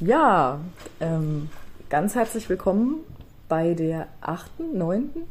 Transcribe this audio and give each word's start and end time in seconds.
Ja, 0.00 0.60
ähm, 1.00 1.50
ganz 1.90 2.14
herzlich 2.14 2.48
willkommen 2.48 3.00
bei 3.50 3.74
der 3.74 4.06
achten, 4.22 4.78
neunten, 4.78 5.24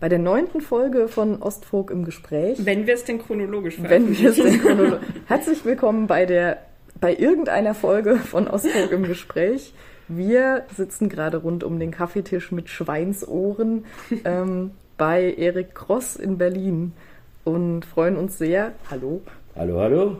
bei 0.00 0.08
der 0.08 0.18
neunten 0.18 0.62
Folge 0.62 1.06
von 1.06 1.42
Ostfolk 1.42 1.90
im 1.90 2.06
Gespräch. 2.06 2.64
Wenn 2.64 2.86
wir 2.86 2.94
es 2.94 3.04
denn 3.04 3.18
chronologisch 3.18 3.76
Wenn 3.82 4.16
wir 4.16 4.30
es 4.30 4.36
denn 4.36 4.58
chronologisch. 4.58 5.06
herzlich 5.26 5.66
willkommen 5.66 6.06
bei 6.06 6.24
der, 6.24 6.62
bei 6.98 7.14
irgendeiner 7.14 7.74
Folge 7.74 8.16
von 8.16 8.48
Ostfolk 8.48 8.90
im 8.90 9.02
Gespräch. 9.02 9.74
Wir 10.08 10.64
sitzen 10.74 11.10
gerade 11.10 11.36
rund 11.36 11.62
um 11.62 11.78
den 11.78 11.90
Kaffeetisch 11.90 12.52
mit 12.52 12.70
Schweinsohren 12.70 13.84
ähm, 14.24 14.70
bei 14.96 15.34
Erik 15.34 15.74
Cross 15.74 16.16
in 16.16 16.38
Berlin 16.38 16.94
und 17.44 17.84
freuen 17.84 18.16
uns 18.16 18.38
sehr. 18.38 18.72
Hallo. 18.90 19.20
Hallo, 19.54 19.78
hallo. 19.78 20.16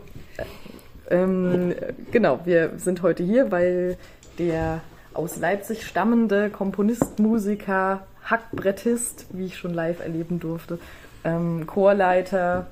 Ähm, 1.11 1.75
genau, 2.13 2.41
wir 2.45 2.73
sind 2.77 3.03
heute 3.03 3.23
hier, 3.23 3.51
weil 3.51 3.97
der 4.39 4.81
aus 5.13 5.39
Leipzig 5.39 5.87
stammende 5.87 6.51
Komponist, 6.51 7.19
Musiker, 7.19 8.07
Hackbrettist, 8.25 9.27
wie 9.33 9.47
ich 9.47 9.59
schon 9.59 9.75
live 9.75 10.01
erleben 10.01 10.39
durfte, 10.39 10.79
ähm, 11.25 11.67
Chorleiter, 11.67 12.69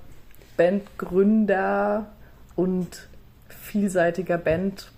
Bandgründer 0.57 2.07
und 2.55 3.09
vielseitiger 3.49 4.39
Band 4.39 4.91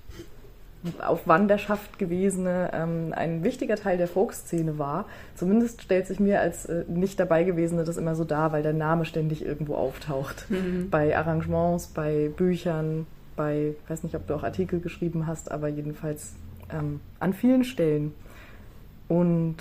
auf 1.02 1.26
Wanderschaft 1.26 1.98
gewesene 1.98 2.70
ähm, 2.72 3.12
ein 3.14 3.44
wichtiger 3.44 3.76
Teil 3.76 3.98
der 3.98 4.08
Folkszene 4.08 4.78
war. 4.78 5.04
Zumindest 5.34 5.82
stellt 5.82 6.06
sich 6.06 6.20
mir 6.20 6.40
als 6.40 6.64
äh, 6.66 6.84
nicht 6.88 7.20
dabei 7.20 7.44
gewesene 7.44 7.84
das 7.84 7.98
immer 7.98 8.14
so 8.14 8.24
dar, 8.24 8.52
weil 8.52 8.62
der 8.62 8.72
Name 8.72 9.04
ständig 9.04 9.44
irgendwo 9.44 9.74
auftaucht. 9.74 10.46
Mhm. 10.48 10.88
Bei 10.90 11.16
Arrangements, 11.16 11.88
bei 11.88 12.30
Büchern, 12.34 13.06
bei, 13.36 13.74
ich 13.82 13.90
weiß 13.90 14.02
nicht, 14.02 14.14
ob 14.14 14.26
du 14.26 14.34
auch 14.34 14.42
Artikel 14.42 14.80
geschrieben 14.80 15.26
hast, 15.26 15.50
aber 15.50 15.68
jedenfalls 15.68 16.34
ähm, 16.72 17.00
an 17.18 17.32
vielen 17.32 17.64
Stellen. 17.64 18.14
Und 19.08 19.56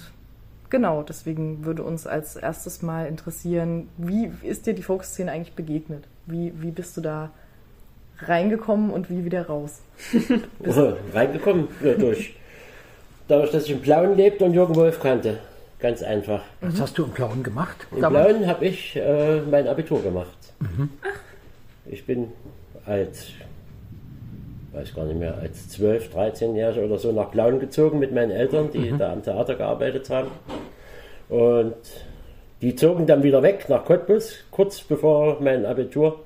genau, 0.69 1.03
deswegen 1.03 1.65
würde 1.65 1.83
uns 1.83 2.07
als 2.07 2.35
erstes 2.35 2.81
mal 2.81 3.07
interessieren, 3.07 3.89
wie 3.97 4.31
ist 4.43 4.67
dir 4.67 4.73
die 4.73 4.83
Folkszene 4.83 5.31
eigentlich 5.31 5.55
begegnet? 5.55 6.05
Wie, 6.25 6.53
wie 6.61 6.71
bist 6.71 6.97
du 6.97 7.01
da 7.01 7.31
reingekommen 8.19 8.91
und 8.91 9.09
wie 9.09 9.25
wieder 9.25 9.47
raus? 9.47 9.81
oh, 10.65 10.93
reingekommen? 11.13 11.67
Ja, 11.83 11.93
durch. 11.93 12.35
Dadurch, 13.27 13.51
dass 13.51 13.65
ich 13.65 13.71
im 13.71 13.81
Blauen 13.81 14.15
lebte 14.15 14.45
und 14.45 14.53
Jürgen 14.53 14.75
Wolf 14.75 14.99
kannte. 14.99 15.39
Ganz 15.79 16.03
einfach. 16.03 16.41
Was 16.61 16.75
mhm. 16.75 16.81
hast 16.81 16.97
du 16.97 17.05
im 17.05 17.11
Blauen 17.11 17.43
gemacht? 17.43 17.87
Im 17.91 17.99
Blauen 17.99 18.47
habe 18.47 18.65
ich 18.65 18.95
äh, 18.97 19.41
mein 19.41 19.67
Abitur 19.67 20.01
gemacht. 20.01 20.37
Mhm. 20.59 20.89
Ich 21.85 22.05
bin 22.05 22.31
als 22.85 23.27
weiß 24.79 24.93
gar 24.93 25.05
nicht 25.05 25.19
mehr, 25.19 25.37
als 25.37 25.69
12, 25.69 26.15
13-Jähriger 26.15 26.85
oder 26.85 26.97
so 26.97 27.11
nach 27.11 27.31
Plauen 27.31 27.59
gezogen 27.59 27.99
mit 27.99 28.13
meinen 28.13 28.31
Eltern, 28.31 28.71
die 28.71 28.91
mhm. 28.91 28.97
da 28.97 29.11
am 29.11 29.23
Theater 29.23 29.55
gearbeitet 29.55 30.09
haben. 30.09 30.29
Und 31.27 31.75
die 32.61 32.75
zogen 32.75 33.05
dann 33.05 33.23
wieder 33.23 33.43
weg 33.43 33.67
nach 33.69 33.85
Cottbus, 33.85 34.35
kurz 34.51 34.81
bevor 34.81 35.37
mein 35.41 35.65
Abitur 35.65 36.19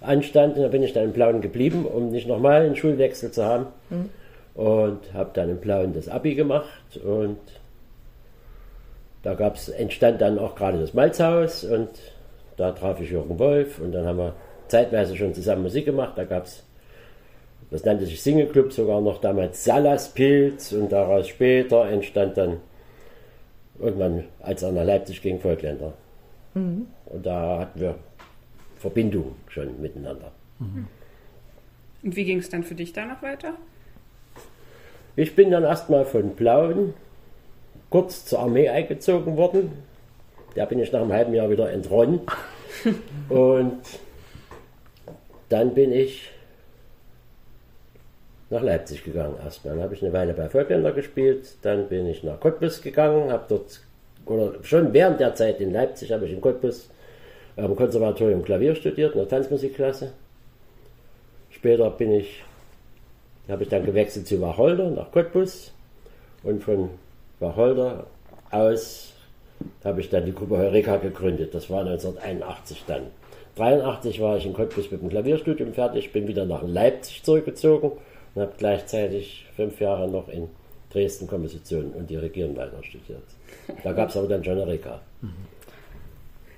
anstand. 0.00 0.56
Und 0.56 0.62
da 0.62 0.68
bin 0.68 0.82
ich 0.82 0.92
dann 0.92 1.04
in 1.04 1.12
Plauen 1.12 1.40
geblieben, 1.40 1.86
um 1.86 2.10
nicht 2.10 2.28
nochmal 2.28 2.62
einen 2.62 2.76
Schulwechsel 2.76 3.30
zu 3.32 3.44
haben. 3.44 3.66
Mhm. 3.90 4.10
Und 4.54 5.12
habe 5.12 5.30
dann 5.34 5.50
in 5.50 5.60
Plauen 5.60 5.94
das 5.94 6.08
Abi 6.08 6.34
gemacht. 6.34 7.00
Und 7.04 7.38
da 9.22 9.34
gab's, 9.34 9.68
entstand 9.68 10.20
dann 10.20 10.38
auch 10.38 10.54
gerade 10.54 10.78
das 10.78 10.94
Malzhaus. 10.94 11.64
Und 11.64 11.88
da 12.56 12.72
traf 12.72 13.00
ich 13.00 13.10
Jürgen 13.10 13.38
Wolf. 13.38 13.80
Und 13.80 13.92
dann 13.92 14.06
haben 14.06 14.18
wir 14.18 14.34
zeitweise 14.68 15.16
schon 15.16 15.34
zusammen 15.34 15.62
Musik 15.62 15.86
gemacht. 15.86 16.12
Da 16.16 16.24
gab 16.24 16.44
es 16.44 16.64
das 17.74 17.84
nannte 17.84 18.06
sich 18.06 18.22
Single 18.22 18.46
Club 18.46 18.72
sogar 18.72 19.00
noch 19.00 19.20
damals 19.20 19.64
Salaspilz 19.64 20.70
und 20.70 20.92
daraus 20.92 21.26
später 21.26 21.88
entstand 21.88 22.36
dann 22.36 22.58
irgendwann, 23.80 24.26
als 24.38 24.62
er 24.62 24.70
nach 24.70 24.84
Leipzig 24.84 25.20
ging, 25.20 25.40
Volkländer. 25.40 25.92
Mhm. 26.54 26.86
Und 27.06 27.26
da 27.26 27.58
hatten 27.58 27.80
wir 27.80 27.96
Verbindung 28.76 29.34
schon 29.48 29.80
miteinander. 29.82 30.30
Mhm. 30.60 30.86
Und 32.04 32.14
wie 32.14 32.24
ging 32.24 32.38
es 32.38 32.48
dann 32.48 32.62
für 32.62 32.76
dich 32.76 32.92
da 32.92 33.06
noch 33.06 33.20
weiter? 33.22 33.54
Ich 35.16 35.34
bin 35.34 35.50
dann 35.50 35.64
erstmal 35.64 36.04
von 36.04 36.36
Blauen 36.36 36.94
kurz 37.90 38.24
zur 38.24 38.38
Armee 38.38 38.68
eingezogen 38.68 39.36
worden. 39.36 39.72
Da 40.54 40.64
bin 40.66 40.78
ich 40.78 40.92
nach 40.92 41.00
einem 41.00 41.12
halben 41.12 41.34
Jahr 41.34 41.50
wieder 41.50 41.72
entronnen. 41.72 42.20
und 43.28 43.80
dann 45.48 45.74
bin 45.74 45.90
ich 45.90 46.30
nach 48.54 48.62
Leipzig 48.62 49.04
gegangen 49.04 49.34
erstmal. 49.44 49.74
Dann 49.74 49.82
habe 49.82 49.94
ich 49.94 50.02
eine 50.02 50.12
Weile 50.12 50.32
bei 50.32 50.48
Volkländer 50.48 50.92
gespielt, 50.92 51.56
dann 51.62 51.88
bin 51.88 52.06
ich 52.06 52.22
nach 52.22 52.38
Cottbus 52.38 52.80
gegangen, 52.80 53.30
habe 53.30 53.44
dort, 53.48 53.80
oder 54.26 54.54
schon 54.62 54.92
während 54.92 55.20
der 55.20 55.34
Zeit 55.34 55.60
in 55.60 55.72
Leipzig 55.72 56.12
habe 56.12 56.24
ich 56.24 56.32
in 56.32 56.40
Cottbus 56.40 56.88
am 57.56 57.76
Konservatorium 57.76 58.44
Klavier 58.44 58.74
studiert, 58.74 59.12
in 59.12 59.18
der 59.18 59.28
Tanzmusikklasse. 59.28 60.12
Später 61.50 61.90
bin 61.90 62.12
ich, 62.12 62.42
habe 63.48 63.64
ich 63.64 63.68
dann 63.68 63.84
gewechselt 63.84 64.26
zu 64.26 64.40
Wacholder 64.40 64.90
nach 64.90 65.10
Cottbus 65.10 65.72
und 66.44 66.62
von 66.62 66.90
Wacholder 67.40 68.06
aus 68.50 69.12
habe 69.84 70.00
ich 70.00 70.10
dann 70.10 70.26
die 70.26 70.34
Gruppe 70.34 70.58
Heureka 70.58 70.96
gegründet. 70.98 71.54
Das 71.54 71.70
war 71.70 71.80
1981 71.80 72.84
dann. 72.86 73.02
1983 73.56 74.20
war 74.20 74.36
ich 74.36 74.46
in 74.46 74.52
Cottbus 74.52 74.90
mit 74.90 75.00
dem 75.00 75.08
Klavierstudium 75.08 75.74
fertig, 75.74 76.12
bin 76.12 76.28
wieder 76.28 76.44
nach 76.44 76.62
Leipzig 76.64 77.22
zurückgezogen 77.22 77.92
und 78.34 78.42
habe 78.42 78.52
gleichzeitig 78.58 79.46
fünf 79.56 79.80
Jahre 79.80 80.08
noch 80.08 80.28
in 80.28 80.48
Dresden 80.90 81.26
Komposition 81.26 81.92
und 81.92 82.08
Dirigieren 82.08 82.56
weiter 82.56 82.82
studiert. 82.82 83.22
Da 83.82 83.92
gab 83.92 84.10
es 84.10 84.16
aber 84.16 84.28
dann 84.28 84.42
John 84.42 84.58
Erika. 84.58 85.00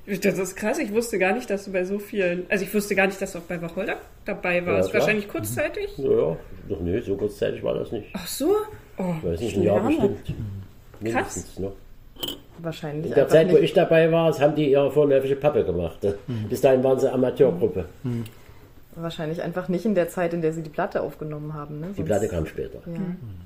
Das 0.07 0.39
ist 0.39 0.55
krass, 0.55 0.79
ich 0.79 0.93
wusste 0.93 1.19
gar 1.19 1.35
nicht, 1.35 1.51
dass 1.51 1.65
du 1.65 1.73
bei 1.73 1.85
so 1.85 1.99
vielen, 1.99 2.47
also 2.49 2.65
ich 2.65 2.73
wusste 2.73 2.95
gar 2.95 3.07
nicht, 3.07 3.21
dass 3.21 3.33
du 3.33 3.39
auch 3.39 3.43
bei 3.43 3.61
Wacholder 3.61 3.97
dabei 4.25 4.65
warst. 4.65 4.91
Ja, 4.91 5.01
Wahrscheinlich 5.01 5.29
kurzzeitig? 5.29 5.99
Ja, 5.99 6.11
ja, 6.11 6.37
doch 6.69 6.81
nee, 6.81 7.01
so 7.01 7.17
kurzzeitig 7.17 7.63
war 7.65 7.75
das 7.75 7.91
nicht. 7.91 8.07
Ach 8.13 8.27
so? 8.27 8.55
Oh, 8.99 9.15
ich 9.19 9.25
weiß 9.25 9.41
nicht, 9.41 9.57
ein 9.57 9.63
Jahr 9.65 9.81
bestimmt. 9.81 10.35
Krass. 11.05 11.59
Noch. 11.59 11.73
Wahrscheinlich. 12.59 13.07
In 13.07 13.15
der 13.15 13.29
Zeit, 13.29 13.49
nicht. 13.49 13.57
wo 13.57 13.61
ich 13.61 13.73
dabei 13.73 14.11
war, 14.11 14.39
haben 14.39 14.55
die 14.55 14.71
ihre 14.71 14.91
vorläufige 14.91 15.37
Pappe 15.37 15.65
gemacht. 15.65 15.99
Mhm. 16.27 16.49
Bis 16.49 16.61
dahin 16.61 16.83
waren 16.85 16.99
sie 16.99 17.13
Amateurgruppe. 17.13 17.87
Mhm. 18.03 18.25
Wahrscheinlich 18.97 19.43
einfach 19.43 19.69
nicht 19.69 19.85
in 19.85 19.95
der 19.95 20.09
Zeit, 20.09 20.33
in 20.33 20.41
der 20.41 20.53
sie 20.53 20.63
die 20.63 20.71
Platte 20.71 21.03
aufgenommen 21.03 21.53
haben. 21.53 21.81
Ne? 21.81 21.89
Die 21.97 22.03
Platte 22.03 22.29
kam 22.29 22.47
später. 22.47 22.79
Ja. 22.87 23.01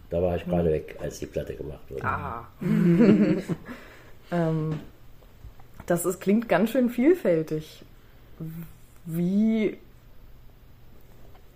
Da 0.08 0.22
war 0.22 0.36
ich 0.36 0.44
gerade 0.44 0.68
mhm. 0.68 0.74
weg, 0.74 0.96
als 1.00 1.18
die 1.18 1.26
Platte 1.26 1.54
gemacht 1.54 1.90
wurde. 1.90 2.04
Ah. 2.04 2.46
ähm, 4.30 4.80
das 5.86 6.06
ist, 6.06 6.20
klingt 6.20 6.48
ganz 6.48 6.70
schön 6.70 6.88
vielfältig. 6.88 7.84
Wie 9.04 9.78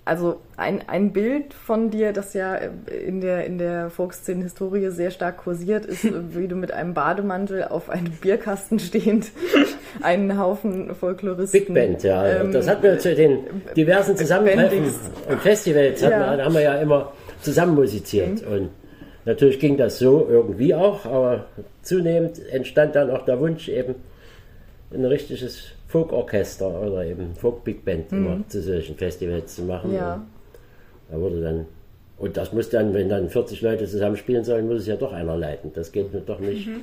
also 0.05 0.41
ein, 0.57 0.83
ein 0.87 1.13
Bild 1.13 1.55
von 1.55 1.91
dir, 1.91 2.13
das 2.13 2.35
ja 2.35 2.57
in 2.57 3.23
der, 3.23 3.47
in 3.47 3.57
der 3.57 3.89
Volkszenen-Historie 3.89 4.91
sehr 4.91 5.11
stark 5.11 5.39
kursiert, 5.39 5.87
ist, 5.87 6.05
wie 6.37 6.47
du 6.47 6.57
mit 6.57 6.73
einem 6.73 6.93
Bademantel 6.93 7.65
auf 7.65 7.89
einem 7.89 8.13
Bierkasten 8.13 8.79
stehend 8.79 9.31
einen 10.03 10.39
Haufen 10.39 10.95
Folkloristen. 10.95 11.59
Big 11.59 11.75
Band, 11.75 12.03
ja. 12.03 12.27
Ähm, 12.27 12.53
das 12.53 12.69
hatten 12.69 12.83
wir 12.83 12.99
zu 12.99 13.15
den 13.15 13.39
diversen 13.77 14.17
Zusammentreffen 14.17 14.93
und 15.29 15.41
Festivals, 15.41 16.01
ja. 16.03 16.11
wir, 16.11 16.45
haben 16.45 16.55
wir 16.55 16.63
ja 16.63 16.75
immer 16.75 17.13
zusammen 17.41 17.75
musiziert. 17.75 18.47
Mhm. 18.47 18.53
Und 18.53 18.71
natürlich 19.25 19.59
ging 19.59 19.79
das 19.79 19.99
so 19.99 20.27
irgendwie 20.29 20.75
auch, 20.75 21.07
aber 21.07 21.47
zunehmend 21.83 22.47
entstand 22.51 22.95
dann 22.95 23.11
auch 23.11 23.25
der 23.25 23.41
Wunsch, 23.41 23.69
eben 23.69 23.95
ein 24.93 25.05
richtiges 25.07 25.65
Folkorchester 25.95 26.83
oder 26.83 27.05
eben 27.05 27.37
Folk 27.37 27.63
Big 27.63 27.85
Band 27.85 28.11
mhm. 28.11 28.19
immer 28.19 28.49
zu 28.49 28.61
solchen 28.61 28.97
Festivals 28.97 29.55
zu 29.55 29.63
machen. 29.63 29.95
Ja. 29.95 30.27
Da 31.09 31.21
wurde 31.21 31.41
dann, 31.41 31.67
und 32.19 32.37
das 32.37 32.53
muss 32.53 32.69
dann, 32.69 32.93
wenn 32.95 33.09
dann 33.09 33.31
40 33.31 33.63
Leute 33.63 33.87
zusammen 33.87 34.17
spielen 34.17 34.43
sollen, 34.43 34.67
muss 34.67 34.81
es 34.81 34.87
ja 34.89 34.97
doch 34.97 35.13
einer 35.13 35.37
leiten. 35.37 35.71
Das 35.73 35.93
geht 35.93 36.09
doch 36.27 36.41
nicht 36.41 36.67
mhm. 36.67 36.81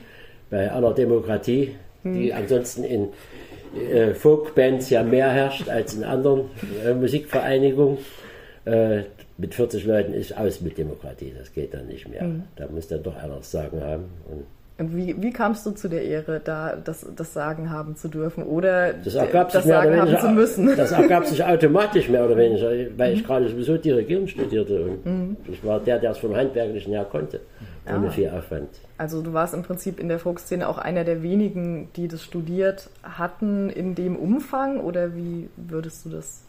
bei 0.49 0.71
einer 0.71 0.93
Demokratie, 0.93 1.75
die 2.05 2.31
mhm. 2.31 2.37
ansonsten 2.37 2.85
in 2.85 3.09
äh, 3.77 4.13
Folkbands 4.13 4.89
ja 4.89 5.03
mehr 5.03 5.29
herrscht 5.29 5.67
als 5.67 5.93
in 5.93 6.05
anderen 6.05 6.45
äh, 6.85 6.93
Musikvereinigungen. 6.93 7.97
Äh, 8.63 9.03
mit 9.37 9.55
40 9.55 9.83
Leuten 9.83 10.13
ist 10.13 10.37
aus 10.37 10.61
mit 10.61 10.77
Demokratie, 10.77 11.33
das 11.37 11.51
geht 11.51 11.73
dann 11.73 11.87
nicht 11.87 12.07
mehr. 12.07 12.23
Mhm. 12.23 12.43
Da 12.55 12.67
muss 12.67 12.87
dann 12.87 13.03
doch 13.03 13.17
einer 13.17 13.41
Sagen 13.41 13.81
haben. 13.81 14.05
Und 14.29 14.45
wie, 14.89 15.21
wie 15.21 15.31
kamst 15.31 15.65
du 15.65 15.71
zu 15.71 15.89
der 15.89 16.03
Ehre, 16.03 16.41
da 16.43 16.75
das, 16.75 17.05
das 17.15 17.33
Sagen 17.33 17.69
haben 17.69 17.95
zu 17.95 18.07
dürfen 18.07 18.43
oder 18.43 18.93
das, 18.93 19.15
ergab 19.15 19.51
das 19.51 19.65
Sagen 19.65 19.99
haben 19.99 20.17
zu 20.17 20.29
müssen? 20.29 20.75
Das 20.77 20.91
ergab 20.91 21.25
sich 21.25 21.43
automatisch 21.43 22.09
mehr 22.09 22.25
oder 22.25 22.37
weniger, 22.37 22.69
weil 22.97 23.13
ich 23.13 23.21
mhm. 23.21 23.27
gerade 23.27 23.49
sowieso 23.49 23.77
Dirigieren 23.77 24.27
studierte 24.27 24.83
und 24.83 25.05
mhm. 25.05 25.37
ich 25.47 25.63
war 25.63 25.79
der, 25.79 25.99
der 25.99 26.11
es 26.11 26.17
vom 26.17 26.35
Handwerklichen 26.35 26.93
her 26.93 27.05
konnte, 27.05 27.41
ohne 27.87 28.07
ah. 28.07 28.11
viel 28.11 28.29
Aufwand. 28.29 28.69
Also 28.97 29.21
du 29.21 29.33
warst 29.33 29.53
im 29.53 29.63
Prinzip 29.63 29.99
in 29.99 30.07
der 30.07 30.19
Folkszene 30.19 30.67
auch 30.67 30.77
einer 30.77 31.03
der 31.03 31.23
wenigen, 31.23 31.89
die 31.95 32.07
das 32.07 32.23
studiert 32.23 32.89
hatten 33.03 33.69
in 33.69 33.95
dem 33.95 34.15
Umfang 34.15 34.79
oder 34.79 35.15
wie 35.15 35.49
würdest 35.57 36.05
du 36.05 36.09
das 36.09 36.43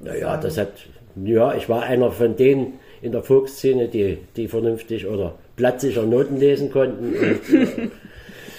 Naja, 0.00 0.36
das 0.36 0.58
hat, 0.58 0.68
ja, 1.16 1.54
ich 1.54 1.68
war 1.68 1.82
einer 1.82 2.10
von 2.10 2.36
denen 2.36 2.74
in 3.02 3.12
der 3.12 3.22
Volksszene, 3.22 3.88
die, 3.88 4.18
die 4.36 4.48
vernünftig 4.48 5.06
oder 5.06 5.34
platzsicher 5.56 6.02
Noten 6.02 6.38
lesen 6.38 6.70
konnten. 6.70 7.14
Und, 7.14 7.90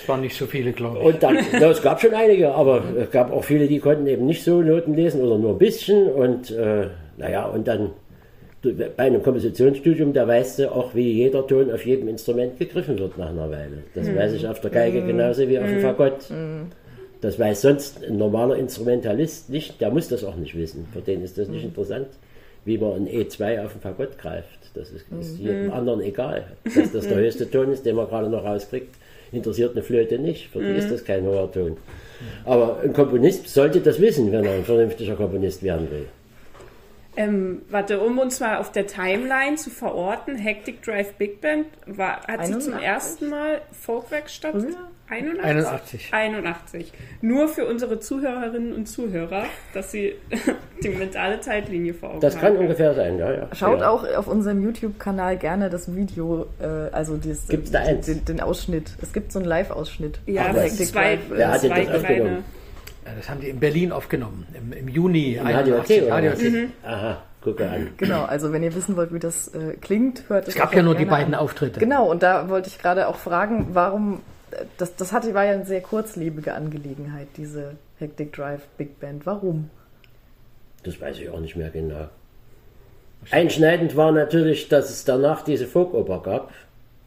es 0.02 0.10
waren 0.10 0.22
nicht 0.22 0.38
so 0.38 0.46
viele, 0.46 0.72
glaube 0.72 1.00
ich. 1.00 1.06
Und 1.06 1.24
dann, 1.24 1.38
ja, 1.54 1.70
es 1.70 1.82
gab 1.82 2.02
schon 2.02 2.14
einige, 2.14 2.54
aber 2.54 2.84
es 2.98 3.12
gab 3.12 3.32
auch 3.32 3.44
viele, 3.44 3.68
die 3.68 3.80
konnten 3.80 4.08
eben 4.08 4.26
nicht 4.26 4.44
so 4.44 4.62
Noten 4.62 4.94
lesen 4.94 5.22
oder 5.22 5.38
nur 5.38 5.52
ein 5.52 5.58
bisschen. 5.58 6.08
Und 6.08 6.52
äh, 6.52 6.88
naja, 7.18 7.46
und 7.46 7.68
dann 7.68 7.92
bei 8.76 8.98
einem 8.98 9.22
Kompositionsstudium, 9.22 10.14
da 10.14 10.28
weißt 10.28 10.60
du 10.60 10.72
auch, 10.72 10.96
wie 10.96 11.12
jeder 11.12 11.46
Ton 11.46 11.72
auf 11.72 11.86
jedem 11.86 12.08
Instrument 12.08 12.58
gegriffen 12.58 12.98
wird 12.98 13.18
nach 13.18 13.30
einer 13.30 13.50
Weile. 13.50 13.84
Das 13.94 14.08
mhm. 14.08 14.16
weiß 14.16 14.34
ich 14.34 14.48
auf 14.48 14.60
der 14.62 14.72
Geige 14.72 15.02
mhm. 15.02 15.08
genauso 15.08 15.48
wie 15.48 15.60
auf 15.60 15.66
dem 15.66 15.76
hm. 15.76 15.82
Fagott. 15.82 16.30
Mhm. 16.30 16.68
Das 17.22 17.40
weiß 17.40 17.62
sonst 17.62 18.04
ein 18.04 18.18
normaler 18.18 18.58
Instrumentalist 18.58 19.50
nicht, 19.50 19.82
der 19.82 19.90
muss 19.90 20.08
das 20.08 20.24
auch 20.24 20.36
nicht 20.36 20.56
wissen. 20.56 20.88
Für 20.94 21.02
den 21.02 21.24
ist 21.24 21.38
das 21.38 21.48
nicht 21.48 21.62
hm. 21.62 21.70
interessant, 21.70 22.08
wie 22.68 22.78
man 22.78 22.94
ein 22.94 23.08
E2 23.08 23.64
auf 23.66 23.72
dem 23.72 23.82
Fagott 23.82 24.18
greift. 24.18 24.60
Das 24.74 24.92
ist, 24.92 25.06
ist 25.20 25.38
hm. 25.38 25.46
jedem 25.46 25.72
anderen 25.72 26.02
egal. 26.02 26.44
Dass 26.64 26.92
das 26.92 27.08
der 27.08 27.18
höchste 27.18 27.50
Ton 27.50 27.72
ist, 27.72 27.86
den 27.86 27.96
man 27.96 28.08
gerade 28.08 28.30
noch 28.30 28.44
rauskriegt, 28.44 28.94
interessiert 29.32 29.72
eine 29.72 29.84
Flöte 29.84 30.20
nicht. 30.20 30.50
Für 30.50 30.60
die 30.60 30.78
ist 30.78 30.92
das 30.92 31.04
kein 31.04 31.26
hoher 31.26 31.52
Ton. 31.52 31.78
Aber 32.44 32.82
ein 32.84 32.94
Komponist 32.94 33.48
sollte 33.48 33.80
das 33.80 34.02
wissen, 34.02 34.32
wenn 34.32 34.44
er 34.44 34.54
ein 34.54 34.66
vernünftiger 34.66 35.16
Komponist 35.16 35.64
werden 35.64 35.90
will. 35.90 36.06
Ähm, 37.18 37.64
warte, 37.70 38.00
um 38.00 38.20
uns 38.20 38.40
mal 38.40 38.58
auf 38.58 38.72
der 38.72 38.86
Timeline 38.86 39.56
zu 39.56 39.72
verorten, 39.72 40.36
Hectic 40.36 40.84
Drive 40.84 41.14
Big 41.14 41.42
Band 41.42 41.66
war, 41.88 42.18
hat 42.28 42.40
81? 42.40 42.56
sie 42.56 42.72
zum 42.72 42.80
ersten 42.80 43.30
Mal 43.30 43.62
Folkwerkstatt 43.72 44.54
81? 45.10 45.44
81? 45.44 46.14
81. 46.14 46.94
Nur 47.22 47.48
für 47.48 47.66
unsere 47.66 48.00
Zuhörerinnen 48.00 48.72
und 48.74 48.88
Zuhörer, 48.88 49.46
dass 49.74 49.92
sie 49.92 50.14
die 50.84 50.90
mentale 50.90 51.40
Zeitlinie 51.40 51.96
vor 51.96 52.12
Augen 52.12 52.20
Das 52.20 52.36
kann 52.36 52.54
haben. 52.54 52.60
ungefähr 52.60 52.94
sein, 52.94 53.18
ja, 53.18 53.32
ja. 53.32 53.48
Schaut 53.54 53.80
ja. 53.80 53.90
auch 53.90 54.06
auf 54.16 54.28
unserem 54.28 54.62
YouTube-Kanal 54.64 55.38
gerne 55.38 55.72
das 55.72 55.96
Video, 55.96 56.46
äh, 56.60 56.66
also 56.66 57.18
dieses, 57.18 57.48
Gibt's 57.48 57.72
da 57.72 57.80
eins? 57.80 58.06
Den, 58.06 58.26
den, 58.26 58.42
Ausschnitt. 58.42 58.92
Es 59.02 59.12
gibt 59.12 59.32
so 59.32 59.40
einen 59.40 59.48
Live-Ausschnitt. 59.48 60.20
Ja, 60.28 60.54
Hectic 60.54 60.90
zwei, 60.90 61.16
Drive. 61.16 61.22
Wer 61.30 61.60
zwei 61.60 61.86
kleine... 61.86 62.44
Das 63.16 63.30
haben 63.30 63.42
die 63.42 63.50
in 63.50 63.60
Berlin 63.60 63.92
aufgenommen, 63.92 64.48
im, 64.54 64.74
im 64.74 64.88
Juni. 64.88 65.36
Im 65.36 65.46
HDOT, 65.46 65.88
HDOT. 65.88 66.42
Mhm. 66.42 66.72
Aha, 66.84 67.22
gucke 67.42 67.70
an. 67.70 67.90
Genau, 67.98 68.24
also 68.26 68.52
wenn 68.52 68.64
ihr 68.64 68.74
wissen 68.76 68.96
wollt, 68.96 69.14
wie 69.14 69.20
das 69.20 69.50
äh, 69.50 69.76
klingt, 69.80 70.30
hört 70.30 70.48
es. 70.48 70.56
Es 70.56 70.60
gab 70.60 70.74
ja 70.74 70.82
nur 70.82 70.96
die 70.96 71.06
beiden 71.06 71.34
an. 71.34 71.40
Auftritte. 71.40 71.80
Genau, 71.80 72.10
und 72.10 72.24
da 72.24 72.50
wollte 72.50 72.70
ich 72.70 72.80
gerade 72.80 73.08
auch 73.08 73.18
fragen, 73.18 73.70
warum, 73.74 74.22
äh, 74.52 74.66
das, 74.78 74.96
das 74.96 75.14
hatte, 75.14 75.34
war 75.34 75.46
ja 75.46 75.54
eine 75.54 75.66
sehr 75.66 75.82
kurzlebige 75.82 76.54
Angelegenheit, 76.54 77.28
diese 77.38 77.76
Hectic 78.00 78.34
Drive 78.34 78.68
Big 78.78 79.00
Band. 79.00 79.26
Warum? 79.26 79.70
Das 80.84 81.00
weiß 81.00 81.20
ich 81.20 81.30
auch 81.30 81.40
nicht 81.40 81.56
mehr 81.56 81.70
genau. 81.70 82.10
Einschneidend 83.32 83.96
war 83.96 84.12
natürlich, 84.12 84.70
dass 84.70 84.90
es 84.90 85.04
danach 85.04 85.42
diese 85.42 85.66
Folkoper 85.66 86.22
gab, 86.22 86.52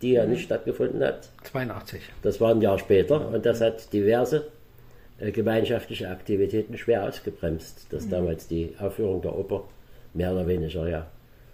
die 0.03 0.13
ja 0.13 0.27
nicht 0.27 0.45
stattgefunden 0.45 1.03
hat. 1.03 1.29
82. 1.45 2.03
Das 2.23 2.41
war 2.41 2.51
ein 2.51 2.61
Jahr 2.61 2.79
später 2.79 3.29
und 3.29 3.47
das 3.47 3.61
hat 3.61 3.93
diverse 3.93 4.39
äh, 4.39 4.60
gemeinschaftliche 5.21 6.09
Aktivitäten 6.09 6.79
schwer 6.79 7.05
ausgebremst, 7.05 7.87
dass 7.91 8.07
mhm. 8.07 8.11
damals 8.11 8.49
die 8.49 8.75
Aufführung 8.79 9.21
der 9.23 9.39
Oper 9.39 9.65
mehr 10.15 10.33
oder 10.33 10.47
weniger 10.47 10.89
ja 10.89 11.07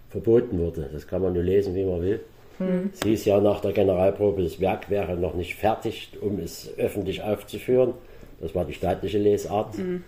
verboten 0.09 0.57
wurde. 0.57 0.89
Das 0.91 1.07
kann 1.07 1.21
man 1.21 1.33
nur 1.33 1.43
lesen, 1.43 1.75
wie 1.75 1.83
man 1.83 2.01
will. 2.01 2.21
Mhm. 2.59 2.91
Es 2.93 3.01
hieß 3.03 3.25
ja 3.25 3.39
nach 3.39 3.59
der 3.59 3.73
Generalprobe, 3.73 4.43
das 4.43 4.59
Werk 4.59 4.89
wäre 4.89 5.15
noch 5.15 5.33
nicht 5.33 5.55
fertig, 5.55 6.11
um 6.21 6.39
es 6.39 6.71
öffentlich 6.77 7.21
aufzuführen. 7.21 7.93
Das 8.39 8.55
war 8.55 8.65
die 8.65 8.73
staatliche 8.73 9.17
Lesart. 9.17 9.77
Mhm. 9.77 10.03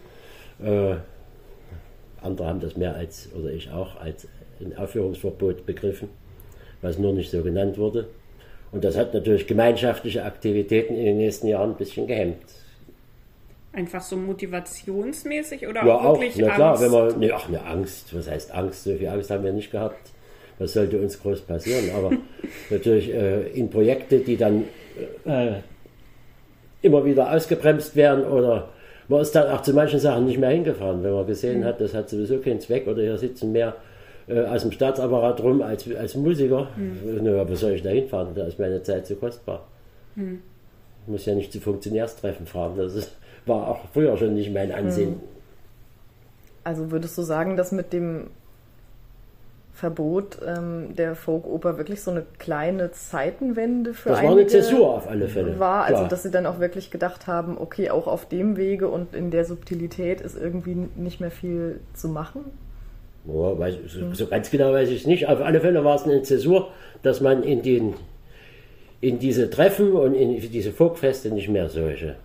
Äh, 0.64 0.96
andere 2.22 2.48
haben 2.48 2.60
das 2.60 2.76
mehr 2.76 2.96
als, 2.96 3.30
oder 3.38 3.52
ich 3.52 3.72
auch, 3.72 4.00
als 4.00 4.28
ein 4.60 4.78
Aufführungsverbot 4.78 5.66
begriffen, 5.66 6.10
was 6.82 6.98
nur 6.98 7.14
nicht 7.14 7.32
so 7.32 7.44
genannt 7.44 7.78
wurde. 7.78 8.08
Und 8.72 8.84
das 8.84 8.98
hat 8.98 9.14
natürlich 9.14 9.48
gemeinschaftliche 9.48 10.24
Aktivitäten 10.24 10.96
in 10.96 11.06
den 11.06 11.18
nächsten 11.18 11.48
Jahren 11.48 11.72
ein 11.72 11.78
bisschen 11.78 12.08
gehemmt. 12.08 12.38
Einfach 13.72 14.02
so 14.02 14.18
motivationsmäßig 14.18 15.68
oder 15.68 15.86
ja, 15.86 15.96
auch 15.96 16.20
wirklich 16.20 16.38
na 16.38 16.56
klar, 16.56 16.82
wenn 16.82 16.92
man, 16.92 17.20
ne, 17.20 17.32
ach, 17.34 17.48
eine 17.48 17.64
Angst, 17.64 18.16
was 18.16 18.28
heißt 18.30 18.52
Angst? 18.52 18.84
So 18.84 18.96
viel 18.96 19.08
Angst 19.08 19.30
haben 19.30 19.44
wir 19.44 19.54
nicht 19.54 19.72
gehabt. 19.72 20.12
Was 20.58 20.74
sollte 20.74 21.00
uns 21.00 21.22
groß 21.22 21.42
passieren? 21.42 21.92
Aber 21.96 22.12
natürlich 22.70 23.14
äh, 23.14 23.48
in 23.52 23.70
Projekte, 23.70 24.20
die 24.20 24.38
dann 24.38 24.66
äh, 25.26 25.60
immer 26.82 27.06
wieder 27.06 27.32
ausgebremst 27.32 27.96
werden 27.96 28.26
oder 28.26 28.70
man 29.08 29.22
ist 29.22 29.34
dann 29.36 29.50
auch 29.50 29.62
zu 29.62 29.74
manchen 29.74 30.00
Sachen 30.00 30.26
nicht 30.26 30.38
mehr 30.38 30.50
hingefahren, 30.50 31.04
wenn 31.04 31.14
man 31.14 31.26
gesehen 31.26 31.62
mhm. 31.62 31.66
hat, 31.66 31.82
das 31.82 31.94
hat 31.94 32.10
sowieso 32.10 32.38
keinen 32.38 32.62
Zweck 32.62 32.88
oder 32.88 33.02
hier 33.02 33.18
sitzen 33.18 33.52
mehr 33.52 33.76
äh, 34.28 34.42
aus 34.42 34.62
dem 34.62 34.72
Staatsapparat 34.72 35.42
rum 35.42 35.62
als, 35.62 35.92
als 35.96 36.16
Musiker. 36.16 36.68
Mhm. 36.78 37.20
Na, 37.24 37.50
wo 37.50 37.56
soll 37.56 37.72
ich 37.72 37.82
da 37.82 37.90
hinfahren? 37.90 38.36
Da 38.36 38.46
ist 38.46 38.60
meine 38.60 38.82
Zeit 38.84 39.08
zu 39.08 39.16
kostbar. 39.16 39.66
Mhm. 40.16 40.42
Ich 41.06 41.12
muss 41.12 41.26
ja 41.26 41.34
nicht 41.34 41.52
zu 41.52 41.60
Funktionärstreffen 41.60 42.46
fahren. 42.46 42.74
Das 42.78 42.94
ist, 42.94 43.16
war 43.50 43.68
auch 43.68 43.80
früher 43.94 44.16
schon 44.18 44.36
nicht 44.36 44.54
mein 44.54 44.72
Ansehen. 44.72 45.16
Hm. 45.16 45.20
Also 46.64 46.92
würdest 46.92 47.18
du 47.18 47.24
sagen, 47.24 47.58
dass 47.58 47.72
mit 47.72 47.92
dem 47.94 48.28
Verbot 49.74 50.38
ähm, 50.46 50.94
der 50.96 51.16
Folkoper 51.16 51.78
wirklich 51.78 52.02
so 52.02 52.12
eine 52.12 52.26
kleine 52.38 52.92
Zeitenwende 52.92 53.94
für 53.94 54.10
Das 54.10 54.22
war 54.22 54.32
eine 54.32 54.46
Zäsur 54.46 54.96
auf 54.96 55.08
alle 55.08 55.28
Fälle. 55.28 55.58
War, 55.58 55.86
also 55.86 56.06
dass 56.06 56.24
sie 56.24 56.32
dann 56.32 56.46
auch 56.46 56.60
wirklich 56.60 56.92
gedacht 56.92 57.28
haben, 57.28 57.58
okay, 57.58 57.90
auch 57.90 58.06
auf 58.06 58.28
dem 58.28 58.58
Wege 58.58 58.90
und 58.90 59.16
in 59.16 59.32
der 59.32 59.46
Subtilität 59.46 60.20
ist 60.20 60.38
irgendwie 60.38 60.76
nicht 60.96 61.22
mehr 61.22 61.32
viel 61.32 61.80
zu 61.94 62.10
machen? 62.10 62.42
Oh, 63.26 63.58
weiß, 63.58 63.76
so, 63.88 64.14
so 64.14 64.28
ganz 64.28 64.52
genau 64.52 64.74
weiß 64.74 64.90
ich 64.90 65.02
es 65.02 65.08
nicht. 65.08 65.28
Auf 65.28 65.40
alle 65.42 65.62
Fälle 65.62 65.84
war 65.86 65.96
es 65.96 66.04
eine 66.04 66.22
Zäsur, 66.24 66.72
dass 67.02 67.22
man 67.22 67.44
in, 67.44 67.62
den, 67.62 67.94
in 69.00 69.20
diese 69.20 69.50
Treffen 69.50 69.94
und 69.94 70.14
in 70.14 70.40
diese 70.52 70.72
Folkfeste 70.72 71.30
nicht 71.30 71.48
mehr 71.48 71.70
solche 71.70 72.16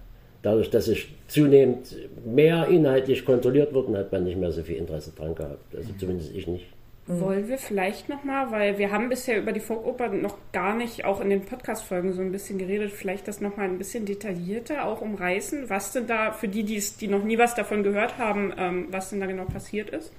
dadurch, 0.44 0.70
dass 0.70 0.86
es 0.88 0.98
zunehmend 1.26 1.96
mehr 2.24 2.68
inhaltlich 2.68 3.24
kontrolliert 3.24 3.74
wurde, 3.74 3.98
hat 3.98 4.12
man 4.12 4.24
nicht 4.24 4.38
mehr 4.38 4.52
so 4.52 4.62
viel 4.62 4.76
Interesse 4.76 5.10
dran 5.16 5.34
gehabt. 5.34 5.74
Also 5.74 5.90
zumindest 5.98 6.34
ich 6.34 6.46
nicht. 6.46 6.66
Mhm. 7.06 7.20
Wollen 7.20 7.48
wir 7.48 7.58
vielleicht 7.58 8.08
nochmal, 8.08 8.50
weil 8.50 8.78
wir 8.78 8.90
haben 8.92 9.08
bisher 9.08 9.38
über 9.38 9.52
die 9.52 9.60
Folkoper 9.60 10.08
noch 10.10 10.36
gar 10.52 10.76
nicht, 10.76 11.04
auch 11.04 11.20
in 11.20 11.30
den 11.30 11.44
Podcast-Folgen 11.44 12.12
so 12.12 12.20
ein 12.20 12.30
bisschen 12.30 12.58
geredet, 12.58 12.92
vielleicht 12.92 13.26
das 13.26 13.40
nochmal 13.40 13.66
ein 13.66 13.78
bisschen 13.78 14.04
detaillierter 14.04 14.86
auch 14.86 15.00
umreißen, 15.00 15.68
was 15.70 15.92
denn 15.92 16.06
da, 16.06 16.32
für 16.32 16.48
die, 16.48 16.62
die 16.62 17.08
noch 17.08 17.24
nie 17.24 17.38
was 17.38 17.54
davon 17.54 17.82
gehört 17.82 18.18
haben, 18.18 18.52
ähm, 18.56 18.88
was 18.90 19.10
denn 19.10 19.20
da 19.20 19.26
genau 19.26 19.44
passiert 19.44 19.90
ist? 19.90 20.12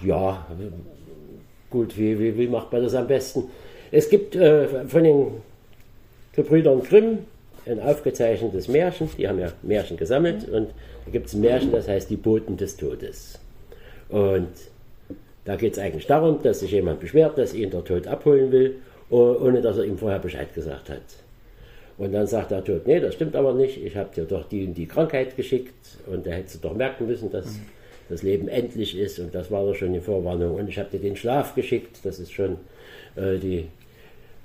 Ja, 0.00 0.46
gut, 1.70 1.96
wie, 1.96 2.18
wie, 2.18 2.36
wie 2.36 2.48
macht 2.48 2.72
man 2.72 2.82
das 2.82 2.94
am 2.94 3.06
besten? 3.06 3.44
Es 3.90 4.10
gibt 4.10 4.34
äh, 4.34 4.86
von 4.86 5.04
den 5.04 5.28
Gebrüdern 6.34 6.82
Grimm, 6.82 7.18
ein 7.66 7.80
aufgezeichnetes 7.80 8.68
Märchen, 8.68 9.08
die 9.16 9.28
haben 9.28 9.38
ja 9.38 9.52
Märchen 9.62 9.96
gesammelt 9.96 10.48
und 10.48 10.68
da 11.04 11.10
gibt 11.10 11.26
es 11.26 11.34
ein 11.34 11.40
Märchen, 11.40 11.72
das 11.72 11.88
heißt 11.88 12.10
Die 12.10 12.16
Boten 12.16 12.56
des 12.56 12.76
Todes. 12.76 13.38
Und 14.08 14.48
da 15.44 15.56
geht 15.56 15.74
es 15.74 15.78
eigentlich 15.78 16.06
darum, 16.06 16.42
dass 16.42 16.60
sich 16.60 16.72
jemand 16.72 17.00
beschwert, 17.00 17.38
dass 17.38 17.54
ihn 17.54 17.70
der 17.70 17.84
Tod 17.84 18.06
abholen 18.06 18.50
will, 18.52 18.76
ohne 19.10 19.60
dass 19.60 19.78
er 19.78 19.84
ihm 19.84 19.98
vorher 19.98 20.18
Bescheid 20.18 20.52
gesagt 20.54 20.90
hat. 20.90 21.02
Und 21.96 22.12
dann 22.12 22.26
sagt 22.26 22.50
der 22.50 22.64
Tod, 22.64 22.86
nee, 22.86 22.98
das 22.98 23.14
stimmt 23.14 23.36
aber 23.36 23.54
nicht, 23.54 23.82
ich 23.82 23.96
habe 23.96 24.12
dir 24.14 24.24
doch 24.24 24.48
die 24.48 24.66
und 24.66 24.74
die 24.74 24.86
Krankheit 24.86 25.36
geschickt 25.36 25.74
und 26.06 26.26
da 26.26 26.32
hättest 26.32 26.56
du 26.56 26.68
doch 26.68 26.74
merken 26.74 27.06
müssen, 27.06 27.30
dass 27.30 27.46
das 28.08 28.22
Leben 28.22 28.48
endlich 28.48 28.98
ist 28.98 29.18
und 29.18 29.34
das 29.34 29.50
war 29.50 29.64
doch 29.64 29.74
schon 29.74 29.92
die 29.92 30.00
Vorwarnung. 30.00 30.56
Und 30.56 30.68
ich 30.68 30.78
habe 30.78 30.90
dir 30.90 30.98
den 30.98 31.16
Schlaf 31.16 31.54
geschickt, 31.54 31.98
das 32.02 32.18
ist 32.18 32.32
schon 32.32 32.56
äh, 33.16 33.38
die 33.38 33.66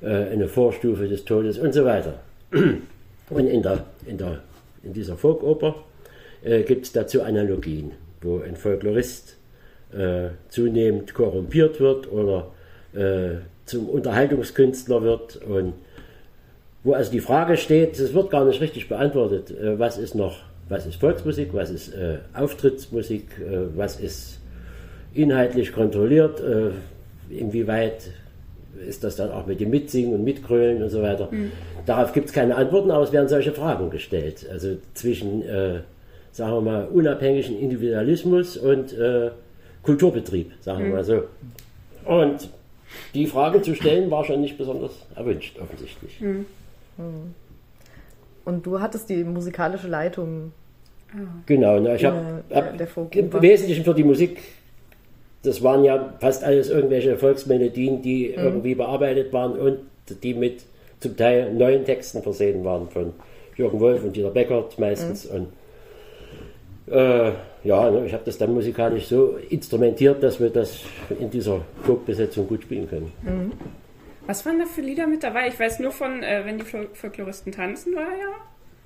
eine 0.02 0.48
Vorstufe 0.48 1.08
des 1.08 1.26
Todes 1.26 1.58
und 1.58 1.74
so 1.74 1.84
weiter. 1.84 2.20
Und 3.30 3.48
in, 3.48 3.62
der, 3.62 3.86
in, 4.06 4.18
der, 4.18 4.40
in 4.84 4.94
dieser 4.94 5.16
Folkoper 5.16 5.76
äh, 6.44 6.64
gibt 6.64 6.86
es 6.86 6.92
dazu 6.92 7.22
Analogien, 7.22 7.92
wo 8.22 8.40
ein 8.40 8.56
Folklorist 8.56 9.38
äh, 9.94 10.30
zunehmend 10.50 11.14
korrumpiert 11.14 11.80
wird 11.80 12.12
oder 12.12 12.52
äh, 12.94 13.40
zum 13.66 13.88
Unterhaltungskünstler 13.90 15.04
wird 15.04 15.38
und 15.38 15.74
wo 16.84 16.94
also 16.94 17.12
die 17.12 17.20
Frage 17.20 17.58
steht, 17.58 18.00
es 18.00 18.14
wird 18.14 18.32
gar 18.32 18.46
nicht 18.46 18.62
richtig 18.62 18.90
beantwortet, 18.90 19.52
äh, 19.52 19.78
was 19.78 19.98
ist 19.98 20.16
noch, 20.16 20.38
was 20.70 20.86
ist 20.86 20.96
Volksmusik, 20.96 21.50
was 21.54 21.70
ist 21.70 21.94
äh, 21.94 22.20
Auftrittsmusik, 22.34 23.26
was 23.76 24.00
ist 24.00 24.40
inhaltlich 25.14 25.74
kontrolliert, 25.74 26.42
inwieweit 27.32 28.12
ist 28.88 29.04
das 29.04 29.16
dann 29.16 29.32
auch 29.32 29.46
mit 29.46 29.60
dem 29.60 29.70
Mitsingen 29.70 30.14
und 30.14 30.24
Mitgrölen 30.24 30.82
und 30.84 30.90
so 30.90 31.02
weiter. 31.02 31.30
Mhm. 31.32 31.52
Darauf 31.86 32.14
gibt 32.14 32.28
es 32.28 32.34
keine 32.34 32.56
Antworten, 32.56 32.92
aber 32.92 33.04
es 33.04 33.12
werden 33.12 33.28
solche 33.28 33.52
Fragen 33.52 33.90
gestellt. 33.90 34.46
Also 34.52 34.78
zwischen, 34.94 35.42
äh, 35.44 35.82
sagen 36.32 36.54
wir 36.54 36.62
mal, 36.62 36.88
unabhängigen 36.88 37.60
Individualismus 37.60 38.58
und 38.58 38.94
äh, 38.94 39.32
Kulturbetrieb, 39.84 40.52
sagen 40.62 40.80
wir 40.80 40.88
mhm. 40.88 40.94
mal 40.94 41.04
so. 41.04 41.24
Und 42.06 42.50
die 43.14 43.28
Frage 43.28 43.62
zu 43.62 43.76
stellen 43.76 44.10
war 44.12 44.24
schon 44.26 44.42
nicht 44.42 44.58
besonders 44.58 44.92
erwünscht, 45.16 45.58
offensichtlich. 45.60 46.20
Mhm. 46.20 46.46
Und 48.46 48.66
du 48.66 48.80
hattest 48.80 49.10
die 49.10 49.24
musikalische 49.24 49.88
Leitung 49.88 50.52
Genau, 51.46 51.80
ne, 51.80 51.96
ich 51.96 52.06
habe 52.06 52.44
hab 52.52 53.16
im 53.16 53.42
Wesentlichen 53.42 53.84
für 53.84 53.96
die 53.96 54.04
Musik, 54.04 54.40
das 55.44 55.64
waren 55.64 55.84
ja 55.84 56.14
fast 56.20 56.44
alles 56.44 56.70
irgendwelche 56.70 57.18
Volksmelodien, 57.18 58.02
die 58.02 58.30
mhm. 58.30 58.44
irgendwie 58.44 58.76
bearbeitet 58.76 59.32
waren 59.32 59.54
und 59.54 59.80
die 60.24 60.34
mit 60.34 60.64
zum 61.00 61.16
Teil 61.16 61.54
neuen 61.54 61.86
Texten 61.86 62.22
versehen 62.22 62.64
waren 62.66 62.90
von 62.90 63.14
Jürgen 63.56 63.80
Wolf 63.80 64.04
und 64.04 64.16
Dieter 64.16 64.32
Beckert 64.32 64.78
meistens. 64.80 65.30
Mhm. 65.30 65.48
Und 66.88 66.94
äh, 66.94 67.32
ja, 67.64 67.92
ne, 67.92 68.06
ich 68.06 68.14
habe 68.14 68.24
das 68.26 68.38
dann 68.38 68.54
musikalisch 68.54 69.08
so 69.08 69.38
instrumentiert, 69.50 70.24
dass 70.24 70.40
wir 70.40 70.50
das 70.50 70.80
in 71.20 71.30
dieser 71.30 71.62
Folkbesetzung 71.84 72.48
gut 72.48 72.64
spielen 72.64 72.90
können. 72.90 73.12
Mhm. 73.22 73.52
Was 74.28 74.46
waren 74.46 74.60
da 74.60 74.66
für 74.66 74.82
Lieder 74.82 75.08
mit 75.08 75.24
dabei? 75.24 75.48
Ich 75.48 75.60
weiß 75.60 75.80
nur 75.80 75.92
von, 75.92 76.22
äh, 76.22 76.46
wenn 76.46 76.58
die 76.58 76.66
Folkloristen 76.66 77.52
tanzen, 77.52 77.96
war 77.96 78.02
ja. 78.04 78.36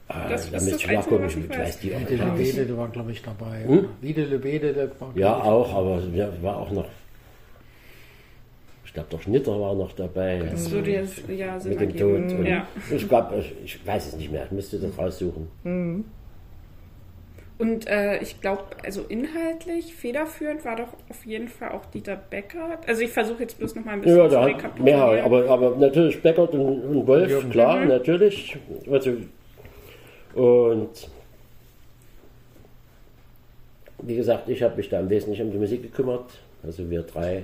Ah, 0.07 0.27
das 0.29 0.51
da 0.51 0.59
müsste 0.59 0.75
ich 0.75 0.91
nachgucken, 0.91 1.25
ich 1.27 1.49
weiß, 1.49 1.79
die 1.79 1.95
auch. 1.95 1.99
Wiedele 1.99 2.37
Wedele 2.37 2.77
war, 2.77 2.89
glaube 2.89 3.11
ich, 3.11 3.21
dabei. 3.21 3.65
Hm? 3.65 3.89
Wiedele 4.01 4.43
Wedele 4.43 4.91
war, 4.99 5.11
Ja, 5.15 5.35
auch, 5.35 5.73
aber 5.73 6.01
ja, 6.13 6.29
war 6.41 6.57
auch 6.57 6.71
noch. 6.71 6.85
Ich 8.85 8.93
glaube, 8.93 9.09
der 9.11 9.19
Schnitter 9.21 9.59
war 9.59 9.73
noch 9.73 9.91
dabei. 9.93 10.43
Das 10.51 10.69
würde 10.69 10.91
jetzt, 10.91 11.27
ja, 11.27 11.59
Sinn 11.59 11.71
Mit 11.71 11.81
dem 11.81 11.97
Tod. 11.97 12.37
Und 12.37 12.45
ja. 12.45 12.67
Ich 12.91 13.07
glaube, 13.07 13.43
ich 13.63 13.87
weiß 13.87 14.07
es 14.07 14.17
nicht 14.17 14.31
mehr, 14.31 14.45
ich 14.45 14.51
müsste 14.51 14.77
das 14.77 14.95
raussuchen. 14.97 15.47
Mhm. 15.63 16.05
Und 17.57 17.87
äh, 17.87 18.17
ich 18.21 18.41
glaube, 18.41 18.63
also 18.83 19.03
inhaltlich 19.07 19.95
federführend 19.95 20.65
war 20.65 20.75
doch 20.75 20.89
auf 21.09 21.25
jeden 21.25 21.47
Fall 21.47 21.71
auch 21.71 21.85
Dieter 21.85 22.15
Beckert. 22.17 22.87
Also 22.87 23.03
ich 23.03 23.11
versuche 23.11 23.43
jetzt 23.43 23.57
bloß 23.57 23.75
noch 23.75 23.85
mal 23.85 23.93
ein 23.93 24.01
bisschen 24.01 24.17
ja, 24.17 24.29
zu 24.29 24.39
rekapitulieren. 24.41 24.99
Ja, 25.17 25.23
aber, 25.23 25.49
aber 25.49 25.75
natürlich 25.77 26.21
Beckert 26.21 26.53
und, 26.53 26.81
und 26.83 27.07
Wolf, 27.07 27.31
ja. 27.31 27.49
klar, 27.49 27.79
mhm. 27.79 27.87
natürlich. 27.87 28.57
Also, 28.91 29.13
und 30.33 30.89
wie 34.01 34.15
gesagt, 34.15 34.49
ich 34.49 34.61
habe 34.61 34.75
mich 34.75 34.89
da 34.89 34.99
im 34.99 35.09
Wesentlichen 35.09 35.47
um 35.47 35.51
die 35.51 35.57
Musik 35.57 35.81
gekümmert. 35.81 36.25
Also 36.63 36.89
wir 36.89 37.03
drei. 37.03 37.43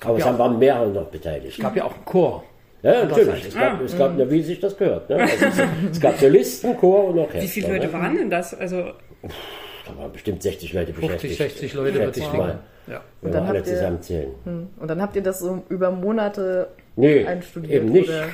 Aber 0.00 0.18
es 0.18 0.24
ja 0.24 0.38
waren 0.38 0.58
mehrere 0.58 0.88
noch 0.88 1.06
beteiligt. 1.06 1.56
Es 1.56 1.62
gab 1.62 1.76
ja 1.76 1.84
auch 1.84 1.94
einen 1.94 2.04
Chor. 2.04 2.44
Ja, 2.82 3.04
natürlich. 3.04 3.46
Es 3.46 3.54
gab, 3.54 3.80
ah, 3.80 3.82
es 3.82 3.96
gab, 3.96 4.18
ja, 4.18 4.30
wie 4.30 4.42
sich 4.42 4.60
das 4.60 4.76
gehört. 4.76 5.08
Ne? 5.08 5.16
Also 5.20 5.46
es, 5.46 5.58
es, 5.92 6.00
gab 6.00 6.18
Solisten, 6.18 6.76
Chor 6.76 7.04
und 7.08 7.18
Orchester. 7.18 7.42
Wie 7.42 7.48
viele 7.48 7.68
Leute 7.68 7.86
ne? 7.86 7.92
waren 7.92 8.16
denn 8.16 8.30
das? 8.30 8.52
Also 8.52 8.90
da 9.86 9.96
waren 9.98 10.12
bestimmt 10.12 10.42
60 10.42 10.72
Leute 10.72 10.92
50, 10.92 11.30
beschäftigt. 11.30 11.36
60 11.36 11.74
Leute 11.74 12.00
würde 12.00 12.20
ich 12.20 12.32
mal. 12.32 12.58
Ja. 12.86 13.00
Und 13.22 13.32
dann 13.32 13.46
alle 13.46 13.62
zusammenzählen. 13.62 14.30
Hm. 14.44 14.68
Und 14.78 14.88
dann 14.88 15.00
habt 15.00 15.16
ihr 15.16 15.22
das 15.22 15.38
so 15.38 15.62
über 15.70 15.90
Monate 15.90 16.68
nee, 16.96 17.24
einstudiert? 17.24 17.82
eben 17.82 17.92
nicht. 17.92 18.10
ja, 18.10 18.26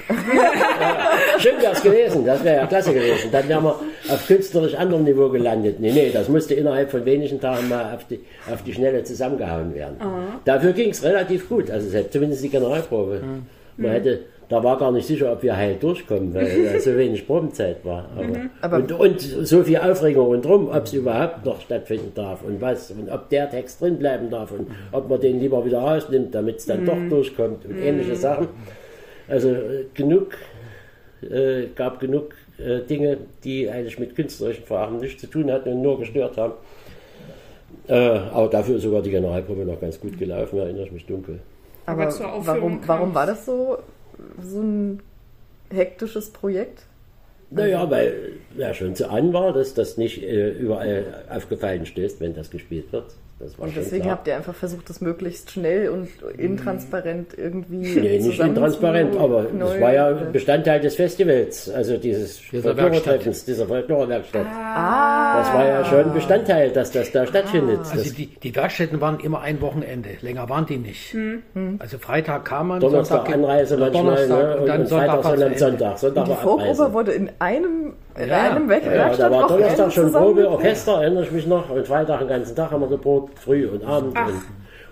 schön 1.38 1.62
wäre 1.62 1.72
es 1.72 1.82
gewesen, 1.82 2.24
das 2.26 2.42
wäre 2.42 2.56
ja 2.56 2.66
klasse 2.66 2.92
gewesen. 2.92 3.30
Dann 3.30 3.48
wären 3.48 3.62
wir 3.62 3.76
auf 4.08 4.26
künstlerisch 4.26 4.74
anderem 4.74 5.04
Niveau 5.04 5.28
gelandet. 5.28 5.78
Nee, 5.78 5.92
nee, 5.92 6.10
das 6.12 6.28
musste 6.28 6.54
innerhalb 6.54 6.90
von 6.90 7.04
wenigen 7.04 7.40
Tagen 7.40 7.68
mal 7.68 7.94
auf 7.94 8.04
die, 8.08 8.20
auf 8.52 8.64
die 8.64 8.72
Schnelle 8.72 9.04
zusammengehauen 9.04 9.72
werden. 9.72 10.00
Aha. 10.00 10.40
Dafür 10.44 10.72
ging 10.72 10.90
es 10.90 11.04
relativ 11.04 11.48
gut, 11.48 11.70
also 11.70 11.88
zumindest 12.10 12.42
die 12.42 12.48
Generalprobe. 12.48 13.20
Hm. 13.22 13.46
Man 13.76 13.92
hätte 13.92 14.20
da 14.50 14.64
war 14.64 14.76
gar 14.78 14.90
nicht 14.90 15.06
sicher, 15.06 15.32
ob 15.32 15.44
wir 15.44 15.56
heil 15.56 15.76
durchkommen, 15.76 16.34
weil 16.34 16.80
so 16.80 16.96
wenig 16.96 17.24
Probenzeit 17.24 17.84
war. 17.84 18.10
Aber, 18.16 18.24
mhm. 18.24 18.50
Aber 18.60 18.76
und, 18.78 18.92
und, 18.92 19.20
so 19.20 19.62
viel 19.62 19.78
Aufregung 19.78 20.26
rundherum, 20.26 20.68
ob 20.68 20.84
es 20.84 20.92
überhaupt 20.92 21.44
noch 21.46 21.60
stattfinden 21.60 22.10
darf 22.16 22.42
und 22.42 22.60
was 22.60 22.90
und 22.90 23.08
ob 23.10 23.28
der 23.28 23.48
Text 23.48 23.80
drin 23.80 23.96
bleiben 23.98 24.28
darf 24.28 24.50
und 24.50 24.66
ob 24.90 25.08
man 25.08 25.20
den 25.20 25.38
lieber 25.38 25.64
wieder 25.64 25.78
rausnimmt, 25.78 26.34
damit 26.34 26.56
es 26.56 26.66
dann 26.66 26.80
mhm. 26.80 26.86
doch 26.86 26.98
durchkommt 27.08 27.64
und 27.64 27.76
mhm. 27.76 27.82
ähnliche 27.82 28.16
Sachen. 28.16 28.48
Also 29.28 29.50
äh, 29.50 29.84
genug, 29.94 30.32
äh, 31.22 31.66
gab 31.76 32.00
genug 32.00 32.34
äh, 32.58 32.80
Dinge, 32.80 33.18
die 33.44 33.70
eigentlich 33.70 34.00
mit 34.00 34.16
künstlerischen 34.16 34.64
Fragen 34.64 34.96
nichts 34.96 35.20
zu 35.20 35.28
tun 35.28 35.48
hatten 35.52 35.68
und 35.68 35.82
nur 35.82 36.00
gestört 36.00 36.36
haben. 36.36 36.54
Äh, 37.86 37.94
aber 37.94 38.48
dafür 38.48 38.76
ist 38.76 38.82
sogar 38.82 39.00
die 39.00 39.10
Generalprobe 39.10 39.64
noch 39.64 39.80
ganz 39.80 40.00
gut 40.00 40.18
gelaufen, 40.18 40.58
erinnere 40.58 40.86
ich 40.86 40.92
mich 40.92 41.06
dunkel. 41.06 41.38
Aber, 41.86 42.08
aber 42.08 42.46
warum, 42.46 42.80
warum 42.84 43.14
war 43.14 43.26
das 43.26 43.46
so? 43.46 43.78
So 44.42 44.60
ein 44.60 45.00
hektisches 45.70 46.30
Projekt? 46.30 46.84
Naja, 47.50 47.90
weil 47.90 48.34
ja 48.56 48.72
schon 48.74 48.94
zu 48.94 49.10
an 49.10 49.32
war, 49.32 49.52
dass 49.52 49.74
das 49.74 49.96
nicht 49.96 50.22
äh, 50.22 50.50
überall 50.50 51.24
aufgefallen 51.28 51.84
stößt, 51.84 52.20
wenn 52.20 52.34
das 52.34 52.50
gespielt 52.50 52.92
wird 52.92 53.12
und 53.56 53.74
deswegen 53.74 54.10
habt 54.10 54.28
ihr 54.28 54.36
einfach 54.36 54.54
versucht, 54.54 54.90
das 54.90 55.00
möglichst 55.00 55.50
schnell 55.50 55.88
und 55.88 56.08
intransparent 56.38 57.38
irgendwie. 57.38 57.76
Nee, 57.76 58.18
nicht 58.18 58.38
intransparent, 58.38 59.16
aber 59.16 59.44
es 59.44 59.80
war 59.80 59.94
ja 59.94 60.12
Bestandteil 60.12 60.80
des 60.80 60.96
Festivals, 60.96 61.70
also 61.70 61.96
dieses 61.96 62.38
Folklore-Treffens, 62.38 63.46
dieser 63.46 63.66
Folklore-Werkstatt. 63.66 64.46
Ah. 64.46 65.38
Das 65.38 65.54
war 65.54 65.64
ja 65.66 65.84
schon 65.84 66.12
Bestandteil, 66.12 66.70
dass 66.70 66.90
das 66.90 67.12
da 67.12 67.26
stattfindet. 67.26 67.80
Ah. 67.84 67.92
Also 67.92 68.12
die, 68.12 68.26
die 68.26 68.54
Werkstätten 68.54 69.00
waren 69.00 69.18
immer 69.20 69.40
ein 69.40 69.60
Wochenende, 69.62 70.10
länger 70.20 70.48
waren 70.50 70.66
die 70.66 70.76
nicht. 70.76 71.14
Hm. 71.14 71.42
Also 71.78 71.98
Freitag 71.98 72.44
kam 72.44 72.68
man, 72.68 72.80
Donnerstag 72.80 73.26
Sonntag 73.26 73.34
Anreise 73.34 73.76
manchmal, 73.78 74.02
Donnerstag, 74.02 74.42
ne? 74.42 74.54
und, 74.54 74.60
und, 74.60 74.66
dann 74.66 74.80
und 74.82 74.88
Freitag, 74.88 75.22
sondern 75.24 75.56
Sonntag. 75.56 75.98
Sonntag 75.98 76.24
die 76.26 76.34
Folkoper 76.34 76.92
wurde 76.92 77.12
in 77.12 77.30
einem, 77.38 77.94
in 78.18 78.28
ja. 78.28 78.50
einem 78.50 78.68
Werkstatt 78.68 79.18
ja, 79.18 79.28
Da 79.28 79.30
war 79.30 79.48
Donnerstag 79.48 79.92
schon 79.92 80.12
Probe, 80.12 80.48
Orchester, 80.48 81.02
erinnere 81.02 81.24
ich 81.24 81.32
mich 81.32 81.46
noch, 81.46 81.70
und 81.70 81.86
Freitag 81.86 82.20
den 82.20 82.28
ganzen 82.28 82.56
Tag 82.56 82.70
haben 82.70 82.80
wir 82.80 82.88
geprobt 82.88 83.38
früh 83.38 83.66
und 83.66 83.84
Abend. 83.84 84.16
Und, 84.18 84.42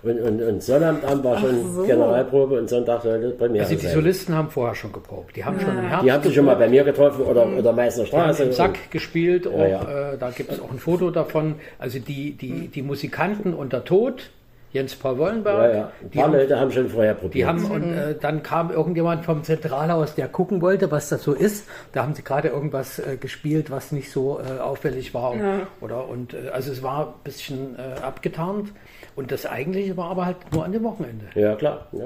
und, 0.01 0.21
und, 0.21 0.41
und 0.41 0.63
Sonnabend 0.63 1.23
war 1.23 1.37
schon 1.39 1.75
so. 1.75 1.83
Generalprobe 1.83 2.57
und 2.57 2.69
Sonntag 2.69 3.01
sollte 3.01 3.31
Premiere 3.31 3.65
Also 3.65 3.75
die 3.75 3.81
sein. 3.81 3.93
Solisten 3.93 4.35
haben 4.35 4.49
vorher 4.49 4.73
schon 4.73 4.93
geprobt. 4.93 5.35
Die 5.35 5.43
haben 5.43 5.57
ja. 5.59 5.65
schon 5.65 5.77
im 5.77 5.87
Herbst 5.89 6.05
Die 6.05 6.11
haben 6.11 6.23
sich 6.23 6.35
schon 6.35 6.45
mal 6.45 6.55
bei 6.55 6.69
mir 6.69 6.85
getroffen 6.85 7.25
oder, 7.25 7.45
mhm. 7.45 7.57
oder 7.57 7.73
Meißner 7.73 8.05
Straße. 8.05 8.43
Im 8.43 8.53
Sack 8.53 8.91
gespielt. 8.91 9.45
Auch, 9.45 9.59
ja, 9.59 10.13
äh, 10.13 10.17
da 10.17 10.29
gibt 10.29 10.53
es 10.53 10.61
auch 10.61 10.71
ein 10.71 10.79
Foto 10.79 11.11
davon. 11.11 11.55
Also 11.79 11.99
die, 11.99 12.31
die, 12.31 12.69
die 12.69 12.81
Musikanten 12.81 13.53
unter 13.53 13.83
Tod 13.83 14.29
Jens 14.71 14.95
Paul 14.95 15.17
Wollenberg. 15.17 15.73
Ja, 15.73 15.77
ja. 15.77 15.91
Ein 16.01 16.09
paar 16.11 16.27
Leute 16.31 16.59
haben 16.59 16.71
schon 16.71 16.89
vorher 16.89 17.15
probiert. 17.15 17.35
Die 17.35 17.45
haben, 17.45 17.65
und 17.65 17.93
äh, 17.93 18.15
dann 18.19 18.43
kam 18.43 18.71
irgendjemand 18.71 19.25
vom 19.25 19.43
Zentralhaus, 19.43 20.13
der 20.13 20.27
gucken 20.27 20.61
wollte, 20.61 20.91
was 20.91 21.09
das 21.09 21.23
so 21.23 21.33
ist. 21.33 21.67
Da 21.91 22.03
haben 22.03 22.13
sie 22.13 22.23
gerade 22.23 22.49
irgendwas 22.49 22.99
äh, 22.99 23.17
gespielt, 23.17 23.71
was 23.71 23.91
nicht 23.91 24.11
so 24.11 24.39
äh, 24.39 24.59
auffällig 24.59 25.13
war. 25.13 25.35
Ja. 25.35 25.67
Oder, 25.81 26.07
und, 26.07 26.33
äh, 26.33 26.49
also 26.53 26.71
es 26.71 26.83
war 26.83 27.07
ein 27.07 27.13
bisschen 27.23 27.77
äh, 27.77 27.99
abgetarnt. 28.01 28.71
Und 29.15 29.31
das 29.31 29.45
eigentliche 29.45 29.97
war 29.97 30.11
aber 30.11 30.25
halt 30.27 30.37
nur 30.53 30.63
an 30.63 30.71
dem 30.71 30.83
Wochenende. 30.83 31.25
Ja, 31.33 31.55
klar. 31.55 31.87
Ja. 31.91 32.05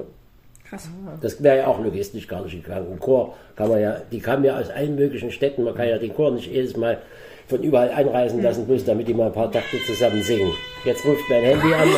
Krass. 0.70 0.89
Das 1.22 1.43
wäre 1.43 1.58
ja 1.58 1.67
auch 1.67 1.84
logistisch 1.84 2.27
gar 2.27 2.43
nicht 2.43 2.63
gegangen. 2.63 2.93
Ein 2.93 3.00
Chor 3.00 3.36
kann 3.55 3.67
man 3.67 3.82
ja, 3.82 3.98
die 4.12 4.20
kamen 4.20 4.46
ja 4.46 4.58
aus 4.58 4.70
allen 4.70 4.96
möglichen 4.96 5.29
Städten. 5.32 5.63
Man 5.63 5.75
kann 5.75 5.89
ja 5.89 5.98
den 5.98 6.13
Chor 6.13 6.32
nicht 6.32 6.50
jedes 6.50 6.77
Mal 6.77 7.00
von 7.47 7.62
überall 7.62 7.89
einreisen 7.91 8.41
lassen, 8.41 8.65
bloß 8.65 8.85
damit 8.85 9.07
die 9.07 9.13
mal 9.13 9.27
ein 9.27 9.33
paar 9.33 9.51
Takte 9.51 9.77
zusammen 9.85 10.23
singen. 10.23 10.51
Jetzt 10.85 11.05
ruft 11.05 11.29
mein 11.29 11.43
Handy 11.43 11.73
an. 11.73 11.89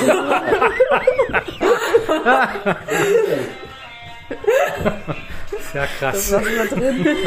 ja 5.73 5.85
krass. 5.99 6.29
Das 6.29 6.33
war 6.33 6.47
immer 6.47 6.65
drin. 6.65 7.05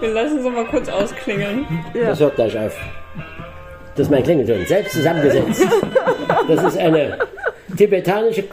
Wir 0.00 0.08
lassen 0.08 0.38
es 0.38 0.44
mal 0.44 0.64
kurz 0.66 0.88
ausklingeln. 0.88 1.66
Ja. 1.94 2.08
Das 2.08 2.20
hört 2.20 2.36
gleich 2.36 2.58
auf. 2.58 2.76
Das 3.96 4.06
ist 4.06 4.10
mein 4.10 4.22
Klingelton, 4.22 4.64
selbst 4.66 4.92
zusammengesetzt. 4.92 5.66
Das 6.48 6.64
ist 6.64 6.78
eine 6.78 7.18
tibetanische 7.76 8.44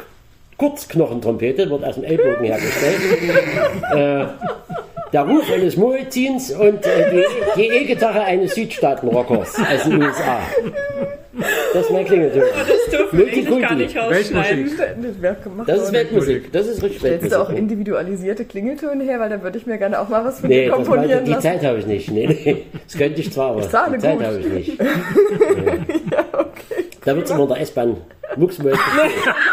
Kurzknochentrompete, 0.57 1.69
wird 1.69 1.83
aus 1.83 1.95
dem 1.95 2.03
Ellbogen 2.03 2.45
hergestellt. 2.45 2.99
äh, 3.93 4.25
der 5.13 5.21
Ruf 5.21 5.49
eines 5.51 5.77
Muezzins 5.77 6.51
und 6.51 6.85
äh, 6.85 7.23
die 7.55 7.67
E-Gitarre 7.67 8.21
eines 8.23 8.55
Südstaatenrockers 8.55 9.55
aus 9.59 9.83
den 9.83 10.01
USA. 10.01 10.39
Das 11.77 11.85
ist 11.85 11.91
mein 11.91 12.05
Klingelton. 12.05 12.41
Das 12.41 12.91
dürfen 12.91 13.19
wir 13.19 13.27
eigentlich 13.27 13.61
gar 13.61 13.75
nicht 13.75 13.97
rausschneiden. 13.97 14.71
Das 15.67 15.83
ist 15.83 15.93
Weltmusik. 15.93 16.51
Das 16.51 16.67
ist 16.67 16.81
richtig 16.81 16.99
Stellst 16.99 17.31
du 17.31 17.39
auch 17.39 17.49
individualisierte 17.51 18.45
Klingeltöne 18.45 19.03
her? 19.03 19.19
Weil 19.19 19.29
da 19.29 19.43
würde 19.43 19.59
ich 19.59 19.67
mir 19.67 19.77
gerne 19.77 19.99
auch 19.99 20.09
mal 20.09 20.25
was 20.25 20.39
von 20.39 20.49
nee, 20.49 20.65
dir 20.65 20.71
komponieren 20.71 21.09
das, 21.11 21.23
die 21.23 21.31
lassen. 21.31 21.41
Die 21.41 21.59
Zeit 21.59 21.65
habe 21.65 21.77
ich 21.77 21.85
nicht. 21.85 22.11
Nee, 22.11 22.27
nee. 22.27 22.65
Das 22.83 22.97
könnte 22.97 23.21
ich 23.21 23.31
zwar, 23.31 23.51
aber 23.51 23.59
ich 23.59 23.67
die 23.67 23.71
Zeit 23.71 24.23
habe 24.23 24.39
ich 24.39 24.47
nicht. 24.47 24.79
ja, 24.79 26.25
okay. 26.33 26.85
Da 27.05 27.15
wird 27.15 27.25
es 27.25 27.31
immer 27.31 27.43
in 27.43 27.49
der 27.49 27.57
S-Bahn 28.37 28.39
Mucksmäuschen. 28.39 28.79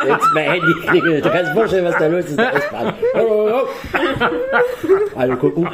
Jetzt 0.07 0.27
mein 0.35 0.45
Handy 0.45 0.75
klingelt. 0.87 1.25
Du 1.25 1.31
kannst 1.31 1.51
dir 1.51 1.55
vorstellen, 1.55 1.85
was 1.85 1.99
da 1.99 2.07
los 2.07 2.25
ist 2.25 2.39
der 2.39 2.55
S-Bahn. 2.55 2.95
Alle 5.15 5.37
gucken. 5.37 5.69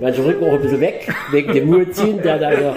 Manche 0.00 0.24
rücken 0.24 0.44
auch 0.44 0.52
ein 0.52 0.62
bisschen 0.62 0.80
weg, 0.80 1.12
wegen 1.30 1.52
dem 1.52 1.66
Muezzin, 1.66 2.22
der 2.22 2.38
da 2.38 2.52
ja. 2.52 2.74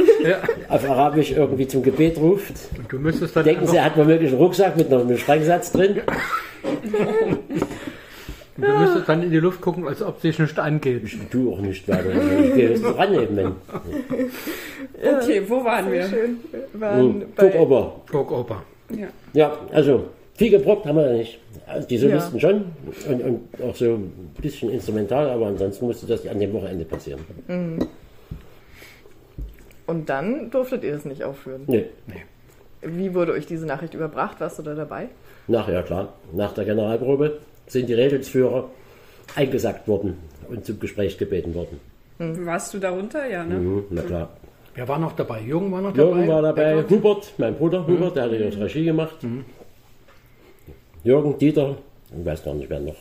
auf 0.70 0.90
Arabisch 0.90 1.32
irgendwie 1.32 1.68
zum 1.68 1.84
Gebet 1.84 2.18
ruft. 2.18 2.54
Und 2.78 2.92
du 2.92 3.00
müsstest 3.00 3.36
dann 3.36 3.46
Denken 3.46 3.68
Sie, 3.68 3.78
er 3.78 3.86
hat 3.86 3.98
womöglich 3.98 4.32
einen 4.32 4.40
Rucksack 4.40 4.78
mit 4.78 4.92
einem 4.92 5.18
Sprengsatz 5.18 5.72
drin. 5.72 6.02
Und 8.58 8.68
du 8.68 8.80
müsstest 8.80 9.10
dann 9.10 9.24
in 9.24 9.32
die 9.32 9.40
Luft 9.40 9.62
gucken, 9.62 9.88
als 9.88 10.02
ob 10.02 10.22
sich 10.22 10.38
nicht 10.38 10.60
angeht. 10.60 11.04
Ich 11.04 11.18
tue 11.30 11.54
auch 11.54 11.60
nicht 11.60 11.88
weiter. 11.88 12.12
Ich 12.44 12.54
gehe 12.54 12.70
jetzt 12.72 12.84
rannehmen. 12.86 13.36
Wenn. 13.36 15.16
Okay, 15.16 15.42
wo 15.48 15.64
waren 15.64 15.92
wir? 15.92 16.08
Schön. 16.08 16.40
Wir 16.52 16.82
waren 16.82 17.26
Burgoper. 17.36 18.02
Burgoper. 18.12 18.64
Ja. 18.98 19.08
ja, 19.34 19.58
also 19.72 20.06
viel 20.36 20.52
gebrockt 20.52 20.86
haben 20.86 20.98
wir 20.98 21.12
ja 21.12 21.18
nicht. 21.18 21.40
Also 21.68 21.88
die 21.88 21.98
Solisten 21.98 22.40
ja. 22.40 22.50
schon 22.50 22.66
und, 23.10 23.22
und, 23.22 23.64
auch 23.64 23.76
so 23.76 23.94
ein 23.94 24.34
bisschen 24.42 24.70
instrumental, 24.72 25.30
aber 25.30 25.48
ansonsten 25.48 25.86
musste 25.86 26.08
das 26.08 26.26
an 26.28 26.40
dem 26.40 26.54
Wochenende 26.54 26.86
passieren. 26.86 27.22
Mhm. 27.48 27.88
Und 29.88 30.10
dann 30.10 30.50
durftet 30.50 30.84
ihr 30.84 30.96
es 30.96 31.06
nicht 31.06 31.24
aufführen? 31.24 31.64
Nee. 31.68 31.86
nee. 32.08 32.24
Wie 32.82 33.14
wurde 33.14 33.34
euch 33.34 33.46
diese 33.46 33.66
Nachricht 33.66 33.94
überbracht? 33.94 34.40
Warst 34.40 34.58
du 34.58 34.64
da 34.64 34.74
dabei? 34.74 35.10
Nach, 35.48 35.68
ja 35.68 35.82
klar. 35.84 36.14
Nach 36.34 36.54
der 36.54 36.66
Generalprobe 36.66 37.40
sind 37.68 37.90
die 37.90 37.94
Rädelsführer 37.94 38.70
eingesackt 39.36 39.88
worden 39.88 40.18
und 40.50 40.66
zum 40.66 40.80
Gespräch 40.80 41.18
gebeten 41.18 41.54
worden. 41.54 41.80
Mhm. 42.18 42.46
Warst 42.46 42.74
du 42.74 42.80
darunter? 42.80 43.28
Ja, 43.28 43.44
ne? 43.44 43.56
Mhm, 43.56 43.84
na 43.90 44.02
klar. 44.02 44.30
Wer 44.76 44.88
war 44.88 45.00
noch 45.00 45.14
dabei? 45.14 45.42
Jürgen 45.42 45.72
war 45.72 45.82
noch 45.82 45.94
dabei? 45.94 46.10
Jürgen 46.10 46.28
war 46.28 46.42
dabei, 46.42 46.76
Beckert. 46.76 46.92
Hubert, 46.92 47.34
mein 47.38 47.56
Bruder 47.56 47.86
Hubert, 47.86 48.16
der 48.16 48.24
hatte 48.24 48.40
das 48.40 48.58
Regie 48.58 48.86
gemacht. 48.86 49.22
Mhm. 49.24 49.46
Jürgen, 51.04 51.38
Dieter, 51.38 51.78
ich 52.18 52.26
weiß 52.26 52.44
gar 52.44 52.54
nicht 52.54 52.70
wer 52.70 52.80
noch. 52.80 52.96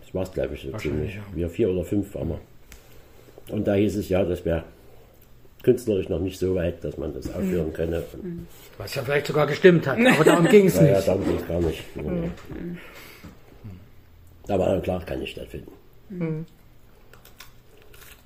Das 0.00 0.14
war 0.14 0.22
es, 0.22 0.32
glaube 0.32 0.54
ich, 0.54 0.62
so 0.62 0.76
ziemlich. 0.76 1.14
Ja. 1.14 1.22
Wir 1.34 1.48
vier 1.48 1.70
oder 1.70 1.84
fünf 1.84 2.14
waren 2.14 2.30
wir. 2.30 2.40
Und 3.50 3.66
da 3.66 3.74
hieß 3.74 3.96
es 3.96 4.08
ja, 4.08 4.24
das 4.24 4.44
wäre 4.44 4.64
künstlerisch 5.62 6.08
noch 6.08 6.18
nicht 6.18 6.38
so 6.38 6.54
weit, 6.56 6.82
dass 6.82 6.96
man 6.98 7.14
das 7.14 7.32
aufführen 7.32 7.68
mhm. 7.68 7.72
könne. 7.72 8.02
Und 8.14 8.46
Was 8.78 8.94
ja 8.94 9.02
vielleicht 9.02 9.26
sogar 9.26 9.46
gestimmt 9.46 9.86
hat, 9.86 9.98
aber 9.98 10.24
darum 10.24 10.46
ging 10.46 10.66
es 10.66 10.80
nicht. 10.80 10.90
Ja, 10.90 11.00
darum 11.00 11.24
ging 11.24 11.36
es 11.36 11.46
gar 11.46 11.60
nicht. 11.60 11.96
Mhm. 11.96 12.78
Da 14.46 14.58
war 14.58 14.70
dann 14.70 14.82
klar, 14.82 15.04
kann 15.04 15.20
nicht 15.20 15.32
stattfinden. 15.32 15.70
Mhm. 16.08 16.46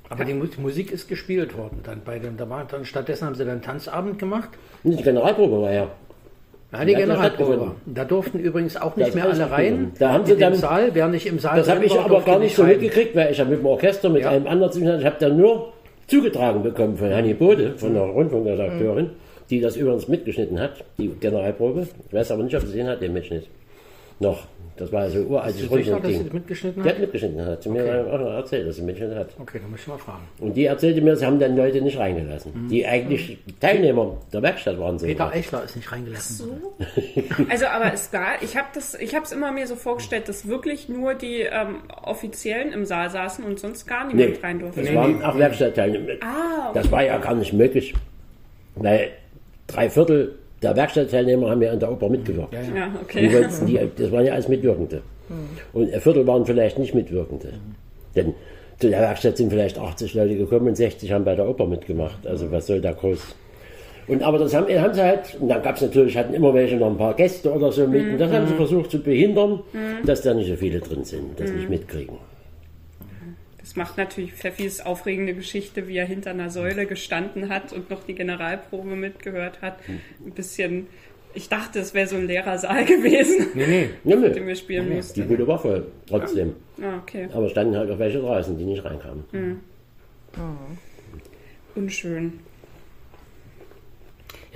Aber 0.08 0.24
die 0.24 0.34
Musik 0.34 0.92
ist 0.92 1.08
gespielt 1.08 1.56
worden 1.56 1.80
dann 1.82 2.02
bei 2.04 2.18
dem, 2.18 2.36
da 2.36 2.48
war 2.48 2.64
dann 2.64 2.84
stattdessen 2.84 3.26
haben 3.26 3.34
sie 3.34 3.44
dann 3.44 3.62
Tanzabend 3.62 4.18
gemacht. 4.18 4.50
Die 4.84 5.02
Generalprobe 5.02 5.62
war 5.62 5.72
ja. 5.72 5.88
Ja, 6.72 6.84
die 6.84 6.94
Generalprobe. 6.94 7.72
Da 7.86 8.04
durften 8.04 8.38
übrigens 8.38 8.76
auch 8.76 8.96
nicht 8.96 9.14
mehr 9.14 9.24
alle 9.24 9.50
rein. 9.50 9.92
Da 9.98 10.12
haben 10.12 10.26
sie 10.26 10.36
dann, 10.36 10.52
im 10.52 10.58
Saal, 10.58 10.90
wer 10.92 11.08
nicht 11.08 11.26
im 11.26 11.38
Saal 11.38 11.58
Das 11.58 11.68
habe 11.68 11.84
ich 11.84 11.98
aber 11.98 12.20
gar 12.22 12.38
nicht 12.38 12.54
so 12.54 12.62
rein. 12.62 12.72
mitgekriegt, 12.72 13.14
weil 13.14 13.32
ich 13.32 13.40
habe 13.40 13.50
mit 13.50 13.60
dem 13.60 13.66
Orchester, 13.66 14.08
mit 14.10 14.22
ja. 14.22 14.30
einem 14.30 14.46
anderen 14.46 15.00
ich 15.00 15.04
habe 15.04 15.16
da 15.18 15.28
nur 15.28 15.72
zugetragen 16.06 16.62
bekommen 16.62 16.96
von 16.96 17.12
Hanni 17.12 17.34
Bode, 17.34 17.74
von 17.76 17.94
der 17.94 18.02
Rundfunkredakteurin, 18.02 19.10
die 19.50 19.60
das 19.60 19.76
übrigens 19.76 20.08
mitgeschnitten 20.08 20.60
hat, 20.60 20.84
die 20.98 21.08
Generalprobe. 21.08 21.88
Ich 22.08 22.14
weiß 22.14 22.32
aber 22.32 22.42
nicht, 22.42 22.56
ob 22.56 22.62
sie 22.62 22.76
den 22.76 22.88
hat, 22.88 23.00
den 23.00 23.12
Mitschnitt. 23.12 23.46
Noch. 24.18 24.44
Das 24.76 24.92
war 24.92 25.02
also 25.02 25.20
uraltes 25.20 25.70
Rundfunkding. 25.70 26.18
Dass 26.18 26.24
sie 26.24 26.34
mitgeschnitten 26.34 26.82
hat? 26.82 26.86
Die 26.86 26.94
hat 26.94 27.00
mitgeschnitten, 27.00 27.46
hat 27.46 27.62
sie 27.62 27.70
okay. 27.70 27.82
mir 27.82 28.12
auch 28.12 28.18
noch 28.18 28.32
erzählt, 28.32 28.68
dass 28.68 28.76
sie 28.76 28.82
mitgeschnitten 28.82 29.18
hat. 29.18 29.28
Okay, 29.38 29.58
dann 29.60 29.70
muss 29.70 29.80
ich 29.80 29.86
mal 29.86 29.98
fragen. 29.98 30.22
Und 30.38 30.54
die 30.54 30.66
erzählte 30.66 31.00
mir, 31.00 31.16
sie 31.16 31.24
haben 31.24 31.38
dann 31.38 31.56
Leute 31.56 31.80
nicht 31.80 31.98
reingelassen, 31.98 32.52
mhm. 32.54 32.68
die 32.68 32.86
eigentlich 32.86 33.38
Teilnehmer 33.58 34.18
der 34.32 34.42
Werkstatt 34.42 34.78
waren. 34.78 34.98
Peter 34.98 35.30
Eichler 35.30 35.64
ist 35.64 35.76
nicht 35.76 35.90
reingelassen. 35.90 36.46
So? 36.46 36.74
also, 37.48 37.66
aber 37.66 37.92
ist 37.92 38.12
gar, 38.12 38.42
ich 38.42 38.56
habe 38.56 38.68
es 38.76 39.32
immer 39.32 39.50
mir 39.50 39.66
so 39.66 39.76
vorgestellt, 39.76 40.28
dass 40.28 40.46
wirklich 40.46 40.90
nur 40.90 41.14
die 41.14 41.40
ähm, 41.40 41.76
Offiziellen 42.02 42.72
im 42.72 42.84
Saal 42.84 43.08
saßen 43.08 43.44
und 43.44 43.58
sonst 43.58 43.86
gar 43.86 44.06
niemand 44.06 44.34
nee, 44.34 44.38
rein 44.42 44.58
durfte. 44.58 44.80
Das 44.80 44.90
nee, 44.90 44.96
waren 44.96 45.18
nee. 45.18 45.24
auch 45.24 45.38
Werkstattteilnehmer. 45.38 46.12
Ah, 46.20 46.68
okay. 46.68 46.70
Das 46.74 46.90
war 46.90 47.02
ja 47.02 47.16
gar 47.16 47.34
nicht 47.34 47.54
möglich, 47.54 47.94
weil 48.74 49.10
drei 49.66 49.88
Viertel 49.88 50.34
der 50.62 50.76
Werkstattteilnehmer 50.76 51.50
haben 51.50 51.62
ja 51.62 51.72
an 51.72 51.80
der 51.80 51.92
Oper 51.92 52.08
mitgewirkt. 52.08 52.52
Ja, 52.52 52.60
ja. 52.60 52.94
okay. 53.02 53.28
Die 53.28 53.66
die, 53.66 53.90
das 53.96 54.12
waren 54.12 54.24
ja 54.24 54.32
alles 54.32 54.48
Mitwirkende. 54.48 55.02
Mhm. 55.28 55.34
Und 55.72 55.92
ein 55.92 56.00
Viertel 56.00 56.26
waren 56.26 56.46
vielleicht 56.46 56.78
nicht 56.78 56.94
Mitwirkende. 56.94 57.48
Mhm. 57.48 57.74
Denn 58.14 58.34
zu 58.78 58.90
der 58.90 59.00
Werkstatt 59.00 59.36
sind 59.36 59.50
vielleicht 59.50 59.78
80 59.78 60.14
Leute 60.14 60.36
gekommen 60.36 60.68
und 60.68 60.76
60 60.76 61.12
haben 61.12 61.24
bei 61.24 61.34
der 61.34 61.48
Oper 61.48 61.66
mitgemacht. 61.66 62.26
Also 62.26 62.50
was 62.50 62.66
soll 62.66 62.80
da 62.80 62.92
groß. 62.92 63.34
Und 64.08 64.22
aber 64.22 64.38
das 64.38 64.54
haben, 64.54 64.66
haben 64.68 64.94
sie 64.94 65.02
halt, 65.02 65.36
und 65.40 65.48
dann 65.48 65.62
gab 65.62 65.76
es 65.76 65.82
natürlich, 65.82 66.16
hatten 66.16 66.32
immer 66.32 66.54
welche 66.54 66.76
noch 66.76 66.88
ein 66.88 66.96
paar 66.96 67.14
Gäste 67.14 67.52
oder 67.52 67.72
so 67.72 67.86
mit, 67.88 68.04
mhm. 68.04 68.12
und 68.12 68.20
das 68.20 68.30
haben 68.30 68.46
sie 68.46 68.52
mhm. 68.52 68.58
versucht 68.58 68.90
zu 68.90 69.02
behindern, 69.02 69.60
mhm. 69.72 70.06
dass 70.06 70.22
da 70.22 70.32
nicht 70.32 70.48
so 70.48 70.54
viele 70.54 70.78
drin 70.78 71.04
sind, 71.04 71.38
das 71.38 71.50
nicht 71.50 71.68
mhm. 71.68 71.70
Mitkriegen 73.76 73.82
macht 73.82 73.98
natürlich 73.98 74.32
Pfeffis 74.34 74.80
aufregende 74.80 75.34
Geschichte, 75.34 75.88
wie 75.88 75.96
er 75.96 76.06
hinter 76.06 76.30
einer 76.30 76.50
Säule 76.50 76.86
gestanden 76.86 77.48
hat 77.48 77.72
und 77.72 77.90
noch 77.90 78.04
die 78.04 78.14
Generalprobe 78.14 78.96
mitgehört 78.96 79.62
hat. 79.62 79.78
Ein 79.88 80.32
bisschen. 80.32 80.86
Ich 81.34 81.50
dachte, 81.50 81.80
es 81.80 81.92
wäre 81.92 82.06
so 82.06 82.16
ein 82.16 82.26
leerer 82.26 82.56
Saal 82.56 82.84
gewesen, 82.86 83.48
nee, 83.54 83.66
nee. 83.66 83.90
nee, 84.04 84.30
den 84.30 84.46
wir 84.46 84.54
spielen 84.56 84.88
nee, 84.88 84.96
mussten. 84.96 85.20
Die 85.20 85.26
Bühne 85.26 85.46
war 85.46 85.58
voll, 85.58 85.86
trotzdem. 86.08 86.54
Ah, 86.80 86.96
okay. 87.02 87.28
Aber 87.30 87.50
standen 87.50 87.76
halt 87.76 87.90
auch 87.90 87.98
welche 87.98 88.20
draußen, 88.20 88.56
die 88.56 88.64
nicht 88.64 88.82
reinkamen. 88.82 89.24
Mhm. 89.32 89.60
Oh. 90.38 91.78
Unschön. 91.78 92.40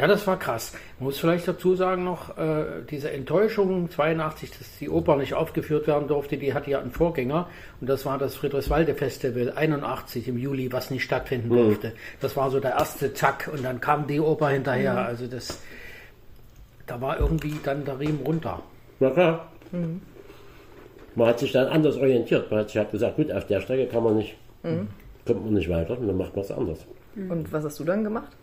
Ja, 0.00 0.06
das 0.06 0.26
war 0.26 0.38
krass. 0.38 0.72
Man 0.98 1.08
muss 1.08 1.18
vielleicht 1.18 1.46
dazu 1.46 1.74
sagen 1.74 2.04
noch, 2.04 2.38
äh, 2.38 2.64
diese 2.90 3.10
Enttäuschung 3.10 3.90
82, 3.90 4.50
dass 4.50 4.78
die 4.78 4.88
Oper 4.88 5.16
nicht 5.16 5.34
aufgeführt 5.34 5.86
werden 5.86 6.08
durfte, 6.08 6.38
die 6.38 6.54
hatte 6.54 6.70
ja 6.70 6.80
einen 6.80 6.90
Vorgänger 6.90 7.48
und 7.82 7.90
das 7.90 8.06
war 8.06 8.16
das 8.16 8.34
Friedrichswalde 8.34 8.94
Festival 8.94 9.52
81 9.54 10.26
im 10.28 10.38
Juli, 10.38 10.72
was 10.72 10.90
nicht 10.90 11.04
stattfinden 11.04 11.50
mhm. 11.50 11.56
durfte. 11.56 11.92
Das 12.18 12.34
war 12.34 12.50
so 12.50 12.60
der 12.60 12.70
erste 12.70 13.12
Zack 13.12 13.50
und 13.52 13.62
dann 13.62 13.82
kam 13.82 14.06
die 14.06 14.20
Oper 14.20 14.48
hinterher. 14.48 14.92
Mhm. 14.92 14.98
Also 15.00 15.26
das, 15.26 15.62
da 16.86 16.98
war 17.02 17.20
irgendwie 17.20 17.56
dann 17.62 17.84
der 17.84 18.00
Riemen 18.00 18.20
runter. 18.24 18.62
Na 19.00 19.10
klar. 19.10 19.52
Mhm. 19.70 20.00
Man 21.14 21.28
hat 21.28 21.40
sich 21.40 21.52
dann 21.52 21.66
anders 21.66 21.98
orientiert. 21.98 22.50
Man 22.50 22.60
hat 22.60 22.68
sich 22.70 22.78
halt 22.78 22.90
gesagt, 22.90 23.16
gut, 23.16 23.30
auf 23.30 23.46
der 23.48 23.60
Strecke 23.60 23.86
kann 23.86 24.02
man 24.02 24.16
nicht, 24.16 24.34
mhm. 24.62 24.88
kommt 25.26 25.44
man 25.44 25.52
nicht 25.52 25.68
weiter 25.68 25.98
und 25.98 26.06
dann 26.06 26.16
macht 26.16 26.34
man 26.34 26.42
es 26.42 26.50
anders. 26.50 26.86
Und 27.16 27.52
was 27.52 27.64
hast 27.64 27.78
du 27.78 27.84
dann 27.84 28.02
gemacht? 28.02 28.34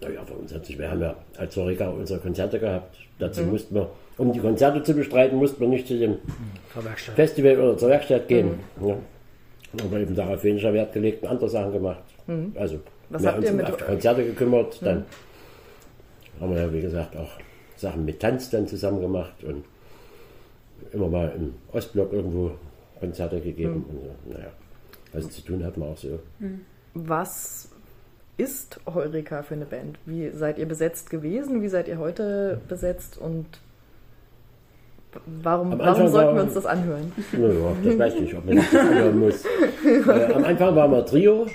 Naja, 0.00 0.24
für 0.24 0.34
uns 0.34 0.54
hat 0.54 0.64
sich, 0.64 0.78
wir 0.78 0.90
haben 0.90 1.00
ja 1.00 1.14
als 1.36 1.54
Zorika 1.54 1.88
unsere 1.88 2.20
Konzerte 2.20 2.58
gehabt. 2.58 2.96
Dazu 3.18 3.42
mhm. 3.42 3.50
mussten 3.50 3.74
wir, 3.74 3.90
um 4.16 4.32
die 4.32 4.38
Konzerte 4.38 4.82
zu 4.82 4.94
bestreiten, 4.94 5.36
mussten 5.36 5.60
wir 5.60 5.68
nicht 5.68 5.86
zu 5.86 5.98
dem 5.98 6.16
Festival 7.14 7.58
oder 7.58 7.76
zur 7.76 7.90
Werkstatt 7.90 8.28
gehen. 8.28 8.58
Mhm. 8.78 8.88
Ja. 8.88 8.96
Aber 9.84 9.98
eben 9.98 10.14
darauf 10.14 10.42
weniger 10.42 10.72
Wert 10.72 10.92
gelegt 10.92 11.22
und 11.22 11.28
andere 11.28 11.48
Sachen 11.48 11.72
gemacht. 11.72 12.02
Mhm. 12.26 12.52
Also 12.58 12.80
Was 13.10 13.22
wir 13.22 13.32
haben 13.32 13.44
uns 13.44 13.64
auf 13.64 13.76
die 13.76 13.84
Konzerte 13.84 14.24
gekümmert. 14.24 14.80
Mhm. 14.80 14.84
Dann 14.84 15.04
haben 16.40 16.54
wir 16.54 16.62
ja, 16.62 16.72
wie 16.72 16.80
gesagt, 16.80 17.16
auch 17.16 17.30
Sachen 17.76 18.04
mit 18.04 18.20
Tanz 18.20 18.50
dann 18.50 18.66
zusammen 18.66 19.00
gemacht 19.00 19.44
und 19.44 19.64
immer 20.92 21.08
mal 21.08 21.32
im 21.36 21.54
Ostblock 21.72 22.12
irgendwo 22.12 22.52
Konzerte 22.98 23.40
gegeben. 23.40 23.84
Mhm. 23.88 23.96
Und 23.96 24.00
so. 24.00 24.32
Naja, 24.32 24.50
was 25.12 25.30
zu 25.30 25.42
tun 25.42 25.64
hat 25.64 25.76
man 25.76 25.90
auch 25.90 25.96
so. 25.96 26.18
Mhm. 26.38 26.60
Was 26.94 27.69
ist 28.40 28.80
Heureka 28.92 29.42
für 29.42 29.54
eine 29.54 29.66
Band? 29.66 29.98
Wie 30.06 30.30
seid 30.30 30.58
ihr 30.58 30.66
besetzt 30.66 31.10
gewesen? 31.10 31.60
Wie 31.60 31.68
seid 31.68 31.88
ihr 31.88 31.98
heute 31.98 32.58
besetzt? 32.68 33.18
Und 33.18 33.46
warum, 35.42 35.78
warum 35.78 36.08
sollten 36.08 36.36
wir 36.36 36.42
uns 36.44 36.54
das 36.54 36.64
anhören? 36.64 37.12
Ja, 37.32 37.48
das 37.84 37.98
weiß 37.98 38.14
ich 38.14 38.20
nicht, 38.22 38.34
ob 38.34 38.46
man 38.46 38.56
das 38.56 38.74
anhören 38.74 39.18
muss. 39.18 39.44
äh, 39.84 40.32
am 40.32 40.44
Anfang 40.44 40.74
waren 40.74 40.90
wir 40.90 41.04
Trio, 41.04 41.46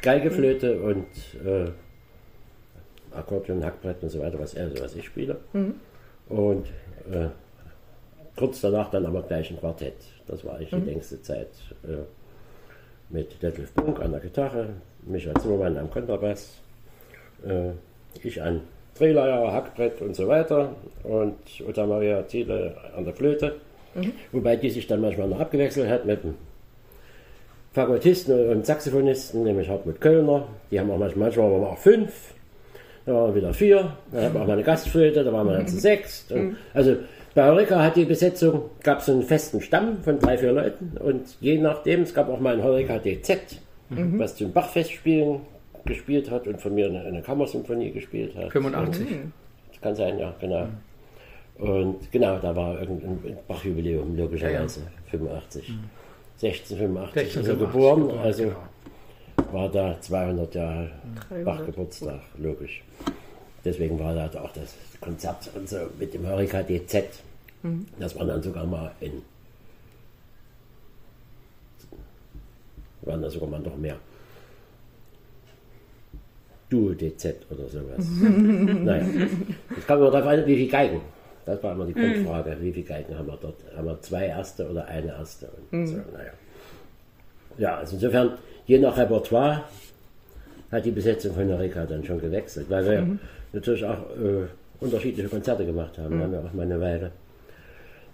Geige, 0.00 0.30
Flöte 0.30 0.80
und 0.80 1.06
äh, 1.44 1.70
Akkordeon, 3.16 3.64
Hackbrett 3.64 4.02
und 4.02 4.10
so 4.10 4.20
weiter, 4.20 4.38
was 4.38 4.54
er, 4.54 4.70
was 4.80 4.94
ich 4.94 5.04
spiele. 5.04 5.38
Mhm. 5.52 5.74
Und 6.28 6.66
äh, 7.10 7.28
kurz 8.36 8.60
danach 8.60 8.90
dann 8.90 9.06
aber 9.06 9.22
gleich 9.22 9.50
ein 9.50 9.58
Quartett. 9.58 9.96
Das 10.28 10.44
war 10.44 10.60
ich 10.60 10.70
mhm. 10.70 10.84
die 10.84 10.90
längste 10.90 11.20
Zeit. 11.20 11.50
Äh, 11.82 12.04
mit 13.12 13.42
Detlef 13.42 13.72
Bunk 13.72 14.00
an 14.00 14.12
der 14.12 14.20
Gitarre, 14.20 14.70
Michael 15.02 15.34
Zimmermann 15.40 15.76
am 15.78 15.90
Kontrabass, 15.90 16.58
äh, 17.46 17.70
ich 18.22 18.40
an 18.42 18.60
Drehleier, 18.96 19.52
Hackbrett 19.52 20.00
und 20.00 20.14
so 20.14 20.28
weiter 20.28 20.74
und 21.02 21.36
Uta 21.66 21.86
Maria 21.86 22.22
Thiele 22.22 22.76
an 22.96 23.04
der 23.04 23.14
Flöte. 23.14 23.56
Mhm. 23.94 24.12
Wobei 24.32 24.56
die 24.56 24.70
sich 24.70 24.86
dann 24.86 25.00
manchmal 25.00 25.28
noch 25.28 25.40
abgewechselt 25.40 25.88
hat 25.88 26.04
mit 26.04 26.22
dem 26.22 26.34
Fakultisten 27.72 28.50
und 28.50 28.66
Saxophonisten, 28.66 29.44
nämlich 29.44 29.68
Hartmut 29.68 30.00
Kölner. 30.00 30.46
Die 30.70 30.78
haben 30.78 30.90
auch 30.90 30.98
manchmal, 30.98 31.26
manchmal 31.26 31.50
waren 31.50 31.60
wir 31.62 31.68
auch 31.70 31.78
fünf, 31.78 32.34
da 33.06 33.14
waren 33.14 33.34
wir 33.34 33.42
wieder 33.42 33.54
vier, 33.54 33.96
dann 34.12 34.24
hatten 34.24 34.34
wir 34.34 34.42
auch 34.42 34.46
mal 34.46 34.52
eine 34.52 34.62
Gastflöte, 34.62 35.24
da 35.24 35.32
waren 35.32 35.46
wir 35.46 35.54
dann 35.54 35.68
zu 35.68 35.78
sechs. 35.78 36.28
Mhm. 36.30 36.56
Also 36.74 36.96
bei 37.34 37.48
Heureka 37.48 37.82
hat 37.82 37.96
die 37.96 38.04
Besetzung, 38.04 38.70
gab 38.82 39.00
es 39.00 39.08
einen 39.08 39.22
festen 39.22 39.62
Stamm 39.62 40.02
von 40.02 40.18
drei, 40.18 40.36
vier 40.36 40.52
Leuten 40.52 40.98
und 40.98 41.22
je 41.40 41.58
nachdem, 41.58 42.02
es 42.02 42.12
gab 42.12 42.28
auch 42.28 42.40
mal 42.40 42.54
ein 42.54 42.62
Heureka 42.62 42.98
DZ, 42.98 43.58
mhm. 43.94 44.18
was 44.18 44.36
zum 44.36 44.52
Bachfestspielen 44.52 45.40
gespielt 45.84 46.30
hat 46.30 46.46
und 46.46 46.60
von 46.60 46.74
mir 46.74 46.86
eine, 46.86 47.02
eine 47.02 47.22
Kammersymphonie 47.22 47.90
gespielt 47.90 48.36
hat. 48.36 48.52
85. 48.52 49.06
Das 49.70 49.80
kann 49.80 49.94
sein, 49.94 50.18
ja, 50.18 50.34
genau. 50.40 50.68
Und 51.58 52.10
genau, 52.10 52.38
da 52.38 52.54
war 52.54 52.80
irgendein 52.80 53.36
Bachjubiläum, 53.46 54.16
logischerweise, 54.16 54.80
ja, 54.80 54.86
ja. 54.86 55.10
85. 55.10 55.68
Mhm. 55.68 55.74
1685 56.42 57.22
16, 57.22 57.42
ist 57.42 57.48
er 57.48 57.54
geboren, 57.54 58.00
geboren, 58.00 58.18
also 58.18 58.42
genau. 58.44 59.52
war 59.52 59.68
da 59.68 60.00
200 60.00 60.54
Jahre 60.54 60.90
Bachgeburtstag, 61.44 62.20
logisch. 62.38 62.82
Deswegen 63.64 63.98
war 63.98 64.14
da 64.14 64.26
auch 64.40 64.52
das 64.52 64.74
Konzert 65.00 65.50
und 65.54 65.68
so 65.68 65.76
mit 65.98 66.14
dem 66.14 66.26
Hurricane 66.26 66.66
DZ. 66.66 67.04
Mhm. 67.62 67.86
Das 67.98 68.18
war 68.18 68.26
dann 68.26 68.42
sogar 68.42 68.66
mal 68.66 68.90
in 69.00 69.22
waren 73.02 73.22
da 73.22 73.30
sogar 73.30 73.48
mal 73.48 73.60
noch 73.60 73.76
mehr. 73.76 73.96
Duo-DZ 76.68 77.34
oder 77.50 77.68
sowas. 77.68 78.06
naja, 78.20 79.06
es 79.76 79.86
kam 79.86 79.98
immer 79.98 80.10
darauf 80.10 80.28
an, 80.28 80.46
wie 80.46 80.56
viele 80.56 80.70
Geigen. 80.70 81.00
Das 81.44 81.62
war 81.62 81.72
immer 81.72 81.86
die 81.86 81.92
Grundfrage, 81.92 82.56
wie 82.60 82.72
viele 82.72 82.86
Geigen 82.86 83.18
haben 83.18 83.26
wir 83.26 83.36
dort? 83.40 83.56
Haben 83.76 83.86
wir 83.86 84.00
zwei 84.00 84.26
erste 84.26 84.70
oder 84.70 84.86
eine 84.86 85.08
erste? 85.08 85.48
Und 85.70 85.80
mhm. 85.80 85.86
so, 85.86 85.96
naja. 85.96 86.32
Ja, 87.58 87.76
also 87.78 87.96
insofern, 87.96 88.38
je 88.66 88.78
nach 88.78 88.96
Repertoire 88.96 89.64
hat 90.70 90.84
die 90.84 90.90
Besetzung 90.90 91.34
von 91.34 91.50
Erika 91.50 91.84
dann 91.84 92.04
schon 92.04 92.20
gewechselt, 92.20 92.70
weil 92.70 92.84
wir 92.86 93.00
mhm. 93.02 93.18
natürlich 93.52 93.84
auch 93.84 93.98
äh, 94.16 94.46
unterschiedliche 94.80 95.28
Konzerte 95.28 95.66
gemacht 95.66 95.98
haben. 95.98 96.14
Mhm. 96.14 96.18
Wir 96.18 96.24
haben 96.24 96.32
ja 96.32 96.40
auch 96.40 96.52
mal 96.54 96.62
eine 96.62 96.80
Weile, 96.80 97.10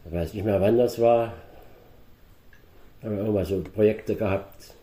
ich 0.06 0.12
weiß 0.12 0.34
nicht 0.34 0.44
mehr 0.44 0.60
wann 0.60 0.78
das 0.78 1.00
war, 1.00 1.34
haben 3.02 3.12
wir 3.12 3.18
irgendwann 3.18 3.44
so 3.44 3.60
Projekte 3.60 4.14
gehabt. 4.16 4.74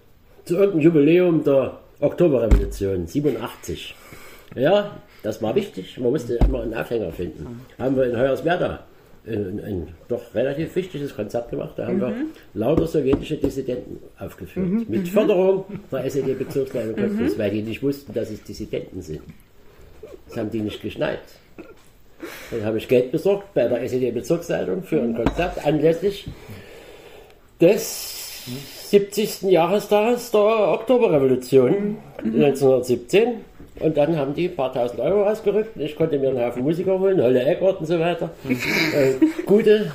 Zu 0.45 0.55
irgendeinem 0.55 0.81
Jubiläum 0.81 1.43
der 1.43 1.79
Oktoberrevolution, 1.99 3.08
87. 3.08 3.95
Ja, 4.55 4.97
das 5.23 5.41
war 5.41 5.55
wichtig. 5.55 5.97
Man 5.99 6.12
musste 6.12 6.36
immer 6.36 6.62
einen 6.62 6.73
Aufhänger 6.73 7.12
finden. 7.12 7.65
Haben 7.79 7.95
wir 7.95 8.05
in 8.05 8.17
Hoyerswerda 8.17 8.84
ein, 9.27 9.60
ein, 9.60 9.88
doch 10.08 10.36
relativ 10.36 10.75
wichtiges 10.75 11.15
Konzert 11.15 11.49
gemacht. 11.49 11.73
Da 11.77 11.88
haben 11.88 11.97
mhm. 11.97 12.01
wir 12.01 12.15
lauter 12.53 12.88
sowjetische 12.88 13.38
Dissidenten 13.38 13.99
aufgeführt. 14.19 14.67
Mhm. 14.67 14.86
Mit 14.88 15.08
Förderung 15.08 15.65
der 15.91 16.05
SED-Bezirksleitung 16.05 16.95
Cottbus, 16.95 17.36
mhm. 17.36 17.39
weil 17.39 17.51
die 17.51 17.62
nicht 17.63 17.81
wussten, 17.81 18.13
dass 18.13 18.29
es 18.29 18.43
Dissidenten 18.43 19.01
sind. 19.01 19.21
Das 20.27 20.38
haben 20.38 20.51
die 20.51 20.62
nicht 20.62 20.81
geschneit. 20.81 21.21
Dann 22.51 22.63
habe 22.63 22.77
ich 22.77 22.88
Geld 22.88 23.12
besorgt 23.12 23.53
bei 23.53 23.67
der 23.67 23.81
SED-Bezirksleitung 23.81 24.84
für 24.84 25.01
ein 25.01 25.15
Konzert 25.15 25.65
anlässlich 25.65 26.27
des 27.60 28.43
70. 28.95 29.41
Jahrestages 29.51 30.31
der 30.31 30.39
Oktoberrevolution 30.39 31.97
1917. 32.23 33.41
Und 33.81 33.97
dann 33.97 34.15
haben 34.15 34.34
die 34.34 34.47
ein 34.47 34.55
paar 34.55 34.71
tausend 34.71 35.01
Euro 35.01 35.25
ausgerückt. 35.25 35.75
Ich 35.75 35.97
konnte 35.97 36.17
mir 36.17 36.29
einen 36.29 36.39
Haufen 36.39 36.63
Musiker 36.63 36.97
holen, 36.97 37.21
Holle 37.21 37.43
Eckert 37.43 37.81
und 37.81 37.88
so 37.88 37.99
weiter. 37.99 38.29
äh, 38.47 39.15
gute 39.45 39.91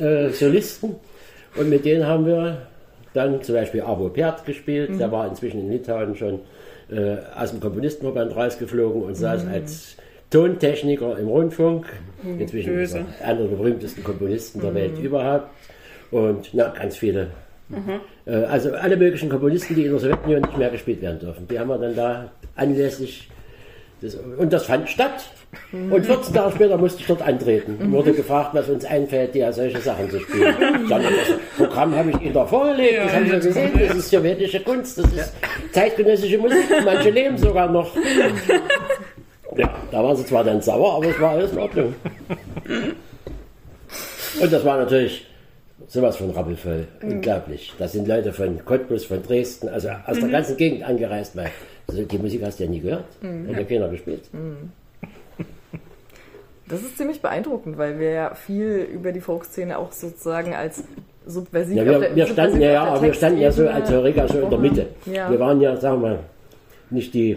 äh, 0.00 0.30
Solisten. 0.30 0.96
Und 1.54 1.70
mit 1.70 1.84
denen 1.84 2.04
haben 2.04 2.26
wir 2.26 2.66
dann 3.14 3.40
zum 3.40 3.54
Beispiel 3.54 3.82
Abo 3.82 4.08
Pert 4.08 4.44
gespielt. 4.46 4.90
Mhm. 4.90 4.98
Der 4.98 5.12
war 5.12 5.28
inzwischen 5.28 5.60
in 5.60 5.70
Litauen 5.70 6.16
schon 6.16 6.40
äh, 6.90 7.18
aus 7.38 7.52
dem 7.52 7.60
Komponistenverband 7.60 8.34
rausgeflogen 8.34 9.00
und 9.02 9.14
saß 9.14 9.44
mhm. 9.44 9.52
als 9.52 9.94
Tontechniker 10.30 11.16
im 11.20 11.28
Rundfunk. 11.28 11.86
Mhm. 12.24 12.40
Inzwischen 12.40 12.76
er 12.76 13.06
einer 13.24 13.44
der 13.44 13.56
berühmtesten 13.56 14.02
Komponisten 14.02 14.60
der 14.60 14.74
Welt 14.74 14.98
mhm. 14.98 15.04
überhaupt. 15.04 15.46
Und 16.10 16.48
na, 16.52 16.66
ganz 16.70 16.96
viele 16.96 17.28
Mhm. 17.68 18.00
Also 18.26 18.72
alle 18.72 18.96
möglichen 18.96 19.28
Komponisten, 19.28 19.74
die 19.74 19.84
in 19.84 19.90
der 19.92 20.00
Sowjetunion 20.00 20.42
nicht 20.42 20.58
mehr 20.58 20.70
gespielt 20.70 21.00
werden 21.02 21.18
dürfen, 21.20 21.48
die 21.48 21.58
haben 21.58 21.68
wir 21.68 21.78
dann 21.78 21.96
da 21.96 22.30
anlässlich 22.56 23.28
des, 24.02 24.16
und 24.16 24.52
das 24.52 24.66
fand 24.66 24.88
statt. 24.88 25.30
Mhm. 25.70 25.92
Und 25.92 26.06
14 26.06 26.34
Jahre 26.34 26.50
später 26.50 26.76
musste 26.78 27.00
ich 27.00 27.06
dort 27.06 27.22
antreten. 27.22 27.78
Mhm. 27.78 27.92
Wurde 27.92 28.12
gefragt, 28.12 28.50
was 28.52 28.68
uns 28.68 28.84
einfällt, 28.84 29.34
ja 29.34 29.52
solche 29.52 29.80
Sachen 29.80 30.10
zu 30.10 30.20
spielen. 30.20 30.54
Dann, 30.88 31.02
das 31.02 31.12
Programm 31.56 31.94
habe 31.94 32.10
ich 32.10 32.20
Ihnen 32.20 32.34
da 32.34 32.44
vorgelegt, 32.46 32.98
das 33.04 33.14
haben 33.14 33.26
Sie 33.26 33.48
gesehen, 33.48 33.70
das 33.78 33.96
ist 33.96 34.10
sowjetische 34.10 34.60
Kunst, 34.60 34.98
das 34.98 35.12
ist 35.12 35.32
zeitgenössische 35.72 36.38
Musik, 36.38 36.64
manche 36.84 37.10
leben 37.10 37.36
sogar 37.36 37.70
noch. 37.70 37.94
Ja, 39.54 39.70
da 39.90 40.02
waren 40.02 40.16
sie 40.16 40.24
zwar 40.24 40.42
dann 40.44 40.62
sauer, 40.62 40.96
aber 40.96 41.06
es 41.10 41.20
war 41.20 41.32
alles 41.32 41.52
in 41.52 41.58
Ordnung. 41.58 41.94
Und 44.40 44.52
das 44.52 44.64
war 44.64 44.78
natürlich 44.78 45.26
sowas 45.88 46.16
von 46.16 46.30
rappelvoll. 46.30 46.86
Mhm. 47.02 47.12
Unglaublich. 47.12 47.72
Das 47.78 47.92
sind 47.92 48.08
Leute 48.08 48.32
von 48.32 48.64
Cottbus, 48.64 49.04
von 49.04 49.22
Dresden, 49.22 49.68
also 49.68 49.88
aus 50.06 50.16
mhm. 50.16 50.22
der 50.22 50.30
ganzen 50.30 50.56
Gegend 50.56 50.82
angereist, 50.82 51.36
weil 51.36 51.50
also 51.88 52.02
die 52.04 52.18
Musik 52.18 52.42
hast 52.44 52.58
du 52.58 52.64
ja 52.64 52.70
nie 52.70 52.80
gehört. 52.80 53.04
Mhm. 53.22 53.48
Hat 53.48 53.56
ja 53.56 53.64
keiner 53.64 53.88
gespielt. 53.88 54.22
Mhm. 54.32 54.72
Das 56.68 56.80
ist 56.80 56.96
ziemlich 56.96 57.20
beeindruckend, 57.20 57.76
weil 57.76 57.98
wir 57.98 58.10
ja 58.10 58.34
viel 58.34 58.88
über 58.90 59.12
die 59.12 59.20
Folkszene 59.20 59.78
auch 59.78 59.92
sozusagen 59.92 60.54
als 60.54 60.84
subversiv. 61.26 61.76
Ja, 61.76 61.84
wir, 61.84 61.98
der, 61.98 62.16
wir 62.16 62.26
standen 62.26 62.60
ja, 62.60 62.72
ja, 62.72 62.84
aber 62.84 63.02
wir 63.02 63.12
standen 63.12 63.40
ja 63.40 63.52
so 63.52 63.68
als 63.68 63.90
Eureka 63.90 64.26
so 64.26 64.40
in 64.40 64.50
der 64.50 64.58
Mitte. 64.58 64.86
Ja. 65.06 65.30
Wir 65.30 65.38
waren 65.38 65.60
ja, 65.60 65.76
sagen 65.76 66.00
wir 66.00 66.08
mal, 66.08 66.18
nicht 66.90 67.12
die, 67.12 67.36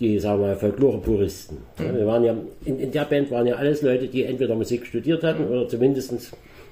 die 0.00 0.18
sagen 0.18 0.40
wir 0.40 0.48
mal, 0.48 0.56
Folklore-Puristen. 0.56 1.58
Mhm. 1.78 1.96
wir 1.96 2.06
waren 2.06 2.24
ja, 2.24 2.34
in, 2.64 2.80
in, 2.80 2.90
der 2.90 3.04
Band 3.04 3.30
waren 3.30 3.46
ja 3.46 3.54
alles 3.54 3.82
Leute, 3.82 4.08
die 4.08 4.24
entweder 4.24 4.54
Musik 4.54 4.86
studiert 4.86 5.22
hatten 5.22 5.46
oder 5.46 5.68
zumindest 5.68 6.12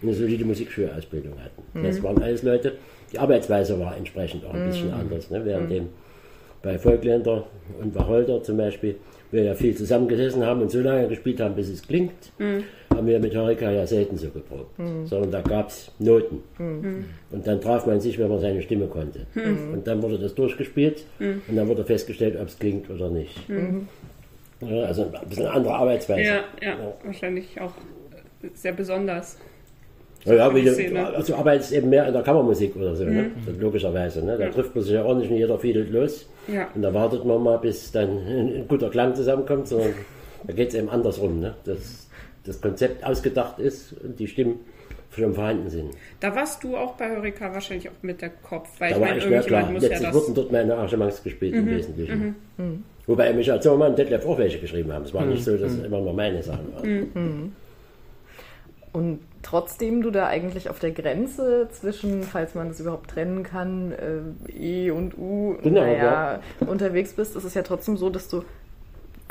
eine 0.02 0.14
solide 0.14 0.44
Musikschulausbildung 0.44 1.32
hatten. 1.38 1.62
Mhm. 1.78 1.84
Das 1.84 2.02
waren 2.02 2.22
alles 2.22 2.42
Leute, 2.42 2.72
die 3.12 3.18
Arbeitsweise 3.18 3.78
war 3.78 3.96
entsprechend 3.96 4.44
auch 4.44 4.54
ein 4.54 4.66
bisschen 4.66 4.88
mhm. 4.88 4.94
anders. 4.94 5.30
Ne? 5.30 5.44
Während 5.44 5.68
mhm. 5.68 5.74
dem 5.74 5.88
bei 6.62 6.78
Volkländer 6.78 7.46
und 7.80 7.94
Wacholder 7.94 8.42
zum 8.42 8.56
Beispiel, 8.56 8.96
wir 9.32 9.42
ja 9.42 9.54
viel 9.54 9.74
zusammengesessen 9.74 10.44
haben 10.44 10.60
und 10.60 10.70
so 10.70 10.80
lange 10.80 11.08
gespielt 11.08 11.40
haben, 11.40 11.54
bis 11.54 11.68
es 11.68 11.82
klingt, 11.82 12.12
mhm. 12.38 12.64
haben 12.94 13.06
wir 13.06 13.18
mit 13.18 13.34
Horika 13.34 13.70
ja 13.70 13.86
selten 13.86 14.16
so 14.16 14.28
geprobt. 14.28 14.78
Mhm. 14.78 15.06
Sondern 15.06 15.30
da 15.30 15.40
gab 15.40 15.68
es 15.68 15.90
Noten. 15.98 16.42
Mhm. 16.58 17.06
Und 17.30 17.46
dann 17.46 17.60
traf 17.60 17.86
man 17.86 18.00
sich, 18.00 18.18
wenn 18.18 18.28
man 18.28 18.40
seine 18.40 18.62
Stimme 18.62 18.86
konnte. 18.86 19.26
Und 19.34 19.86
dann 19.86 20.02
wurde 20.02 20.18
das 20.18 20.34
durchgespielt 20.34 21.04
und 21.18 21.56
dann 21.56 21.66
wurde 21.66 21.84
festgestellt, 21.84 22.38
ob 22.40 22.48
es 22.48 22.58
klingt 22.58 22.90
oder 22.90 23.08
nicht. 23.08 23.36
Ja, 24.60 24.84
also 24.84 25.10
ein 25.12 25.28
bisschen 25.28 25.46
eine 25.46 25.54
andere 25.54 25.74
Arbeitsweise. 25.74 26.22
Ja, 26.22 26.44
ja, 26.60 26.68
ja, 26.68 26.94
wahrscheinlich 27.04 27.60
auch 27.60 27.72
sehr 28.54 28.72
besonders. 28.72 29.38
Ja, 30.24 30.34
ja 30.34 30.54
wie 30.54 30.62
du, 30.64 31.06
also 31.14 31.34
arbeitest 31.34 31.72
eben 31.72 31.90
mehr 31.90 32.06
in 32.06 32.12
der 32.12 32.22
Kammermusik 32.22 32.76
oder 32.76 32.94
so, 32.94 33.04
ne? 33.04 33.10
mhm. 33.10 33.18
ne? 33.18 33.58
logischerweise. 33.58 34.24
Ne? 34.24 34.36
Da 34.38 34.44
ja. 34.44 34.50
trifft 34.50 34.74
man 34.74 34.84
sich 34.84 34.94
ja 34.94 35.04
auch 35.04 35.16
nicht 35.16 35.30
und 35.30 35.36
jeder 35.36 35.58
fiedelt 35.58 35.90
los. 35.90 36.28
Ja. 36.48 36.68
Und 36.74 36.82
da 36.82 36.94
wartet 36.94 37.24
man 37.24 37.42
mal, 37.42 37.58
bis 37.58 37.90
dann 37.92 38.18
ein 38.18 38.64
guter 38.68 38.90
Klang 38.90 39.14
zusammenkommt, 39.14 39.68
sondern 39.68 39.94
da 40.44 40.52
geht 40.52 40.68
es 40.68 40.74
eben 40.74 40.88
andersrum, 40.88 41.40
ne? 41.40 41.54
dass 41.64 42.08
das 42.44 42.60
Konzept 42.60 43.04
ausgedacht 43.04 43.58
ist 43.58 43.94
und 44.02 44.18
die 44.18 44.26
Stimmen 44.26 44.60
schon 45.14 45.34
vorhanden 45.34 45.68
sind. 45.68 45.90
Da 46.20 46.34
warst 46.34 46.64
du 46.64 46.76
auch 46.76 46.94
bei 46.94 47.10
Eureka 47.10 47.52
wahrscheinlich 47.52 47.88
auch 47.88 48.02
mit 48.02 48.22
der 48.22 48.30
Kopf, 48.30 48.68
weil 48.78 48.90
da 48.90 48.96
ich 48.96 49.02
meine, 49.02 49.20
irgendjemand 49.20 49.72
muss 49.72 49.82
Letztlich 49.82 50.02
ja 50.02 50.10
das... 50.10 50.14
wurden 50.14 50.34
dort 50.34 50.52
meine 50.52 50.74
Arrangements 50.74 51.22
gespielt 51.22 51.54
mhm. 51.54 51.60
im 51.60 51.66
Wesentlichen. 51.76 52.36
Mhm. 52.56 52.64
Mhm. 52.64 52.84
Wobei 53.06 53.32
Michael 53.32 53.60
Zimmermann 53.60 53.90
und 53.90 53.98
Detlef 53.98 54.24
auch 54.24 54.38
welche 54.38 54.58
geschrieben 54.58 54.92
haben. 54.92 55.04
Es 55.04 55.12
war 55.12 55.26
nicht 55.26 55.40
mhm. 55.40 55.52
so, 55.52 55.56
dass 55.56 55.72
es 55.72 55.78
mhm. 55.78 55.84
immer 55.84 56.00
nur 56.00 56.14
meine 56.14 56.42
Sachen 56.42 56.72
waren. 56.72 57.52
Und 58.92 59.20
trotzdem 59.42 60.02
du 60.02 60.10
da 60.10 60.26
eigentlich 60.26 60.68
auf 60.68 60.78
der 60.78 60.90
Grenze 60.90 61.68
zwischen, 61.72 62.22
falls 62.22 62.54
man 62.54 62.68
das 62.68 62.78
überhaupt 62.78 63.10
trennen 63.10 63.42
kann, 63.42 63.92
äh, 63.92 64.52
E 64.52 64.90
und 64.90 65.16
U, 65.16 65.56
genau, 65.62 65.80
naja, 65.80 66.40
ja. 66.60 66.66
unterwegs 66.66 67.14
bist, 67.14 67.34
ist 67.34 67.44
es 67.44 67.54
ja 67.54 67.62
trotzdem 67.62 67.96
so, 67.96 68.10
dass 68.10 68.28
du, 68.28 68.44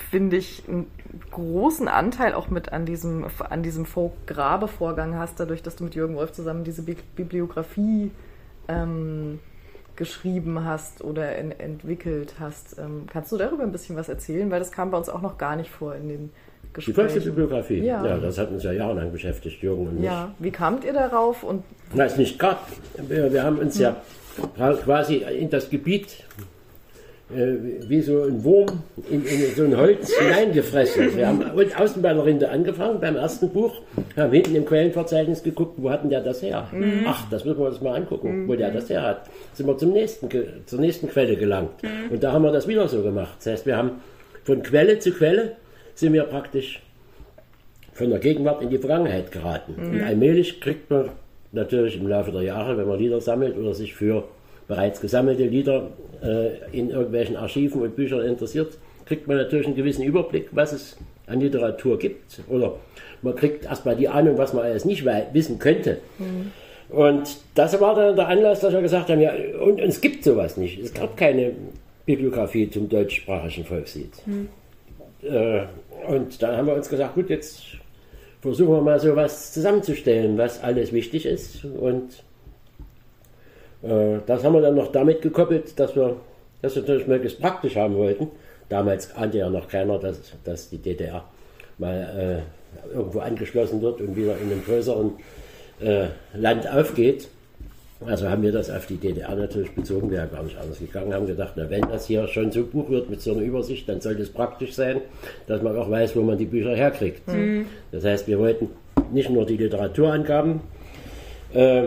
finde 0.09 0.37
ich, 0.37 0.63
einen 0.67 0.87
großen 1.29 1.87
Anteil 1.87 2.33
auch 2.33 2.49
mit 2.49 2.73
an 2.73 2.87
diesem, 2.87 3.27
an 3.49 3.61
diesem 3.61 3.85
Folk-Grabe-Vorgang 3.85 5.15
hast, 5.15 5.39
dadurch, 5.39 5.61
dass 5.61 5.75
du 5.75 5.83
mit 5.83 5.93
Jürgen 5.93 6.15
Wolf 6.15 6.31
zusammen 6.31 6.63
diese 6.63 6.81
Bi 6.81 6.97
Bibliografie 7.15 8.09
ähm, 8.67 9.39
geschrieben 9.95 10.65
hast 10.65 11.03
oder 11.03 11.37
in, 11.37 11.51
entwickelt 11.51 12.35
hast. 12.39 12.79
Ähm, 12.79 13.05
kannst 13.11 13.31
du 13.31 13.37
darüber 13.37 13.61
ein 13.61 13.71
bisschen 13.71 13.95
was 13.95 14.09
erzählen? 14.09 14.49
Weil 14.49 14.59
das 14.59 14.71
kam 14.71 14.89
bei 14.89 14.97
uns 14.97 15.09
auch 15.09 15.21
noch 15.21 15.37
gar 15.37 15.55
nicht 15.55 15.69
vor 15.69 15.93
in 15.93 16.09
den 16.09 16.31
Gesprächen. 16.73 17.07
Die 17.07 17.11
Volksbibliografie, 17.13 17.83
ja. 17.83 18.05
ja, 18.05 18.17
das 18.17 18.37
hat 18.37 18.49
uns 18.51 18.63
ja 18.63 18.71
jahrelang 18.71 19.11
beschäftigt, 19.11 19.61
Jürgen 19.61 19.87
und 19.87 19.95
mich. 19.95 20.05
Ja, 20.05 20.33
wie 20.39 20.51
kamt 20.51 20.85
ihr 20.85 20.93
darauf? 20.93 21.43
Und 21.43 21.63
Na, 21.93 22.05
ist 22.05 22.17
nicht 22.17 22.39
gerade. 22.39 22.59
Wir, 23.07 23.31
wir, 23.31 23.43
haben 23.43 23.57
uns 23.57 23.75
hm. 23.75 23.81
ja 23.81 24.73
quasi 24.83 25.17
in 25.17 25.49
das 25.49 25.69
Gebiet 25.69 26.23
äh, 27.35 27.55
wie 27.87 28.01
so 28.01 28.23
ein 28.23 28.43
Wurm 28.43 28.83
in, 29.09 29.25
in, 29.25 29.55
so 29.55 29.63
ein 29.63 29.75
Holz 29.77 30.13
hineingefressen. 30.19 31.15
Wir 31.15 31.27
haben 31.27 31.43
außen 31.77 32.01
bei 32.01 32.13
der 32.13 32.25
Rinde 32.25 32.49
angefangen, 32.49 32.99
beim 32.99 33.15
ersten 33.15 33.49
Buch, 33.49 33.81
haben 34.15 34.31
hinten 34.31 34.55
im 34.55 34.65
Quellenverzeichnis 34.65 35.43
geguckt, 35.43 35.75
wo 35.77 35.89
hatten 35.89 36.09
der 36.09 36.21
das 36.21 36.41
her? 36.41 36.67
Mhm. 36.71 37.03
Ach, 37.05 37.25
das 37.29 37.45
müssen 37.45 37.59
wir 37.59 37.67
uns 37.67 37.81
mal 37.81 37.95
angucken, 37.95 38.43
mhm. 38.43 38.47
wo 38.47 38.55
der 38.55 38.71
das 38.71 38.89
her 38.89 39.01
hat. 39.01 39.29
Sind 39.53 39.67
wir 39.67 39.77
zum 39.77 39.91
nächsten, 39.91 40.29
zur 40.65 40.79
nächsten 40.79 41.09
Quelle 41.09 41.35
gelangt. 41.35 41.83
Mhm. 41.83 42.11
Und 42.11 42.23
da 42.23 42.31
haben 42.31 42.43
wir 42.43 42.51
das 42.51 42.67
wieder 42.67 42.87
so 42.87 43.01
gemacht. 43.01 43.35
Das 43.39 43.53
heißt, 43.53 43.65
wir 43.65 43.77
haben 43.77 44.01
von 44.43 44.63
Quelle 44.63 44.99
zu 44.99 45.11
Quelle 45.11 45.53
sind 45.95 46.13
wir 46.13 46.23
praktisch 46.23 46.81
von 47.93 48.09
der 48.09 48.19
Gegenwart 48.19 48.61
in 48.61 48.69
die 48.69 48.77
Vergangenheit 48.77 49.31
geraten. 49.31 49.75
Mhm. 49.77 49.91
Und 49.91 50.01
allmählich 50.03 50.61
kriegt 50.61 50.89
man 50.89 51.09
natürlich 51.51 51.97
im 51.97 52.07
Laufe 52.07 52.31
der 52.31 52.43
Jahre, 52.43 52.77
wenn 52.77 52.87
man 52.87 52.99
Lieder 52.99 53.21
sammelt 53.21 53.57
oder 53.57 53.73
sich 53.73 53.93
für 53.93 54.23
bereits 54.67 55.01
gesammelte 55.01 55.43
Lieder 55.43 55.89
äh, 56.23 56.77
in 56.77 56.89
irgendwelchen 56.89 57.35
Archiven 57.35 57.81
und 57.81 57.95
Büchern 57.95 58.21
interessiert, 58.21 58.77
kriegt 59.05 59.27
man 59.27 59.37
natürlich 59.37 59.67
einen 59.67 59.75
gewissen 59.75 60.03
Überblick, 60.03 60.47
was 60.51 60.71
es 60.71 60.97
an 61.27 61.41
Literatur 61.41 61.99
gibt. 61.99 62.41
Oder 62.47 62.75
man 63.21 63.35
kriegt 63.35 63.65
erstmal 63.65 63.95
die 63.95 64.07
Ahnung, 64.07 64.37
was 64.37 64.53
man 64.53 64.63
alles 64.63 64.85
nicht 64.85 65.05
wissen 65.33 65.59
könnte. 65.59 65.97
Mhm. 66.17 66.51
Und 66.89 67.37
das 67.55 67.79
war 67.79 67.95
dann 67.95 68.15
der 68.15 68.27
Anlass, 68.27 68.59
dass 68.61 68.73
wir 68.73 68.81
gesagt 68.81 69.09
haben, 69.09 69.21
ja, 69.21 69.33
und, 69.61 69.81
und 69.81 69.89
es 69.89 70.01
gibt 70.01 70.23
sowas 70.23 70.57
nicht. 70.57 70.79
Es 70.79 70.93
gab 70.93 71.15
keine 71.15 71.51
Bibliografie 72.05 72.69
zum 72.69 72.89
deutschsprachigen 72.89 73.65
Volkslied. 73.65 74.11
Mhm. 74.25 74.49
Äh, 75.23 75.65
und 76.07 76.41
dann 76.41 76.57
haben 76.57 76.67
wir 76.67 76.73
uns 76.75 76.89
gesagt, 76.89 77.15
gut, 77.15 77.29
jetzt 77.29 77.61
versuchen 78.41 78.73
wir 78.73 78.81
mal 78.81 78.99
so 78.99 79.15
was 79.15 79.53
zusammenzustellen, 79.53 80.37
was 80.37 80.63
alles 80.63 80.91
wichtig 80.91 81.25
ist. 81.25 81.63
Und 81.65 82.23
Äh, 83.83 84.19
das 84.25 84.43
haben 84.43 84.53
wir 84.53 84.61
dann 84.61 84.75
noch 84.75 84.91
damit 84.91 85.21
gekoppelt, 85.21 85.79
dass 85.79 85.95
wir 85.95 86.17
das 86.61 86.75
natürlich 86.75 87.07
möglichst 87.07 87.39
praktisch 87.39 87.75
haben 87.75 87.95
wollten. 87.95 88.27
Damals 88.69 89.15
ahnte 89.15 89.39
ja 89.39 89.49
noch 89.49 89.67
keiner, 89.67 89.97
dass, 89.97 90.19
dass 90.43 90.69
die 90.69 90.77
DDR 90.77 91.25
mal 91.77 92.43
äh, 92.87 92.93
irgendwo 92.93 93.19
angeschlossen 93.19 93.81
wird 93.81 94.01
und 94.01 94.15
wieder 94.15 94.37
in 94.37 94.51
einem 94.51 94.63
größeren 94.63 95.13
äh, 95.81 96.07
Land 96.33 96.71
aufgeht. 96.71 97.27
Also 98.05 98.27
haben 98.27 98.41
wir 98.41 98.51
das 98.51 98.71
auf 98.71 98.87
die 98.87 98.97
DDR 98.97 99.35
natürlich 99.35 99.71
bezogen, 99.71 100.09
wäre 100.09 100.27
gar 100.27 100.41
nicht 100.41 100.57
anders 100.57 100.79
gegangen, 100.79 101.13
haben 101.13 101.27
gedacht, 101.27 101.53
na, 101.55 101.69
wenn 101.69 101.81
das 101.81 102.07
hier 102.07 102.27
schon 102.27 102.51
so 102.51 102.63
Buch 102.63 102.89
wird 102.89 103.09
mit 103.09 103.21
so 103.21 103.31
einer 103.31 103.41
Übersicht, 103.41 103.87
dann 103.87 104.01
sollte 104.01 104.23
es 104.23 104.29
praktisch 104.29 104.73
sein, 104.73 105.01
dass 105.45 105.61
man 105.61 105.77
auch 105.77 105.89
weiß, 105.89 106.15
wo 106.15 106.21
man 106.21 106.37
die 106.37 106.45
Bücher 106.45 106.75
herkriegt. 106.75 107.27
Mhm. 107.27 107.67
Das 107.91 108.03
heißt, 108.03 108.27
wir 108.27 108.39
wollten 108.39 108.69
nicht 109.11 109.29
nur 109.29 109.45
die 109.45 109.57
Literaturangaben 109.57 110.61
äh, 111.53 111.83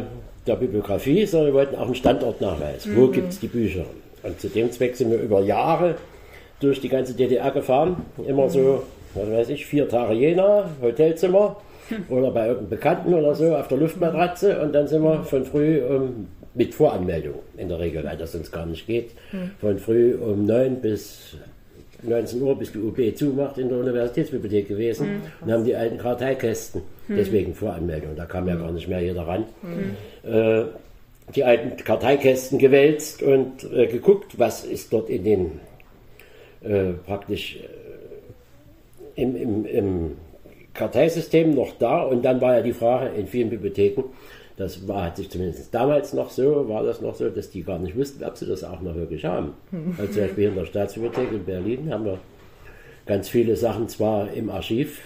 der 0.47 0.57
Bibliografie, 0.57 1.27
sondern 1.27 1.49
wir 1.49 1.55
wollten 1.55 1.77
auch 1.77 1.87
einen 1.87 1.95
Standortnachweis. 1.97 2.87
Mhm. 2.87 2.97
Wo 2.97 3.09
gibt 3.09 3.33
es 3.33 3.41
die 3.41 3.49
Bücher? 3.49 3.85
Und 4.23 4.41
zu 4.41 4.49
dem 4.49 4.71
Zweck 4.71 4.95
sind 4.95 5.11
wir 5.11 5.19
über 5.19 5.41
Jahre 5.41 5.97
durch 6.61 6.81
die 6.81 6.89
ganze 6.89 7.15
DDR 7.15 7.51
gefahren, 7.51 7.97
immer 8.27 8.49
so, 8.49 8.85
was 9.15 9.31
weiß 9.31 9.49
ich, 9.49 9.67
vier 9.67 9.89
Tage 9.89 10.15
Jena, 10.15 10.71
Hotelzimmer 10.81 11.57
oder 12.09 12.31
bei 12.31 12.47
irgendeinem 12.49 12.71
Bekannten 12.71 13.15
oder 13.15 13.35
so 13.35 13.55
auf 13.55 13.69
der 13.69 13.79
Luftmatratze 13.79 14.61
und 14.61 14.73
dann 14.73 14.89
sind 14.89 15.03
wir 15.03 15.25
von 15.25 15.45
früh 15.45 15.83
um, 15.83 16.29
mit 16.55 16.75
Voranmeldung 16.75 17.41
in 17.57 17.69
der 17.69 17.79
Regel, 17.81 18.05
weil 18.05 18.17
das 18.17 18.33
sonst 18.33 18.53
gar 18.53 18.67
nicht 18.67 18.87
geht, 18.87 19.11
hm. 19.31 19.51
von 19.61 19.79
früh 19.79 20.15
um 20.15 20.47
9 20.47 20.81
bis 20.81 21.37
19 22.07 22.43
Uhr, 22.43 22.59
bis 22.59 22.73
die 22.73 22.79
UB 22.79 23.17
zumacht, 23.17 23.59
in 23.59 23.69
der 23.69 23.79
Universitätsbibliothek 23.79 24.69
gewesen 24.69 25.07
mhm. 25.07 25.23
und 25.41 25.53
haben 25.53 25.65
die 25.65 25.75
alten 25.75 25.99
Karteikästen, 25.99 26.83
mhm. 27.09 27.17
deswegen 27.17 27.55
Voranmeldung, 27.55 28.15
da 28.17 28.27
kam 28.27 28.47
ja 28.49 28.57
gar 28.57 28.73
nicht 28.73 28.89
mehr 28.89 29.01
jeder 29.01 29.27
ran, 29.27 29.45
äh, 30.23 30.65
die 31.35 31.45
alten 31.45 31.77
Karteikästen 31.83 32.59
gewälzt 32.59 33.23
und 33.23 33.65
äh, 33.73 33.87
geguckt, 33.87 34.39
was 34.39 34.65
ist 34.65 34.93
dort 34.93 35.09
in 35.09 35.25
den 35.25 35.61
äh, 36.63 36.93
praktisch 37.07 37.57
äh, 37.57 39.21
im, 39.21 39.37
im, 39.37 39.65
im 39.65 40.17
Karteisystem 40.75 41.55
noch 41.55 41.73
da 41.79 42.03
und 42.03 42.25
dann 42.25 42.41
war 42.41 42.57
ja 42.57 42.63
die 42.63 42.73
Frage 42.73 43.15
in 43.15 43.27
vielen 43.27 43.51
Bibliotheken, 43.51 44.05
das 44.57 44.87
war, 44.87 45.07
hat 45.07 45.17
sich 45.17 45.31
zumindest 45.31 45.75
damals 45.75 46.13
noch 46.13 46.31
so, 46.31 46.69
war 46.69 46.85
das 46.85 47.01
noch 47.01 47.15
so, 47.15 47.29
dass 47.29 47.51
die 47.51 47.63
gar 47.63 47.79
nicht 47.79 47.97
wussten, 47.97 48.23
ob 48.23 48.37
sie 48.37 48.47
das 48.47 48.63
auch 48.63 48.81
noch 48.81 48.95
wirklich 48.95 49.25
haben. 49.25 49.55
Also 49.99 50.13
zum 50.13 50.23
Beispiel 50.23 50.49
in 50.49 50.55
der 50.55 50.67
Staatsbibliothek 50.67 51.33
in 51.33 51.45
Berlin 51.45 51.93
haben 51.93 52.05
wir 52.05 52.19
ganz 53.07 53.29
viele 53.29 53.57
Sachen 53.57 53.89
zwar 53.89 54.33
im 54.33 54.51
Archiv, 54.51 55.01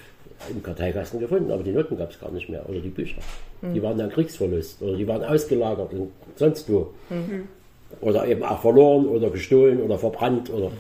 im 0.50 0.62
Karteikasten 0.62 1.18
gefunden, 1.18 1.50
aber 1.50 1.62
die 1.62 1.72
Noten 1.72 1.96
gab 1.96 2.11
es 2.11 2.20
gar 2.20 2.31
nicht 2.31 2.48
mehr 2.48 2.68
oder 2.68 2.81
die 2.81 2.90
Bücher. 2.90 3.20
Mhm. 3.62 3.74
Die 3.74 3.83
waren 3.83 3.98
dann 3.98 4.11
Kriegsverlust 4.11 4.83
oder 4.83 4.96
die 4.96 5.09
waren 5.09 5.24
ausgelagert 5.24 5.92
und 5.92 6.12
sonst 6.37 6.70
wo. 6.70 6.92
Mhm. 7.11 7.48
Oder 8.00 8.26
eben 8.26 8.42
auch 8.42 8.61
verloren 8.61 9.07
oder 9.07 9.31
gestohlen 9.31 9.81
oder 9.81 9.98
verbrannt 9.98 10.50
oder 10.50 10.70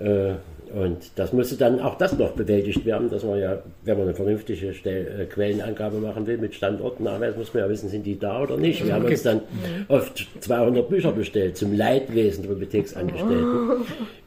äh, 0.00 0.34
und 0.74 1.10
das 1.16 1.32
müsste 1.32 1.56
dann 1.56 1.80
auch 1.80 1.98
das 1.98 2.16
noch 2.16 2.30
bewältigt 2.30 2.86
werden, 2.86 3.10
dass 3.10 3.24
man 3.24 3.38
ja, 3.38 3.62
wenn 3.84 3.98
man 3.98 4.06
eine 4.08 4.14
vernünftige 4.14 4.72
Stell 4.72 5.20
äh, 5.20 5.24
Quellenangabe 5.26 5.98
machen 5.98 6.26
will 6.26 6.38
mit 6.38 6.54
Standortnachweis, 6.54 7.36
muss 7.36 7.52
man 7.52 7.64
ja 7.64 7.68
wissen, 7.68 7.90
sind 7.90 8.06
die 8.06 8.18
da 8.18 8.42
oder 8.42 8.56
nicht. 8.56 8.84
Wir 8.84 8.94
haben 8.94 9.04
uns 9.04 9.22
dann 9.22 9.42
oft 9.88 10.26
200 10.40 10.88
Bücher 10.88 11.12
bestellt 11.12 11.58
zum 11.58 11.76
Leidwesen 11.76 12.42
der 12.42 12.50
Bibliotheksangestellten. 12.50 13.84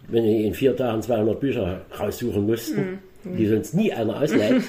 Wenn 0.08 0.24
die 0.24 0.46
in 0.46 0.54
vier 0.54 0.76
Tagen 0.76 1.02
200 1.02 1.40
Bücher 1.40 1.82
raussuchen 2.00 2.46
mussten, 2.46 3.00
mhm. 3.24 3.38
die 3.38 3.48
sonst 3.48 3.74
nie 3.74 3.92
einer 3.92 4.22
ausleiht. 4.22 4.62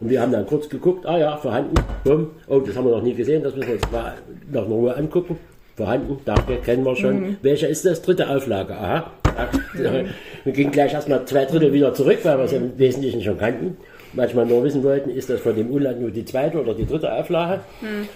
Und 0.00 0.10
wir 0.10 0.20
haben 0.20 0.32
dann 0.32 0.44
kurz 0.44 0.68
geguckt, 0.68 1.06
ah 1.06 1.18
ja, 1.18 1.36
vorhanden, 1.38 1.76
bumm, 2.04 2.32
oh, 2.46 2.60
das 2.60 2.76
haben 2.76 2.84
wir 2.84 2.92
noch 2.92 3.02
nie 3.02 3.14
gesehen, 3.14 3.42
das 3.42 3.56
müssen 3.56 3.68
wir 3.68 3.74
uns 3.76 3.90
mal 3.90 4.14
noch 4.52 4.66
in 4.66 4.72
Ruhe 4.72 4.94
angucken. 4.94 5.38
Vorhanden, 5.76 6.18
danke, 6.26 6.56
kennen 6.56 6.84
wir 6.84 6.96
schon. 6.96 7.20
Mhm. 7.20 7.36
Welcher 7.40 7.68
ist 7.68 7.86
das? 7.86 8.02
Dritte 8.02 8.28
Auflage, 8.28 8.74
aha. 8.74 9.12
Wir 10.46 10.52
gingen 10.52 10.70
gleich 10.70 10.92
erstmal 10.92 11.24
zwei 11.26 11.44
Drittel 11.44 11.72
wieder 11.72 11.92
zurück, 11.92 12.20
weil 12.22 12.38
wir 12.38 12.44
es 12.44 12.52
im 12.52 12.78
Wesentlichen 12.78 13.20
schon 13.20 13.36
kannten. 13.36 13.76
Manchmal 14.12 14.46
nur 14.46 14.62
wissen 14.62 14.84
wollten, 14.84 15.10
ist 15.10 15.28
das 15.28 15.40
von 15.40 15.56
dem 15.56 15.72
Unland 15.72 16.00
nur 16.00 16.12
die 16.12 16.24
zweite 16.24 16.60
oder 16.60 16.72
die 16.72 16.86
dritte 16.86 17.12
Auflage. 17.12 17.62
Mhm. 17.80 18.08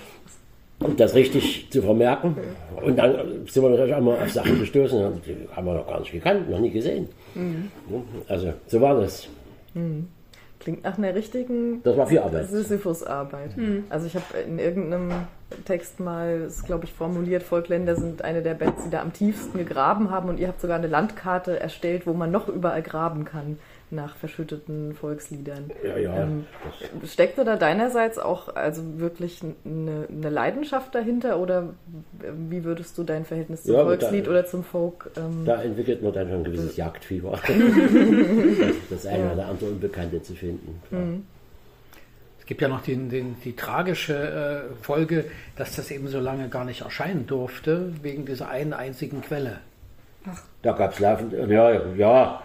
Um 0.79 0.97
das 0.97 1.13
richtig 1.17 1.67
zu 1.71 1.83
vermerken. 1.83 2.37
Und 2.81 2.97
dann 2.97 3.17
sind 3.49 3.65
wir 3.65 3.71
natürlich 3.71 3.95
auch 3.95 4.01
mal 4.01 4.15
auf 4.15 4.31
Sachen 4.31 4.61
gestoßen, 4.61 5.21
die 5.27 5.37
haben 5.57 5.67
wir 5.67 5.75
noch 5.75 5.89
gar 5.89 5.99
nicht 5.99 6.13
gekannt, 6.13 6.49
noch 6.49 6.61
nie 6.61 6.71
gesehen. 6.71 7.09
Mhm. 7.35 7.69
Also, 8.29 8.53
so 8.69 8.81
war 8.81 9.01
das. 9.01 9.27
Mhm. 9.75 10.07
Klingt 10.61 10.85
nach 10.85 10.99
einer 10.99 11.15
richtigen 11.15 11.83
das 11.83 11.97
war 11.97 12.07
viel 12.07 12.19
Arbeit. 12.19 12.49
Sisyphus-Arbeit. 12.49 13.57
Mhm. 13.57 13.85
Also 13.89 14.07
ich 14.07 14.15
habe 14.15 14.27
in 14.47 14.59
irgendeinem 14.59 15.11
Text 15.65 15.99
mal, 16.01 16.43
ist 16.47 16.67
glaube 16.67 16.85
ich 16.85 16.93
formuliert, 16.93 17.43
Volkländer 17.43 17.97
sind 17.97 18.23
eine 18.23 18.43
der 18.43 18.55
Bands, 18.55 18.85
die 18.85 18.91
da 18.91 19.01
am 19.01 19.13
tiefsten 19.13 19.59
gegraben 19.59 20.11
haben 20.11 20.29
und 20.29 20.39
ihr 20.39 20.49
habt 20.49 20.61
sogar 20.61 20.77
eine 20.77 20.87
Landkarte 20.87 21.59
erstellt, 21.59 22.07
wo 22.07 22.13
man 22.13 22.31
noch 22.31 22.49
überall 22.49 22.83
graben 22.83 23.25
kann 23.25 23.59
nach 23.93 24.17
verschütteten 24.17 24.95
Volksliedern. 24.95 25.71
Ja, 25.85 25.97
ja. 25.97 26.23
Ähm, 26.23 26.47
steckte 27.05 27.45
da 27.45 27.57
deinerseits 27.57 28.19
auch 28.19 28.55
also 28.55 28.83
wirklich 28.99 29.41
eine, 29.43 30.07
eine, 30.09 30.31
Leidenschaft 30.31 30.95
dahinter 30.95 31.39
oder 31.39 31.75
wie 32.49 32.65
würdest 32.65 32.97
du 32.99 33.05
dein 33.05 33.25
Verhältnis 33.25 33.65
zum 33.65 33.75
ja, 33.75 33.85
Volkslied 33.85 34.27
da, 34.27 34.31
oder 34.31 34.47
zum 34.47 34.65
Folk? 34.65 35.11
Ähm, 35.17 35.45
da 35.45 35.63
entwickelt 35.63 36.03
man 36.03 36.13
dann 36.13 36.29
schon 36.29 36.39
ein 36.39 36.45
gewisses 36.45 36.77
Jagdfieber. 36.77 37.33
das 38.91 39.07
eine 39.07 39.25
ja. 39.25 39.33
oder 39.33 39.47
andere 39.47 39.71
Unbekannte 39.71 40.23
zu 40.23 40.35
finden. 40.35 40.81
Mhm. 40.91 41.25
Es 42.39 42.47
gibt 42.47 42.63
ja 42.63 42.69
noch 42.69 42.83
die, 42.83 42.97
die, 42.97 43.23
die 43.45 43.55
tragische 43.55 44.15
äh, 44.71 44.83
Folge, 44.83 45.25
dass 45.57 45.77
das 45.77 45.91
eben 45.91 46.09
so 46.09 46.19
lange 46.19 46.49
gar 46.49 46.65
nicht 46.65 46.83
erscheinen 46.83 47.27
durfte, 47.27 47.93
wegen 48.03 48.27
dieser 48.27 48.49
einen 48.49 48.73
einzigen 48.73 49.21
Quelle. 49.21 49.59
Ach. 50.27 50.43
Da 50.63 50.73
gab 50.73 50.93
es 50.93 50.99
laufend, 50.99 51.33
ja, 51.33 51.71
ja, 51.97 52.43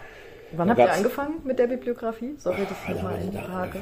Wann 0.58 0.70
habt 0.70 0.80
ihr 0.80 0.91
angefangen 0.91 1.41
mit 1.44 1.60
der 1.60 1.68
Bibliografie? 1.68 2.36
Sorry, 2.38 2.65
das 2.68 2.96
ich 2.96 3.02
mal 3.02 3.20
in 3.22 3.32
die 3.32 3.38
Frage. 3.38 3.80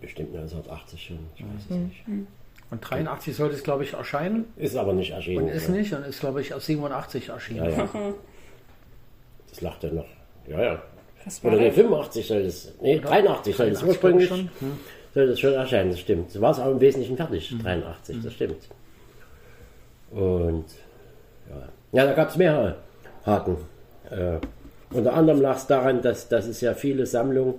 Bestimmt 0.00 0.34
1980 0.34 1.02
schon, 1.02 1.18
ich 1.36 1.42
weiß 1.42 1.50
es 1.64 1.70
mhm. 1.70 1.84
nicht. 1.84 2.08
Mhm. 2.08 2.26
Und 2.70 2.80
83 2.88 3.36
sollte 3.36 3.56
es, 3.56 3.64
glaube 3.64 3.84
ich, 3.84 3.94
erscheinen. 3.94 4.44
Ist 4.56 4.76
aber 4.76 4.92
nicht 4.92 5.10
erschienen. 5.10 5.44
Und 5.44 5.50
ist 5.50 5.68
ja. 5.68 5.74
nicht 5.74 5.92
und 5.92 6.06
ist, 6.06 6.20
glaube 6.20 6.40
ich, 6.40 6.54
aus 6.54 6.66
87 6.66 7.28
erschienen. 7.28 7.64
Ja, 7.64 7.70
ja. 7.70 7.88
das 9.50 9.60
lacht 9.60 9.84
er 9.84 9.92
noch. 9.92 10.06
Ja, 10.46 10.62
ja. 10.62 10.82
Oder 11.42 11.56
nee, 11.56 11.70
85 11.70 12.26
soll 12.26 12.38
es. 12.38 12.72
Nee, 12.80 12.98
Oder 12.98 13.08
83 13.08 13.56
soll 13.56 13.68
es 13.68 13.82
ursprünglich. 13.82 14.28
Schon. 14.28 14.50
Hm. 14.60 14.78
Soll 15.12 15.24
es 15.24 15.40
schon 15.40 15.52
erscheinen, 15.52 15.90
das 15.90 16.00
stimmt. 16.00 16.30
So 16.30 16.40
war 16.40 16.52
es 16.52 16.60
auch 16.60 16.70
im 16.70 16.80
Wesentlichen 16.80 17.16
fertig, 17.16 17.50
hm. 17.50 17.62
83, 17.62 18.16
das 18.22 18.32
stimmt. 18.32 18.68
Und 20.12 20.66
ja, 21.50 21.68
ja 21.92 22.06
da 22.06 22.12
gab 22.14 22.30
es 22.30 22.36
mehrere. 22.36 22.76
Haken. 23.24 23.56
Äh, 24.10 24.38
unter 24.92 25.14
anderem 25.14 25.40
lag 25.40 25.56
es 25.56 25.66
daran, 25.66 26.02
dass, 26.02 26.28
dass 26.28 26.46
es 26.46 26.60
ja 26.60 26.74
viele 26.74 27.06
Sammlungen 27.06 27.54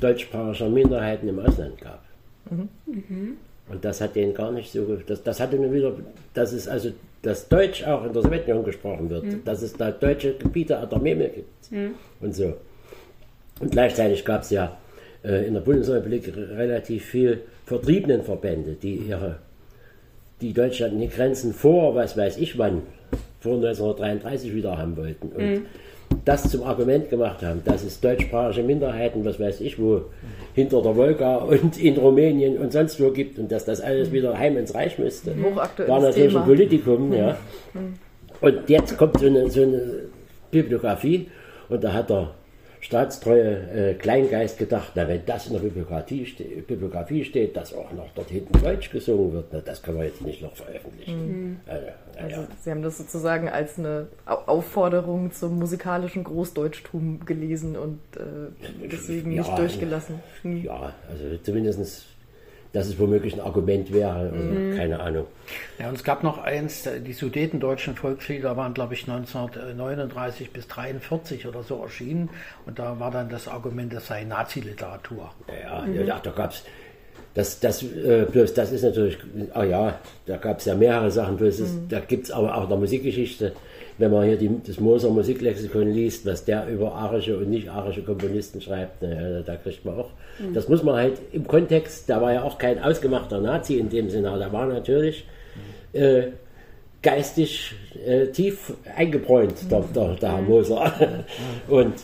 deutschsprachiger 0.00 0.68
Minderheiten 0.68 1.28
im 1.28 1.38
Ausland 1.40 1.80
gab. 1.80 2.02
Mhm. 2.50 2.68
Mhm. 2.86 3.36
Und 3.70 3.84
das 3.84 4.00
hat 4.00 4.16
denen 4.16 4.32
gar 4.32 4.52
nicht 4.52 4.72
so, 4.72 4.96
das, 5.06 5.22
das 5.22 5.40
hatte 5.40 5.56
mir 5.58 5.72
wieder, 5.72 5.92
dass 6.34 6.52
es 6.52 6.68
also, 6.68 6.90
dass 7.22 7.48
Deutsch 7.48 7.84
auch 7.84 8.04
in 8.04 8.12
der 8.12 8.22
Sowjetunion 8.22 8.64
gesprochen 8.64 9.10
wird, 9.10 9.24
mhm. 9.24 9.44
dass 9.44 9.62
es 9.62 9.74
da 9.74 9.90
deutsche 9.90 10.34
Gebiete 10.34 10.78
an 10.78 10.88
der 10.88 10.98
Memel 10.98 11.28
gibt 11.28 11.72
mhm. 11.72 11.94
und 12.20 12.34
so. 12.34 12.54
Und 13.60 13.72
gleichzeitig 13.72 14.24
gab 14.24 14.42
es 14.42 14.50
ja 14.50 14.78
äh, 15.24 15.46
in 15.46 15.54
der 15.54 15.60
Bundesrepublik 15.60 16.32
relativ 16.36 17.04
viel 17.04 17.42
Vertriebenenverbände, 17.66 18.76
die 18.80 18.94
ihre, 18.94 19.36
die 20.40 20.52
Deutschland 20.52 20.94
in 20.94 21.00
die 21.00 21.08
Grenzen 21.08 21.52
vor, 21.52 21.94
was 21.94 22.16
weiß 22.16 22.38
ich 22.38 22.56
wann, 22.56 22.82
vor 23.40 23.54
1933 23.54 24.54
wieder 24.54 24.78
haben 24.78 24.96
wollten. 24.96 25.28
Und 25.28 25.44
mhm. 25.44 25.66
das 26.24 26.50
zum 26.50 26.62
Argument 26.62 27.08
gemacht 27.08 27.42
haben, 27.42 27.62
dass 27.64 27.84
es 27.84 28.00
deutschsprachige 28.00 28.66
Minderheiten, 28.66 29.24
was 29.24 29.38
weiß 29.38 29.60
ich 29.60 29.78
wo, 29.78 30.02
hinter 30.54 30.82
der 30.82 30.96
Wolga 30.96 31.36
und 31.36 31.78
in 31.78 31.96
Rumänien 31.96 32.58
und 32.58 32.72
sonst 32.72 33.00
wo 33.00 33.10
gibt 33.10 33.38
und 33.38 33.50
dass 33.52 33.64
das 33.64 33.80
alles 33.80 34.12
wieder 34.12 34.36
heim 34.36 34.56
ins 34.56 34.74
Reich 34.74 34.98
müsste. 34.98 35.32
Mhm. 35.32 35.56
War 35.56 36.00
natürlich 36.00 36.36
ein 36.36 36.44
Politikum, 36.44 37.12
ja. 37.12 37.36
Mhm. 37.74 37.94
Und 38.40 38.68
jetzt 38.68 38.96
kommt 38.96 39.18
so 39.18 39.26
eine, 39.26 39.50
so 39.50 39.62
eine 39.62 39.82
Bibliografie 40.50 41.28
und 41.68 41.82
da 41.82 41.92
hat 41.92 42.10
er 42.10 42.34
staatstreue 42.80 43.90
äh, 43.90 43.94
Kleingeist 43.94 44.58
gedacht, 44.58 44.92
na, 44.94 45.08
wenn 45.08 45.24
das 45.26 45.46
in 45.46 45.54
der 45.54 45.60
Bibliografie, 45.60 46.26
ste 46.26 46.44
Bibliografie 46.44 47.24
steht, 47.24 47.56
dass 47.56 47.74
auch 47.74 47.92
noch 47.92 48.08
dort 48.14 48.28
hinten 48.30 48.60
Deutsch 48.60 48.90
gesungen 48.90 49.32
wird, 49.32 49.46
na, 49.52 49.60
das 49.60 49.82
können 49.82 49.98
wir 49.98 50.06
jetzt 50.06 50.22
nicht 50.22 50.42
noch 50.42 50.54
veröffentlichen. 50.54 51.28
Mhm. 51.28 51.60
Also, 51.66 51.86
also 52.16 52.40
ja. 52.42 52.48
Sie 52.60 52.70
haben 52.70 52.82
das 52.82 52.98
sozusagen 52.98 53.48
als 53.48 53.78
eine 53.78 54.08
Aufforderung 54.24 55.32
zum 55.32 55.58
musikalischen 55.58 56.24
Großdeutschtum 56.24 57.24
gelesen 57.26 57.76
und 57.76 58.00
äh, 58.16 58.86
deswegen 58.90 59.32
ja, 59.32 59.42
nicht 59.42 59.58
durchgelassen. 59.58 60.20
Mhm. 60.42 60.64
Ja, 60.64 60.94
also 61.10 61.36
zumindest 61.42 62.04
dass 62.72 62.86
es 62.86 62.98
womöglich 62.98 63.34
ein 63.34 63.40
Argument 63.40 63.92
wäre. 63.92 64.12
Also 64.12 64.34
mhm. 64.36 64.76
Keine 64.76 65.00
Ahnung. 65.00 65.26
Ja, 65.78 65.88
und 65.88 65.94
es 65.94 66.04
gab 66.04 66.22
noch 66.22 66.38
eins, 66.38 66.88
die 67.06 67.12
sudetendeutschen 67.12 67.96
Volkslieder 67.96 68.56
waren, 68.56 68.74
glaube 68.74 68.94
ich, 68.94 69.08
1939 69.08 70.50
bis 70.50 70.64
1943 70.64 71.46
oder 71.46 71.62
so 71.62 71.82
erschienen. 71.82 72.30
Und 72.66 72.78
da 72.78 73.00
war 73.00 73.10
dann 73.10 73.28
das 73.28 73.48
Argument, 73.48 73.92
das 73.92 74.06
sei 74.06 74.24
Nazi-Literatur. 74.24 75.30
Ja, 75.62 75.82
mhm. 75.82 76.06
ja, 76.06 76.20
da 76.20 76.30
gab 76.30 76.50
es 76.50 76.64
Das, 77.34 77.60
das, 77.60 77.82
äh, 77.82 78.26
bloß 78.30 78.54
das 78.54 78.72
ist 78.72 78.82
natürlich, 78.82 79.16
ah 79.54 79.64
ja, 79.64 79.98
da 80.26 80.36
gab 80.36 80.58
es 80.58 80.64
ja 80.64 80.74
mehrere 80.74 81.10
Sachen, 81.10 81.36
bloß 81.36 81.60
ist, 81.60 81.74
mhm. 81.74 81.88
da 81.88 82.00
gibt 82.00 82.24
es 82.24 82.30
aber 82.30 82.56
auch 82.56 82.64
in 82.64 82.68
der 82.68 82.78
Musikgeschichte, 82.78 83.52
wenn 83.98 84.12
man 84.12 84.26
hier 84.26 84.36
die, 84.36 84.50
das 84.64 84.80
Moser 84.80 85.10
Musiklexikon 85.10 85.92
liest, 85.92 86.24
was 86.24 86.44
der 86.44 86.68
über 86.68 86.94
arische 86.94 87.36
und 87.36 87.50
nicht 87.50 87.68
arische 87.68 88.02
Komponisten 88.02 88.60
schreibt, 88.60 89.02
na, 89.02 89.40
da 89.42 89.56
kriegt 89.56 89.84
man 89.84 89.98
auch. 89.98 90.10
Mhm. 90.38 90.54
Das 90.54 90.68
muss 90.68 90.82
man 90.82 90.96
halt 90.96 91.20
im 91.32 91.46
Kontext, 91.46 92.08
da 92.08 92.22
war 92.22 92.32
ja 92.32 92.42
auch 92.42 92.58
kein 92.58 92.80
ausgemachter 92.82 93.40
Nazi 93.40 93.78
in 93.78 93.90
dem 93.90 94.08
Sinne, 94.08 94.36
da 94.38 94.52
war 94.52 94.66
natürlich 94.66 95.26
äh, 95.92 96.28
geistig 97.02 97.74
äh, 98.06 98.26
tief 98.28 98.72
eingebräunt, 98.96 99.54
der, 99.70 99.80
der, 99.94 100.14
der 100.14 100.32
Herr 100.32 100.42
Moser. 100.42 100.92
und 101.68 101.94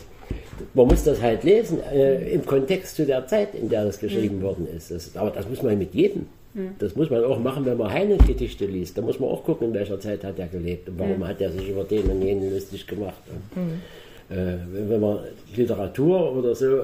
man 0.73 0.87
muss 0.87 1.03
das 1.03 1.21
halt 1.21 1.43
lesen 1.43 1.79
äh, 1.91 2.31
im 2.31 2.45
Kontext 2.45 2.95
zu 2.95 3.05
der 3.05 3.27
Zeit, 3.27 3.55
in 3.55 3.69
der 3.69 3.85
das 3.85 3.99
geschrieben 3.99 4.41
worden 4.41 4.67
ist. 4.75 4.91
Das, 4.91 5.15
aber 5.15 5.31
das 5.31 5.47
muss 5.47 5.61
man 5.61 5.77
mit 5.77 5.93
jedem. 5.93 6.27
Das 6.79 6.95
muss 6.95 7.09
man 7.09 7.23
auch 7.25 7.39
machen, 7.39 7.65
wenn 7.65 7.77
man 7.77 7.91
Heine-Gedichte 7.91 8.65
liest. 8.65 8.97
Da 8.97 9.01
muss 9.01 9.19
man 9.19 9.29
auch 9.29 9.43
gucken, 9.43 9.67
in 9.67 9.73
welcher 9.73 9.99
Zeit 9.99 10.23
hat 10.23 10.39
er 10.39 10.47
gelebt 10.47 10.87
und 10.87 10.97
warum 10.99 11.27
hat 11.27 11.41
er 11.41 11.51
sich 11.51 11.69
über 11.69 11.83
den 11.83 12.03
und 12.09 12.21
jenen 12.21 12.53
lustig 12.53 12.87
gemacht. 12.87 13.21
Und, 13.29 14.35
äh, 14.37 14.57
wenn 14.71 14.99
man 14.99 15.19
Literatur 15.55 16.35
oder 16.35 16.55
so 16.55 16.83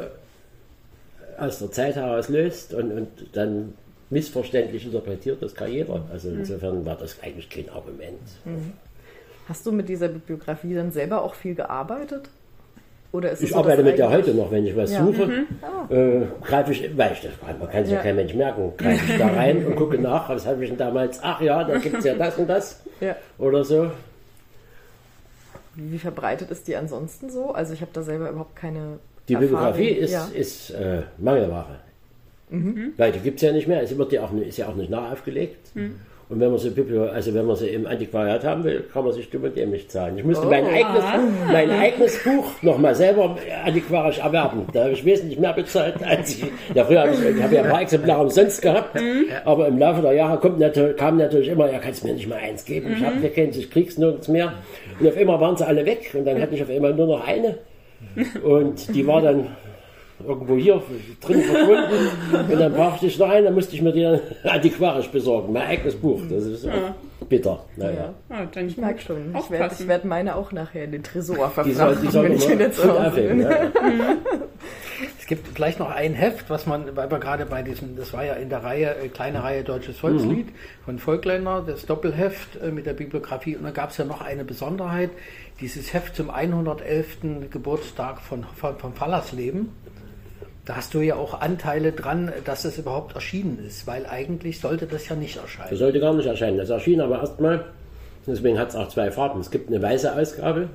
aus 1.37 1.59
der 1.59 1.71
Zeit 1.71 1.95
heraus 1.95 2.29
löst 2.29 2.73
und, 2.73 2.91
und 2.91 3.07
dann 3.33 3.73
missverständlich 4.09 4.85
interpretiert, 4.85 5.41
das 5.41 5.55
kann 5.55 5.71
jeder. 5.71 6.03
Also 6.11 6.29
insofern 6.29 6.85
war 6.85 6.97
das 6.97 7.17
eigentlich 7.23 7.49
kein 7.49 7.69
Argument. 7.69 8.19
Hast 9.47 9.65
du 9.65 9.71
mit 9.71 9.89
dieser 9.89 10.09
Bibliografie 10.09 10.75
dann 10.75 10.91
selber 10.91 11.23
auch 11.23 11.33
viel 11.33 11.55
gearbeitet? 11.55 12.29
Oder 13.11 13.31
ist 13.31 13.43
ich 13.43 13.55
arbeite 13.55 13.83
mit 13.83 13.97
der 13.97 14.09
heute 14.09 14.33
noch, 14.33 14.51
wenn 14.51 14.65
ich 14.65 14.75
was 14.75 14.91
ja. 14.91 15.03
suche, 15.03 15.25
mhm. 15.25 15.47
ah. 15.61 15.93
äh, 15.93 16.21
greife 16.41 16.71
ich, 16.71 16.97
weil 16.97 17.11
ich 17.11 17.21
das, 17.21 17.31
man 17.59 17.69
kann 17.69 17.83
sich 17.83 17.91
ja. 17.91 17.97
ja 17.97 18.03
kein 18.03 18.15
Mensch 18.15 18.33
merken, 18.33 18.71
greife 18.77 19.11
ich 19.11 19.17
da 19.17 19.27
rein 19.27 19.65
und 19.65 19.75
gucke 19.75 19.97
nach, 19.97 20.29
was 20.29 20.45
habe 20.45 20.63
ich 20.63 20.69
denn 20.69 20.77
damals, 20.77 21.19
ach 21.21 21.41
ja, 21.41 21.63
da 21.63 21.77
gibt 21.79 21.97
es 21.97 22.05
ja 22.05 22.15
das 22.15 22.37
und 22.37 22.47
das 22.47 22.81
ja. 23.01 23.15
oder 23.37 23.65
so. 23.65 23.91
Wie 25.75 25.99
verbreitet 25.99 26.51
ist 26.51 26.67
die 26.67 26.75
ansonsten 26.75 27.29
so? 27.29 27.51
Also 27.51 27.73
ich 27.73 27.81
habe 27.81 27.91
da 27.93 28.01
selber 28.01 28.29
überhaupt 28.29 28.55
keine 28.55 28.99
Die 29.27 29.35
Bibliografie 29.35 29.89
ist, 29.89 30.33
ist 30.33 30.69
äh, 30.71 31.03
Mangelware. 31.17 31.79
Mhm. 32.49 32.93
Weil 32.97 33.13
die 33.13 33.19
gibt 33.19 33.37
es 33.37 33.41
ja 33.43 33.53
nicht 33.53 33.67
mehr, 33.67 33.81
es 33.81 33.97
wird 33.97 34.11
ja 34.11 34.23
auch, 34.23 34.33
ist 34.33 34.57
ja 34.57 34.67
auch 34.67 34.75
nicht 34.75 34.89
nachaufgelegt. 34.89 35.75
Mhm. 35.75 35.95
Und 36.31 36.39
wenn 36.39 36.49
man 36.49 36.59
sie, 36.59 36.71
also 37.13 37.33
wenn 37.33 37.45
man 37.45 37.57
sie 37.57 37.67
im 37.67 37.85
Antiquariat 37.85 38.45
haben 38.45 38.63
will, 38.63 38.85
kann 38.93 39.03
man 39.03 39.11
sich 39.11 39.29
dumm 39.29 39.43
und 39.43 39.57
dämlich 39.57 39.89
zahlen. 39.89 40.17
Ich 40.17 40.23
musste 40.23 40.47
oh, 40.47 40.49
mein, 40.49 40.65
eigenes, 40.65 41.03
mein 41.51 41.69
eigenes 41.69 42.23
Buch 42.23 42.45
nochmal 42.61 42.95
selber 42.95 43.35
antiquarisch 43.65 44.19
erwerben. 44.19 44.65
Da 44.71 44.83
habe 44.83 44.93
ich 44.93 45.03
wesentlich 45.03 45.37
mehr 45.37 45.51
bezahlt 45.51 46.01
als 46.01 46.37
ich. 46.37 46.45
Ja, 46.73 46.85
früher 46.85 47.01
habe 47.01 47.11
ich, 47.11 47.35
ich 47.35 47.43
habe 47.43 47.53
ja 47.53 47.63
ein 47.63 47.69
paar 47.69 47.81
Exemplare 47.81 48.21
umsonst 48.21 48.61
gehabt, 48.61 48.95
mhm. 48.95 49.25
aber 49.43 49.67
im 49.67 49.77
Laufe 49.77 50.01
der 50.01 50.13
Jahre 50.13 50.39
kommt 50.39 50.57
natürlich, 50.57 50.95
kam 50.95 51.17
natürlich 51.17 51.49
immer, 51.49 51.69
ja, 51.69 51.79
kannst 51.79 52.05
mir 52.05 52.13
nicht 52.13 52.29
mal 52.29 52.37
eins 52.37 52.63
geben. 52.63 52.95
Ich 52.97 53.03
habe 53.03 53.17
mhm. 53.17 53.33
keins, 53.33 53.57
ich 53.57 53.69
krieg's 53.69 53.97
nirgends 53.97 54.29
mehr. 54.29 54.53
Und 55.01 55.09
auf 55.09 55.17
einmal 55.17 55.41
waren 55.41 55.57
sie 55.57 55.67
alle 55.67 55.85
weg 55.85 56.11
und 56.13 56.23
dann 56.23 56.41
hatte 56.41 56.55
ich 56.55 56.63
auf 56.63 56.69
einmal 56.69 56.93
nur 56.93 57.07
noch 57.07 57.27
eine. 57.27 57.57
Und 58.43 58.95
die 58.95 59.05
war 59.05 59.21
dann 59.21 59.47
irgendwo 60.25 60.55
hier 60.55 60.81
drin 61.21 61.41
verschwunden. 61.41 62.51
und 62.51 62.59
dann 62.59 62.73
brauchte 62.73 63.07
ich 63.07 63.17
noch 63.17 63.29
einen, 63.29 63.45
dann 63.45 63.53
musste 63.53 63.75
ich 63.75 63.81
mir 63.81 63.91
den 63.91 64.19
antiquarisch 64.43 65.09
besorgen. 65.09 65.53
Mein 65.53 65.63
eigenes 65.63 65.95
Buch. 65.95 66.21
Das 66.29 66.43
ist 66.43 66.65
ja. 66.65 66.95
bitter. 67.27 67.65
Naja. 67.75 68.13
Ja. 68.29 68.47
Ja, 68.55 68.61
ich 68.61 68.77
merke 68.77 69.01
schon. 69.01 69.35
Ich 69.37 69.49
werde 69.49 69.87
werd 69.87 70.05
meine 70.05 70.35
auch 70.35 70.51
nachher 70.51 70.85
in 70.85 70.91
den 70.91 71.03
Tresor 71.03 71.35
verfrachten, 71.35 71.71
die 71.71 71.77
soll, 71.77 71.95
die 71.95 72.07
soll 72.07 72.23
wenn 72.25 73.39
ich 73.39 73.45
ja. 73.45 73.71
Es 75.19 75.27
gibt 75.27 75.47
vielleicht 75.47 75.79
noch 75.79 75.89
ein 75.89 76.13
Heft, 76.13 76.49
was 76.49 76.65
man, 76.65 76.95
weil 76.95 77.09
wir 77.09 77.19
gerade 77.19 77.45
bei 77.45 77.61
diesem, 77.61 77.95
das 77.95 78.11
war 78.13 78.25
ja 78.25 78.33
in 78.33 78.49
der 78.49 78.63
Reihe, 78.63 78.95
äh, 78.97 79.07
kleine 79.07 79.43
Reihe 79.43 79.63
Deutsches 79.63 79.97
Volkslied 79.97 80.47
mhm. 80.47 80.83
von 80.83 80.99
Volkländer, 80.99 81.63
das 81.65 81.85
Doppelheft 81.85 82.61
äh, 82.61 82.71
mit 82.71 82.85
der 82.85 82.93
Bibliografie. 82.93 83.55
Und 83.55 83.63
dann 83.63 83.73
gab 83.73 83.91
es 83.91 83.97
ja 83.97 84.05
noch 84.05 84.21
eine 84.21 84.43
Besonderheit, 84.43 85.09
dieses 85.61 85.93
Heft 85.93 86.15
zum 86.15 86.29
111. 86.29 87.49
Geburtstag 87.49 88.19
von, 88.19 88.43
von, 88.55 88.77
von 88.77 88.93
Fallersleben. 88.93 89.69
Da 90.65 90.75
hast 90.75 90.93
du 90.93 91.01
ja 91.01 91.15
auch 91.15 91.41
Anteile 91.41 91.91
dran, 91.91 92.31
dass 92.45 92.65
es 92.65 92.77
überhaupt 92.77 93.15
erschienen 93.15 93.59
ist, 93.65 93.87
weil 93.87 94.05
eigentlich 94.05 94.59
sollte 94.59 94.85
das 94.85 95.09
ja 95.09 95.15
nicht 95.15 95.37
erscheinen. 95.37 95.71
Das 95.71 95.79
sollte 95.79 95.99
gar 95.99 96.13
nicht 96.13 96.27
erscheinen. 96.27 96.57
Das 96.57 96.69
erschien 96.69 97.01
aber 97.01 97.19
erstmal, 97.19 97.65
deswegen 98.27 98.59
hat 98.59 98.69
es 98.69 98.75
auch 98.75 98.87
zwei 98.89 99.09
Farben. 99.11 99.39
Es 99.39 99.49
gibt 99.49 99.69
eine 99.69 99.81
weiße 99.81 100.15
Ausgabe, 100.15 100.69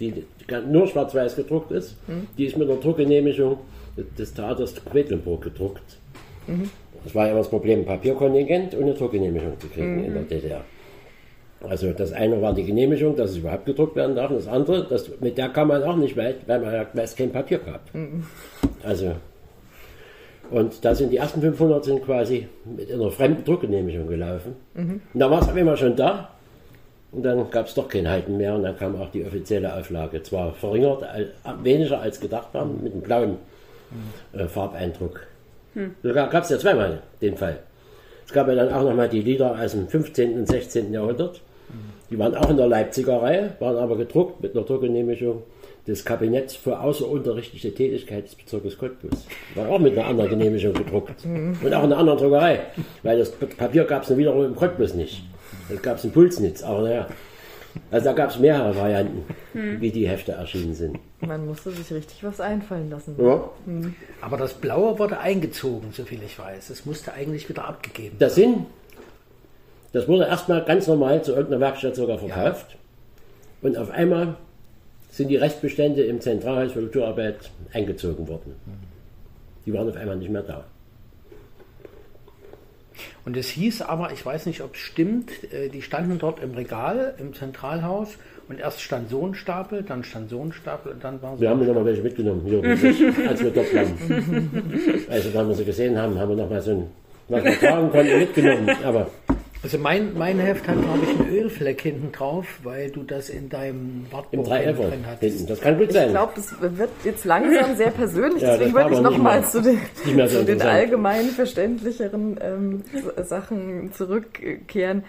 die 0.00 0.24
nur 0.68 0.86
schwarz-weiß 0.86 1.36
gedruckt 1.36 1.70
ist. 1.70 1.96
Mhm. 2.08 2.26
Die 2.36 2.44
ist 2.44 2.58
mit 2.58 2.68
der 2.68 2.76
Druckgenehmigung 2.76 3.58
des 3.96 4.34
Theaters 4.34 4.74
Quedlinburg 4.84 5.42
gedruckt. 5.42 5.98
Mhm. 6.46 6.70
Das 7.04 7.14
war 7.14 7.24
ja 7.24 7.30
immer 7.30 7.40
das 7.40 7.48
Problem, 7.48 7.84
Papierkontingent 7.84 8.74
und 8.74 8.82
eine 8.82 8.94
Druckgenehmigung 8.94 9.58
zu 9.58 9.68
kriegen 9.68 9.98
mhm. 9.98 10.04
in 10.04 10.14
der 10.14 10.22
DDR. 10.24 10.64
Also 11.68 11.92
das 11.92 12.12
eine 12.12 12.40
war 12.42 12.54
die 12.54 12.64
Genehmigung, 12.64 13.16
dass 13.16 13.30
es 13.30 13.36
überhaupt 13.38 13.66
gedruckt 13.66 13.96
werden 13.96 14.16
darf. 14.16 14.30
Und 14.30 14.36
das 14.36 14.48
andere, 14.48 14.84
das, 14.88 15.10
mit 15.20 15.38
der 15.38 15.48
kann 15.48 15.68
man 15.68 15.82
auch 15.82 15.96
nicht 15.96 16.16
weit, 16.16 16.36
weil 16.46 16.60
man 16.60 16.72
ja 16.72 16.86
meist 16.94 17.16
kein 17.16 17.30
Papier 17.30 17.58
gab. 17.58 17.94
Mhm. 17.94 18.24
Also, 18.82 19.12
und 20.50 20.84
da 20.84 20.94
sind 20.94 21.10
die 21.10 21.16
ersten 21.16 21.40
500 21.40 21.84
sind 21.84 22.04
quasi 22.04 22.46
mit 22.64 22.92
einer 22.92 23.10
fremden 23.10 23.44
Druckgenehmigung 23.44 24.06
gelaufen. 24.06 24.54
Mhm. 24.74 25.00
Und 25.14 25.20
da 25.20 25.30
war 25.30 25.40
es 25.40 25.48
einmal 25.48 25.76
schon 25.76 25.96
da. 25.96 26.30
Und 27.12 27.22
dann 27.24 27.50
gab 27.50 27.66
es 27.66 27.74
doch 27.74 27.88
kein 27.88 28.08
Halten 28.08 28.38
mehr 28.38 28.54
und 28.54 28.62
dann 28.62 28.76
kam 28.76 28.98
auch 29.00 29.10
die 29.10 29.24
offizielle 29.24 29.74
Auflage. 29.74 30.22
Zwar 30.22 30.52
verringert, 30.54 31.04
weniger 31.62 32.00
als 32.00 32.18
gedacht 32.18 32.48
haben, 32.54 32.82
mit 32.82 32.92
einem 32.92 33.02
blauen 33.02 33.36
mhm. 34.32 34.40
äh, 34.40 34.48
Farbeindruck. 34.48 35.26
Mhm. 35.74 35.94
Da 36.02 36.26
gab 36.26 36.44
es 36.44 36.50
ja 36.50 36.58
zweimal 36.58 37.02
den 37.20 37.36
Fall. 37.36 37.58
Es 38.26 38.32
gab 38.32 38.48
ja 38.48 38.54
dann 38.54 38.72
auch 38.72 38.82
nochmal 38.82 39.08
die 39.08 39.20
Lieder 39.20 39.58
aus 39.58 39.72
dem 39.72 39.88
15. 39.88 40.38
und 40.38 40.48
16. 40.48 40.92
Jahrhundert. 40.92 41.42
Die 42.10 42.18
waren 42.18 42.34
auch 42.34 42.50
in 42.50 42.56
der 42.56 42.66
Leipziger 42.66 43.22
Reihe, 43.22 43.54
waren 43.58 43.76
aber 43.76 43.96
gedruckt 43.96 44.42
mit 44.42 44.54
einer 44.54 44.64
Druckgenehmigung 44.64 45.42
des 45.86 46.04
Kabinetts 46.04 46.54
für 46.54 46.78
außerunterrichtliche 46.78 47.74
Tätigkeit 47.74 48.24
des 48.24 48.34
Bezirkes 48.34 48.78
Cottbus. 48.78 49.26
War 49.54 49.68
auch 49.68 49.78
mit 49.78 49.98
einer 49.98 50.06
anderen 50.06 50.30
Genehmigung 50.30 50.74
gedruckt. 50.74 51.24
Und 51.24 51.56
auch 51.62 51.64
in 51.64 51.72
einer 51.72 51.98
anderen 51.98 52.18
Druckerei. 52.18 52.60
Weil 53.02 53.18
das 53.18 53.32
Papier 53.32 53.84
gab 53.84 54.02
es 54.02 54.16
wiederum 54.16 54.44
im 54.44 54.56
Cottbus 54.56 54.94
nicht. 54.94 55.24
Das 55.68 55.82
gab 55.82 55.96
es 55.96 56.04
in 56.04 56.12
Pulsnitz. 56.12 56.62
Aber 56.62 56.82
naja. 56.82 57.06
Also 57.90 58.06
da 58.06 58.12
gab 58.12 58.30
es 58.30 58.38
mehrere 58.38 58.76
Varianten, 58.76 59.24
hm. 59.52 59.80
wie 59.80 59.90
die 59.90 60.06
Hefte 60.06 60.32
erschienen 60.32 60.74
sind. 60.74 60.98
Man 61.20 61.46
musste 61.46 61.70
sich 61.70 61.90
richtig 61.92 62.22
was 62.22 62.40
einfallen 62.40 62.90
lassen. 62.90 63.16
Ja. 63.18 63.48
Hm. 63.64 63.94
Aber 64.20 64.36
das 64.36 64.54
Blaue 64.54 64.98
wurde 64.98 65.18
eingezogen, 65.18 65.90
soviel 65.92 66.20
ich 66.24 66.38
weiß. 66.38 66.70
Es 66.70 66.84
musste 66.84 67.14
eigentlich 67.14 67.48
wieder 67.48 67.66
abgegeben 67.66 68.18
werden. 68.18 68.18
Das 68.18 68.34
sind, 68.34 68.66
das 69.92 70.08
wurde 70.08 70.24
erstmal 70.24 70.64
ganz 70.64 70.86
normal 70.86 71.22
zu 71.22 71.32
irgendeiner 71.32 71.60
Werkstatt 71.60 71.96
sogar 71.96 72.18
verkauft. 72.18 72.66
Ja. 72.70 73.68
Und 73.68 73.76
auf 73.78 73.90
einmal 73.90 74.36
sind 75.10 75.28
die 75.28 75.36
Restbestände 75.36 76.02
im 76.02 76.20
Zentralhaus 76.20 76.72
für 76.72 76.80
Kulturarbeit 76.80 77.50
eingezogen 77.72 78.26
worden. 78.28 78.54
Die 79.66 79.72
waren 79.72 79.88
auf 79.88 79.96
einmal 79.96 80.16
nicht 80.16 80.30
mehr 80.30 80.42
da. 80.42 80.64
Und 83.24 83.36
es 83.36 83.48
hieß 83.50 83.82
aber, 83.82 84.12
ich 84.12 84.24
weiß 84.24 84.46
nicht, 84.46 84.62
ob 84.62 84.74
es 84.74 84.80
stimmt, 84.80 85.30
äh, 85.52 85.68
die 85.68 85.82
standen 85.82 86.18
dort 86.18 86.42
im 86.42 86.54
Regal 86.54 87.14
im 87.18 87.34
Zentralhaus 87.34 88.16
und 88.48 88.58
erst 88.58 88.80
stand 88.80 89.10
so 89.10 89.26
ein 89.26 89.34
Stapel, 89.34 89.82
dann 89.82 90.02
stand 90.02 90.30
so 90.30 90.42
ein 90.42 90.52
Stapel 90.52 90.92
und 90.92 91.04
dann 91.04 91.22
war 91.22 91.36
so 91.36 91.40
Wir 91.40 91.50
haben 91.50 91.64
nochmal 91.64 91.84
welche 91.84 92.02
mitgenommen, 92.02 92.42
hier, 92.44 92.62
als 93.28 93.42
wir 93.42 93.50
dort 93.50 93.74
waren. 93.74 95.06
also, 95.08 95.30
da 95.30 95.46
wir 95.46 95.54
sie 95.54 95.64
gesehen 95.64 95.96
haben, 95.96 96.18
haben 96.18 96.30
wir 96.30 96.36
nochmal 96.36 96.60
so 96.60 96.72
ein, 96.72 96.86
was 97.28 97.44
wir 97.44 97.58
tragen 97.60 97.90
konnten, 97.90 98.18
mitgenommen. 98.18 98.70
Aber 98.84 99.08
also 99.62 99.78
mein, 99.78 100.18
mein 100.18 100.40
Heft 100.40 100.66
hat, 100.66 100.80
glaube 100.80 101.00
ich, 101.04 101.20
einen 101.20 101.28
Ölfleck 101.30 101.80
hinten 101.82 102.10
drauf, 102.10 102.46
weil 102.64 102.90
du 102.90 103.04
das 103.04 103.28
in 103.28 103.48
deinem 103.48 104.06
Wartbuch 104.10 104.48
drin 104.48 105.04
hattest. 105.06 105.48
Das 105.48 105.60
kann 105.60 105.78
gut 105.78 105.92
sein. 105.92 106.06
Ich 106.06 106.12
glaube, 106.12 106.32
das 106.34 106.60
wird 106.60 106.90
jetzt 107.04 107.24
langsam 107.24 107.76
sehr 107.76 107.90
persönlich. 107.90 108.42
ja, 108.42 108.56
Deswegen 108.56 108.74
wollte 108.74 108.94
ich 108.94 109.00
nochmal 109.00 109.44
zu 109.44 109.62
den, 109.62 109.78
so 110.04 110.38
zu 110.38 110.44
den 110.44 110.62
allgemein 110.62 111.26
verständlicheren 111.26 112.38
ähm, 112.40 112.82
Sachen 113.22 113.92
zurückkehren. 113.92 115.04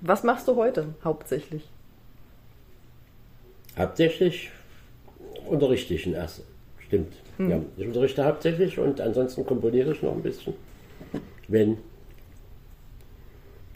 Was 0.00 0.22
machst 0.22 0.46
du 0.46 0.54
heute 0.54 0.94
hauptsächlich? 1.02 1.68
Hauptsächlich 3.76 4.50
unterrichte 5.48 5.94
ich 5.94 6.06
in 6.06 6.14
ersten. 6.14 6.42
Stimmt. 6.86 7.12
Hm. 7.38 7.50
Ja, 7.50 7.60
ich 7.76 7.86
unterrichte 7.86 8.24
hauptsächlich 8.24 8.78
und 8.78 9.00
ansonsten 9.00 9.44
komponiere 9.44 9.92
ich 9.92 10.02
noch 10.02 10.12
ein 10.12 10.22
bisschen. 10.22 10.54
Wenn 11.48 11.78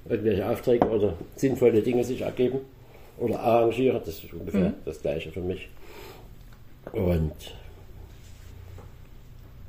irgendwelche 0.08 0.48
Aufträge 0.48 0.88
oder 0.88 1.14
sinnvolle 1.36 1.82
Dinge 1.82 2.04
sich 2.04 2.22
ergeben 2.22 2.60
oder 3.18 3.40
arrangiere. 3.40 4.00
Das 4.04 4.22
ist 4.22 4.32
ungefähr 4.32 4.70
mhm. 4.70 4.74
das 4.84 5.00
Gleiche 5.00 5.30
für 5.30 5.40
mich. 5.40 5.68
Und 6.92 7.32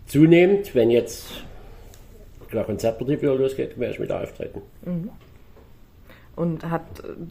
zunehmend, 0.08 0.74
wenn 0.74 0.90
jetzt 0.90 1.44
der 2.52 2.64
Konzertbetrieb 2.64 3.22
wieder 3.22 3.36
losgeht, 3.36 3.80
werde 3.80 3.94
ich 3.94 4.02
wieder 4.02 4.22
auftreten. 4.22 4.62
Mhm. 4.84 5.10
Und 6.36 6.70
hat 6.70 6.84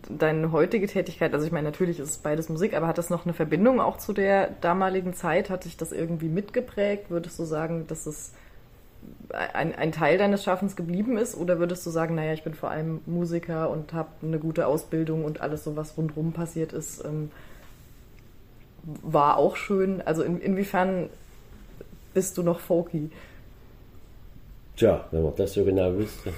deine 0.08 0.52
heutige 0.52 0.86
Tätigkeit, 0.86 1.32
also 1.32 1.46
ich 1.46 1.52
meine, 1.52 1.68
natürlich 1.70 1.98
ist 1.98 2.10
es 2.10 2.18
beides 2.18 2.48
Musik, 2.48 2.74
aber 2.74 2.86
hat 2.86 2.98
das 2.98 3.10
noch 3.10 3.24
eine 3.24 3.32
Verbindung 3.32 3.80
auch 3.80 3.96
zu 3.96 4.12
der 4.12 4.50
damaligen 4.60 5.14
Zeit? 5.14 5.50
Hat 5.50 5.64
sich 5.64 5.76
das 5.76 5.90
irgendwie 5.90 6.28
mitgeprägt? 6.28 7.10
Würdest 7.10 7.38
du 7.38 7.44
sagen, 7.44 7.86
dass 7.88 8.06
es 8.06 8.34
ein, 9.32 9.74
ein 9.74 9.92
Teil 9.92 10.18
deines 10.18 10.42
Schaffens 10.44 10.76
geblieben 10.76 11.16
ist? 11.16 11.36
Oder 11.36 11.58
würdest 11.58 11.86
du 11.86 11.90
sagen, 11.90 12.14
naja, 12.14 12.32
ich 12.32 12.42
bin 12.42 12.54
vor 12.54 12.70
allem 12.70 13.00
Musiker 13.06 13.70
und 13.70 13.92
habe 13.92 14.08
eine 14.22 14.38
gute 14.38 14.66
Ausbildung 14.66 15.24
und 15.24 15.40
alles 15.40 15.64
so, 15.64 15.76
was 15.76 15.96
rundherum 15.96 16.32
passiert 16.32 16.72
ist, 16.72 17.04
ähm, 17.04 17.30
war 18.82 19.36
auch 19.36 19.56
schön? 19.56 20.02
Also 20.02 20.22
in, 20.22 20.40
inwiefern 20.40 21.10
bist 22.14 22.36
du 22.38 22.42
noch 22.42 22.60
folky? 22.60 23.10
Tja, 24.76 25.04
wenn 25.10 25.22
man 25.22 25.32
das 25.36 25.52
so 25.52 25.64
genau 25.64 25.94
wüsste. 25.96 26.30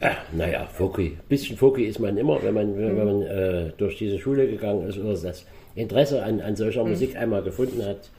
äh, 0.00 0.10
naja, 0.32 0.66
folky. 0.66 1.16
Ein 1.18 1.28
bisschen 1.28 1.56
folky 1.56 1.84
ist 1.84 2.00
man 2.00 2.16
immer, 2.16 2.42
wenn 2.42 2.54
man, 2.54 2.76
wenn 2.76 2.96
man 2.96 3.22
äh, 3.22 3.72
durch 3.76 3.98
diese 3.98 4.18
Schule 4.18 4.48
gegangen 4.48 4.88
ist 4.88 4.98
oder 4.98 5.14
das 5.14 5.46
Interesse 5.74 6.22
an, 6.22 6.40
an 6.40 6.56
solcher 6.56 6.84
mhm. 6.84 6.90
Musik 6.90 7.16
einmal 7.16 7.42
gefunden 7.42 7.84
hat. 7.84 8.10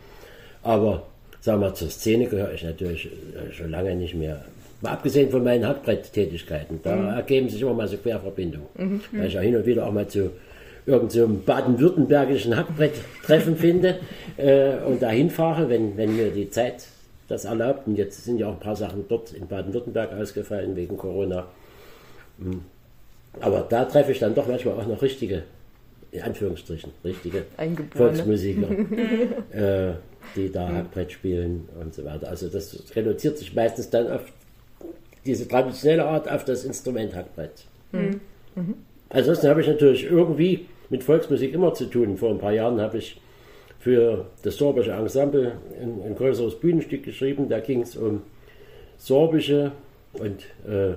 Aber 0.64 1.04
sagen 1.44 1.60
wir 1.60 1.68
mal, 1.68 1.74
zur 1.76 1.90
Szene 1.90 2.28
gehöre 2.28 2.54
ich 2.54 2.64
natürlich 2.64 3.06
äh, 3.06 3.52
schon 3.52 3.70
lange 3.70 3.94
nicht 3.96 4.16
mehr. 4.16 4.46
Mal 4.80 4.92
abgesehen 4.92 5.30
von 5.30 5.44
meinen 5.44 5.68
Hackbrett-Tätigkeiten, 5.68 6.80
da 6.84 6.96
mhm. 6.96 7.08
ergeben 7.10 7.50
sich 7.50 7.62
immer 7.62 7.74
mal 7.74 7.88
so 7.88 7.98
Querverbindungen. 7.98 8.68
Mhm. 8.76 9.02
Weil 9.12 9.28
ich 9.28 9.34
ja 9.34 9.42
hin 9.42 9.56
und 9.58 9.66
wieder 9.66 9.86
auch 9.86 9.92
mal 9.92 10.08
zu 10.08 10.32
irgendeinem 10.86 11.30
so 11.30 11.42
baden-württembergischen 11.46 12.56
Hackbrett-Treffen 12.56 13.56
finde 13.58 14.00
äh, 14.38 14.76
und 14.86 15.02
dahin 15.02 15.30
fahre, 15.30 15.70
wenn, 15.70 15.98
wenn 15.98 16.16
mir 16.16 16.30
die 16.30 16.50
Zeit 16.50 16.88
das 17.28 17.44
erlaubt. 17.44 17.88
Und 17.88 17.98
jetzt 17.98 18.24
sind 18.24 18.38
ja 18.38 18.48
auch 18.48 18.54
ein 18.54 18.60
paar 18.60 18.78
Sachen 18.78 19.04
dort 19.10 19.34
in 19.34 19.46
Baden-Württemberg 19.48 20.14
ausgefallen 20.14 20.78
wegen 20.78 20.96
Corona. 20.96 21.48
Hm. 22.40 22.62
Aber 23.42 23.66
da 23.70 23.84
treffe 23.84 24.14
ich 24.14 24.20
dann 24.20 24.34
doch 24.34 24.48
manchmal 24.48 24.76
auch 24.76 24.88
noch 24.88 25.02
richtige, 25.02 25.44
in 26.12 26.22
Anführungsstrichen, 26.22 26.92
richtige 27.04 27.44
Volksmusiker, 27.96 28.68
äh, 29.52 29.94
die 30.36 30.52
da 30.52 30.68
Hackbrett 30.68 31.12
spielen 31.12 31.68
und 31.80 31.94
so 31.94 32.04
weiter. 32.06 32.30
Also 32.30 32.48
das 32.48 32.84
reduziert 32.96 33.38
sich 33.38 33.54
meistens 33.54 33.90
dann 33.90 34.12
auf 34.12 34.22
diese 35.26 35.48
traditionelle 35.48 36.06
Art 36.06 36.30
auf 36.30 36.44
das 36.46 36.66
Instrument 36.66 37.16
Hackbrett. 37.16 37.66
Mhm. 37.92 38.20
Mhm. 38.56 38.74
Ansonsten 39.10 39.48
habe 39.48 39.62
ich 39.62 39.68
natürlich 39.68 40.04
irgendwie 40.06 40.66
mit 40.90 41.04
Volksmusik 41.04 41.54
immer 41.54 41.74
zu 41.74 41.86
tun. 41.86 42.18
Vor 42.18 42.32
ein 42.32 42.40
paar 42.40 42.52
Jahren 42.52 42.82
habe 42.82 42.98
ich 42.98 43.20
für 43.80 44.28
das 44.44 44.58
sorbische 44.58 44.92
Ensemble 44.92 45.54
ein, 45.82 46.02
ein 46.06 46.16
größeres 46.16 46.60
Bühnenstück 46.60 47.04
geschrieben. 47.04 47.50
Da 47.50 47.60
ging 47.60 47.82
es 47.82 47.96
um 47.96 48.22
sorbische 48.98 49.72
und 50.14 50.44
äh, 50.68 50.94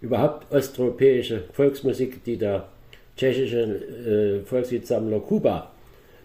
überhaupt 0.00 0.52
osteuropäische 0.52 1.44
Volksmusik, 1.52 2.24
die 2.24 2.36
der 2.36 2.68
tschechische 3.16 3.62
äh, 3.62 4.44
Volksliedsammler 4.44 5.20
Kuba, 5.20 5.70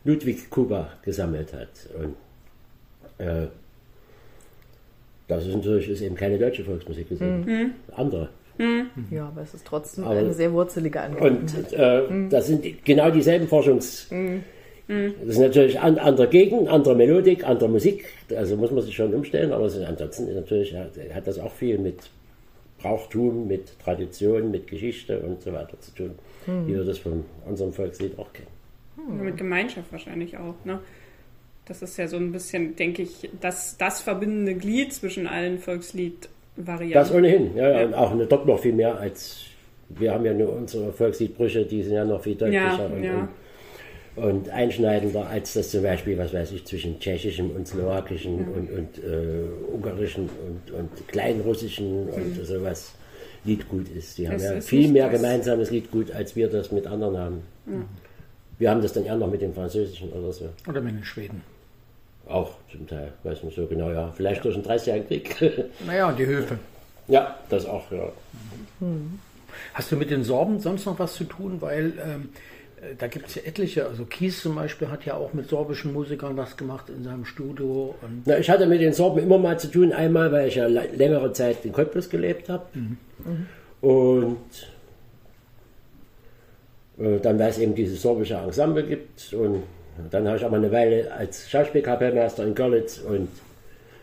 Ludwig 0.04 0.50
Kuba, 0.50 0.90
gesammelt 1.04 1.54
hat. 1.54 1.70
Und 2.02 2.16
äh, 3.18 3.48
das 5.28 5.46
ist 5.46 5.56
natürlich 5.56 5.90
ist 5.90 6.02
eben 6.02 6.16
keine 6.16 6.38
deutsche 6.38 6.64
Volksmusik, 6.64 7.08
das 7.10 7.20
sind 7.20 7.46
mhm. 7.46 7.72
andere. 7.96 8.30
Mhm. 8.58 8.88
Ja, 9.12 9.28
aber 9.28 9.42
es 9.42 9.54
ist 9.54 9.66
trotzdem 9.66 10.06
aber, 10.06 10.16
eine 10.16 10.34
sehr 10.34 10.52
wurzelige 10.52 11.02
Angelegenheit. 11.02 11.74
Und 11.74 11.74
äh, 11.74 12.02
mhm. 12.10 12.30
das 12.30 12.48
sind 12.48 12.86
genau 12.86 13.12
dieselben 13.12 13.48
Forschungs... 13.48 14.10
Mhm. 14.12 14.44
Das 14.90 15.36
ist 15.36 15.40
natürlich 15.40 15.78
an, 15.82 15.98
andere 15.98 16.30
Gegend, 16.30 16.70
andere 16.70 16.96
Melodik, 16.96 17.44
andere 17.44 17.68
Musik. 17.68 18.06
Also 18.34 18.56
muss 18.56 18.72
man 18.72 18.82
sich 18.82 18.96
schon 18.96 19.14
umstellen, 19.14 19.52
aber 19.52 19.66
ansonsten 19.66 20.34
natürlich 20.34 20.74
hat, 20.74 20.92
hat 21.14 21.28
das 21.28 21.40
auch 21.40 21.52
viel 21.52 21.78
mit 21.78 22.10
Brauchtum, 22.80 23.48
mit 23.48 23.78
Tradition, 23.80 24.50
mit 24.50 24.66
Geschichte 24.68 25.20
und 25.20 25.42
so 25.42 25.52
weiter 25.52 25.78
zu 25.82 25.94
tun, 25.94 26.12
mhm. 26.46 26.68
wie 26.68 26.76
wir 26.76 26.86
das 26.86 27.00
von 27.00 27.26
unserem 27.46 27.74
Volkslied 27.74 28.18
auch 28.18 28.32
kennen. 28.32 28.48
Mhm. 28.96 29.26
Mit 29.26 29.36
Gemeinschaft 29.36 29.92
wahrscheinlich 29.92 30.38
auch, 30.38 30.56
ne? 30.64 30.80
Das 31.68 31.82
ist 31.82 31.98
ja 31.98 32.08
so 32.08 32.18
ein 32.18 32.32
bisschen, 32.32 32.76
denke 32.76 33.02
ich, 33.02 33.30
das, 33.42 33.78
das 33.78 34.02
verbindende 34.02 34.56
Glied 34.56 34.94
zwischen 34.94 35.28
allen 35.28 35.60
Volkslied 35.60 36.30
Varianten. 36.56 36.94
Das 36.94 37.12
ohnehin, 37.12 37.56
ja, 37.56 37.70
ja. 37.70 37.86
Und 37.86 37.94
auch 37.94 38.12
eine 38.12 38.26
dort 38.26 38.48
noch 38.48 38.60
viel 38.60 38.74
mehr 38.74 38.98
als 38.98 39.48
wir 39.90 40.14
haben 40.14 40.26
ja 40.26 40.34
nur 40.34 40.54
unsere 40.54 40.92
Volksliedbrüche, 40.92 41.66
die 41.66 41.84
sind 41.84 41.94
ja 41.94 42.06
noch 42.06 42.22
viel 42.22 42.36
deutlicher 42.36 42.60
ja, 42.60 42.86
und, 42.86 43.04
ja. 43.04 43.30
und, 44.16 44.24
und, 44.24 44.50
einschneidender 44.50 45.28
als 45.28 45.54
das 45.54 45.72
zum 45.72 45.84
Beispiel, 45.84 46.18
was 46.18 46.34
weiß 46.34 46.52
ich, 46.52 46.66
zwischen 46.66 47.00
tschechischem 47.00 47.52
und 47.52 47.68
slowakischem 47.68 48.34
mhm. 48.34 48.54
und, 48.54 48.72
und 48.72 48.98
äh, 49.04 49.74
ungarischen 49.74 50.30
und, 50.46 50.72
und 50.72 51.08
kleinrussischen 51.08 52.06
mhm. 52.06 52.14
und 52.14 52.46
sowas 52.46 52.94
Liedgut 53.46 53.88
ist. 53.90 54.18
Die 54.18 54.26
das 54.26 54.46
haben 54.46 54.56
ja 54.56 54.62
viel 54.62 54.92
mehr 54.92 55.10
gemeinsames 55.10 55.72
Liedgut, 55.72 56.12
als 56.12 56.36
wir 56.36 56.50
das 56.50 56.72
mit 56.72 56.86
anderen 56.86 57.18
haben. 57.18 57.42
Mhm. 57.66 57.86
Wir 58.60 58.72
haben 58.72 58.82
das 58.82 58.92
dann 58.92 59.06
eher 59.06 59.16
noch 59.16 59.30
mit 59.30 59.42
dem 59.42 59.54
Französischen 59.54 60.12
oder 60.12 60.34
so. 60.34 60.50
Oder 60.68 60.82
mit 60.82 60.96
den 60.96 61.04
Schweden. 61.04 61.44
Auch 62.30 62.52
zum 62.72 62.88
Teil, 62.88 63.14
weiß 63.24 63.44
nicht 63.44 63.56
so 63.56 63.66
genau, 63.68 63.92
ja. 63.92 64.12
Vielleicht 64.16 64.44
durch 64.44 64.56
den 64.56 64.64
30-jährigen 64.64 65.24
Krieg. 65.24 65.66
naja, 65.86 66.10
und 66.10 66.20
die 66.20 66.26
Höfe. 66.26 66.58
Ja, 67.08 67.38
das 67.50 67.66
auch, 67.66 67.90
ja. 67.92 68.12
Hm. 68.80 69.20
Hast 69.74 69.92
du 69.92 69.96
mit 69.96 70.12
den 70.12 70.24
Sorben 70.24 70.60
sonst 70.60 70.86
noch 70.86 71.00
was 71.00 71.16
zu 71.16 71.24
tun? 71.24 71.62
Weil 71.62 71.94
ähm, 72.06 72.30
äh, 72.82 72.96
da 72.98 73.08
gibt 73.08 73.28
es 73.28 73.36
ja 73.36 73.44
etliche. 73.44 73.86
Also 73.86 74.06
Kies 74.06 74.42
zum 74.42 74.56
Beispiel 74.56 74.90
hat 74.90 75.06
ja 75.06 75.16
auch 75.16 75.34
mit 75.34 75.50
sorbischen 75.50 75.94
Musikern 75.94 76.38
was 76.38 76.58
gemacht 76.58 76.90
in 76.90 77.04
seinem 77.04 77.26
Studio. 77.26 77.96
Na, 78.26 78.38
ich 78.38 78.50
hatte 78.50 78.68
mit 78.68 78.82
den 78.82 78.94
Sorben 78.94 79.20
immer 79.20 79.38
mal 79.38 79.60
zu 79.60 79.72
tun. 79.72 79.94
Einmal, 79.94 80.32
weil 80.32 80.50
ich 80.50 80.56
ja 80.56 80.68
längere 80.68 81.32
Zeit 81.34 81.64
in 81.64 81.72
Cottbus 81.72 82.10
gelebt 82.10 82.50
habe. 82.50 82.66
Mhm. 82.74 82.98
Mhm. 83.26 83.46
Und 83.90 84.38
äh, 87.00 87.20
dann, 87.20 87.40
weil 87.40 87.50
es 87.50 87.58
eben 87.58 87.74
dieses 87.74 88.02
sorbische 88.02 88.36
Ensemble 88.36 88.84
gibt 88.84 89.34
und 89.34 89.64
dann 90.12 90.28
habe 90.28 90.38
ich 90.38 90.46
auch 90.46 90.52
mal 90.52 90.58
eine 90.58 90.72
Weile 90.72 91.12
als 91.12 91.50
Schauspielkapellmeister 91.50 92.44
in 92.44 92.56
Görlitz 92.56 93.00
und 93.00 93.30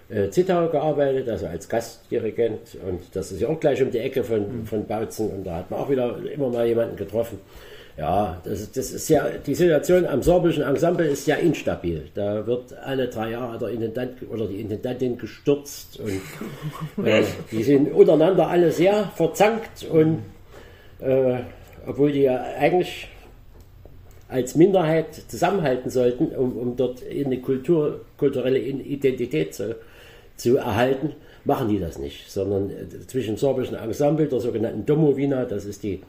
äh, 0.08 0.30
Zittau 0.30 0.68
gearbeitet, 0.68 1.28
also 1.28 1.46
als 1.46 1.68
Gastdirigent. 1.68 2.76
Und 2.86 3.00
das 3.14 3.32
ist 3.32 3.40
ja 3.40 3.48
auch 3.48 3.60
gleich 3.60 3.82
um 3.82 3.90
die 3.90 3.98
Ecke 3.98 4.22
von, 4.24 4.60
mhm. 4.60 4.66
von 4.66 4.86
Bautzen. 4.86 5.30
Und 5.30 5.44
da 5.44 5.56
hat 5.56 5.70
man 5.70 5.80
auch 5.80 5.90
wieder 5.90 6.16
immer 6.32 6.48
mal 6.48 6.66
jemanden 6.66 6.96
getroffen. 6.96 7.38
Ja, 7.96 8.40
das, 8.42 8.72
das 8.72 8.90
ist 8.90 9.08
ja, 9.08 9.28
die 9.46 9.54
Situation 9.54 10.04
am 10.04 10.20
sorbischen 10.20 10.64
Ensemble 10.64 11.06
ist 11.06 11.28
ja 11.28 11.36
instabil. 11.36 12.08
Da 12.14 12.44
wird 12.44 12.76
alle 12.84 13.08
drei 13.08 13.30
Jahre 13.30 13.56
der 13.56 13.68
Intendant 13.68 14.16
oder 14.28 14.48
die 14.48 14.60
Intendantin 14.60 15.16
gestürzt 15.16 16.00
und 16.00 17.06
äh, 17.06 17.22
die 17.52 17.62
sind 17.62 17.92
untereinander 17.92 18.48
alle 18.48 18.72
sehr 18.72 19.12
verzankt 19.14 19.86
und 19.88 20.22
äh, 20.98 21.36
obwohl 21.86 22.10
die 22.10 22.22
ja 22.22 22.42
eigentlich 22.58 23.08
als 24.28 24.54
Minderheit 24.54 25.14
zusammenhalten 25.28 25.90
sollten, 25.90 26.28
um, 26.28 26.56
um 26.56 26.76
dort 26.76 27.02
eine 27.08 27.40
Kultur, 27.40 28.00
kulturelle 28.16 28.58
Identität 28.58 29.54
zu, 29.54 29.76
zu 30.36 30.56
erhalten, 30.56 31.12
machen 31.44 31.68
die 31.68 31.78
das 31.78 31.98
nicht, 31.98 32.30
sondern 32.30 32.70
äh, 32.70 33.06
zwischen 33.06 33.36
sorbischen 33.36 33.76
Ensemble, 33.76 34.26
der 34.26 34.40
sogenannten 34.40 34.86
Domovina, 34.86 35.44
das 35.44 35.64
ist 35.64 35.82
die 35.82 36.00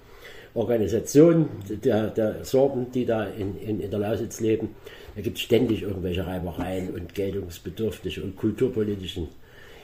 Organisation 0.54 1.50
der, 1.84 2.08
der 2.08 2.46
Sorben, 2.46 2.90
die 2.94 3.06
da 3.06 3.26
in, 3.26 3.58
in, 3.60 3.82
in 3.82 3.92
der 3.92 4.00
Lausitz 4.00 4.40
leben, 4.40 4.70
da 5.16 5.22
gibt 5.22 5.38
es 5.38 5.44
ständig 5.44 5.82
irgendwelche 5.82 6.26
Reibereien 6.26 6.94
und 6.94 7.14
geltungsbedürftige 7.14 8.24
und 8.24 8.38
kulturpolitischen 8.38 9.28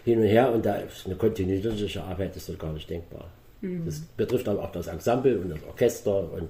hin 0.05 0.19
und 0.19 0.25
her 0.25 0.51
und 0.51 0.65
da 0.65 0.75
ist 0.77 1.05
eine 1.05 1.15
kontinuierliche 1.15 2.01
Arbeit 2.03 2.35
ist 2.35 2.49
dort 2.49 2.59
gar 2.59 2.73
nicht 2.73 2.89
denkbar. 2.89 3.29
Mhm. 3.61 3.85
Das 3.85 3.99
betrifft 3.99 4.47
aber 4.47 4.63
auch 4.63 4.71
das 4.71 4.87
Ensemble 4.87 5.37
und 5.39 5.49
das 5.49 5.59
Orchester 5.67 6.31
und 6.33 6.49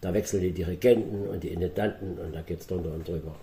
da 0.00 0.14
wechseln 0.14 0.42
die 0.42 0.52
Dirigenten 0.52 1.28
und 1.28 1.42
die 1.42 1.48
Intendanten 1.48 2.18
und 2.18 2.34
da 2.34 2.42
geht 2.42 2.60
es 2.60 2.66
drunter 2.66 2.92
und 2.92 3.06
drüber. 3.06 3.34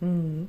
Mhm. 0.00 0.48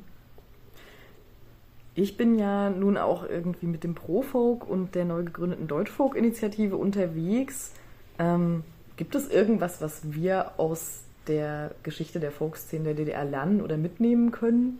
Ich 1.95 2.17
bin 2.17 2.39
ja 2.39 2.71
nun 2.71 2.97
auch 2.97 3.27
irgendwie 3.29 3.67
mit 3.67 3.83
dem 3.83 3.93
Profolk 3.93 4.67
und 4.67 4.95
der 4.95 5.05
neu 5.05 5.23
gegründeten 5.23 5.67
Deutschfolk-Initiative 5.67 6.75
unterwegs. 6.75 7.71
Ähm, 8.17 8.63
gibt 8.97 9.13
es 9.13 9.29
irgendwas, 9.29 9.79
was 9.79 10.01
wir 10.11 10.59
aus 10.59 11.01
der 11.27 11.71
Geschichte 11.83 12.19
der 12.19 12.31
Folkszene 12.31 12.83
der 12.83 12.93
DDR 12.95 13.25
lernen 13.25 13.61
oder 13.61 13.77
mitnehmen 13.77 14.31
können? 14.31 14.79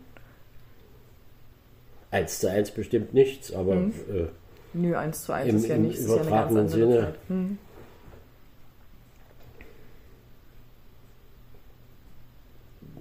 Eins 2.10 2.40
zu 2.40 2.50
eins 2.50 2.70
bestimmt 2.70 3.14
nichts, 3.14 3.52
aber. 3.52 3.76
Mhm. 3.76 3.92
Äh, 4.12 4.26
Nö, 4.72 4.96
eins 4.96 5.22
zu 5.24 5.32
eins 5.32 5.48
im, 5.48 5.56
ist 5.56 5.68
ja 5.68 5.78
nichts. 5.78 6.00
Im 6.00 6.12
übertragenen 6.12 6.66
ja 6.66 6.68
Sinne. 6.68 7.14
Mhm. 7.28 7.58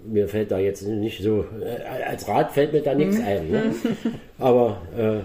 Mir 0.05 0.27
fällt 0.27 0.51
da 0.51 0.59
jetzt 0.59 0.85
nicht 0.85 1.21
so, 1.21 1.45
äh, 1.61 1.83
als 2.03 2.27
Rat 2.27 2.51
fällt 2.51 2.73
mir 2.73 2.81
da 2.81 2.93
nichts 2.93 3.17
mhm. 3.17 3.25
ein. 3.25 3.51
Ne? 3.51 3.75
Aber 4.39 4.81
äh, 4.97 5.19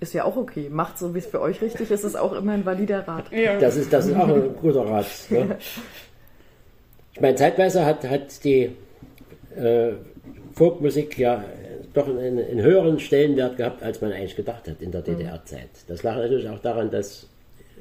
ist 0.00 0.12
ja 0.12 0.24
auch 0.24 0.36
okay. 0.36 0.68
Macht 0.70 0.98
so, 0.98 1.14
wie 1.14 1.18
es 1.18 1.26
für 1.26 1.40
euch 1.40 1.60
richtig 1.62 1.90
ist, 1.90 2.04
ist 2.04 2.16
auch 2.16 2.32
immer 2.32 2.52
ein 2.52 2.66
valider 2.66 3.06
Rat. 3.08 3.32
Ja. 3.32 3.58
Das, 3.58 3.76
ist, 3.76 3.92
das 3.92 4.06
ist 4.06 4.16
auch 4.16 4.28
ein 4.28 4.54
guter 4.60 4.86
Rat. 4.86 5.06
Ne? 5.30 5.56
Ich 7.12 7.20
meine, 7.20 7.34
zeitweise 7.34 7.84
hat, 7.86 8.04
hat 8.08 8.44
die 8.44 8.76
äh, 9.56 9.92
Folkmusik 10.52 11.18
ja 11.18 11.42
doch 11.94 12.08
einen, 12.08 12.38
einen, 12.38 12.60
höheren 12.60 13.00
Stellenwert 13.00 13.56
gehabt, 13.56 13.82
als 13.82 14.02
man 14.02 14.12
eigentlich 14.12 14.36
gedacht 14.36 14.68
hat 14.68 14.82
in 14.82 14.90
der 14.90 15.00
mhm. 15.00 15.18
DDR-Zeit. 15.18 15.70
Das 15.88 16.02
lag 16.02 16.16
natürlich 16.16 16.48
auch 16.48 16.58
daran, 16.58 16.90
dass 16.90 17.26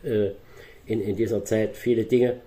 äh, 0.04 0.30
in, 0.86 1.02
in 1.02 1.18
dieser 1.18 1.44
Zeit 1.44 1.76
viele 1.76 2.06
Dinge 2.06 2.38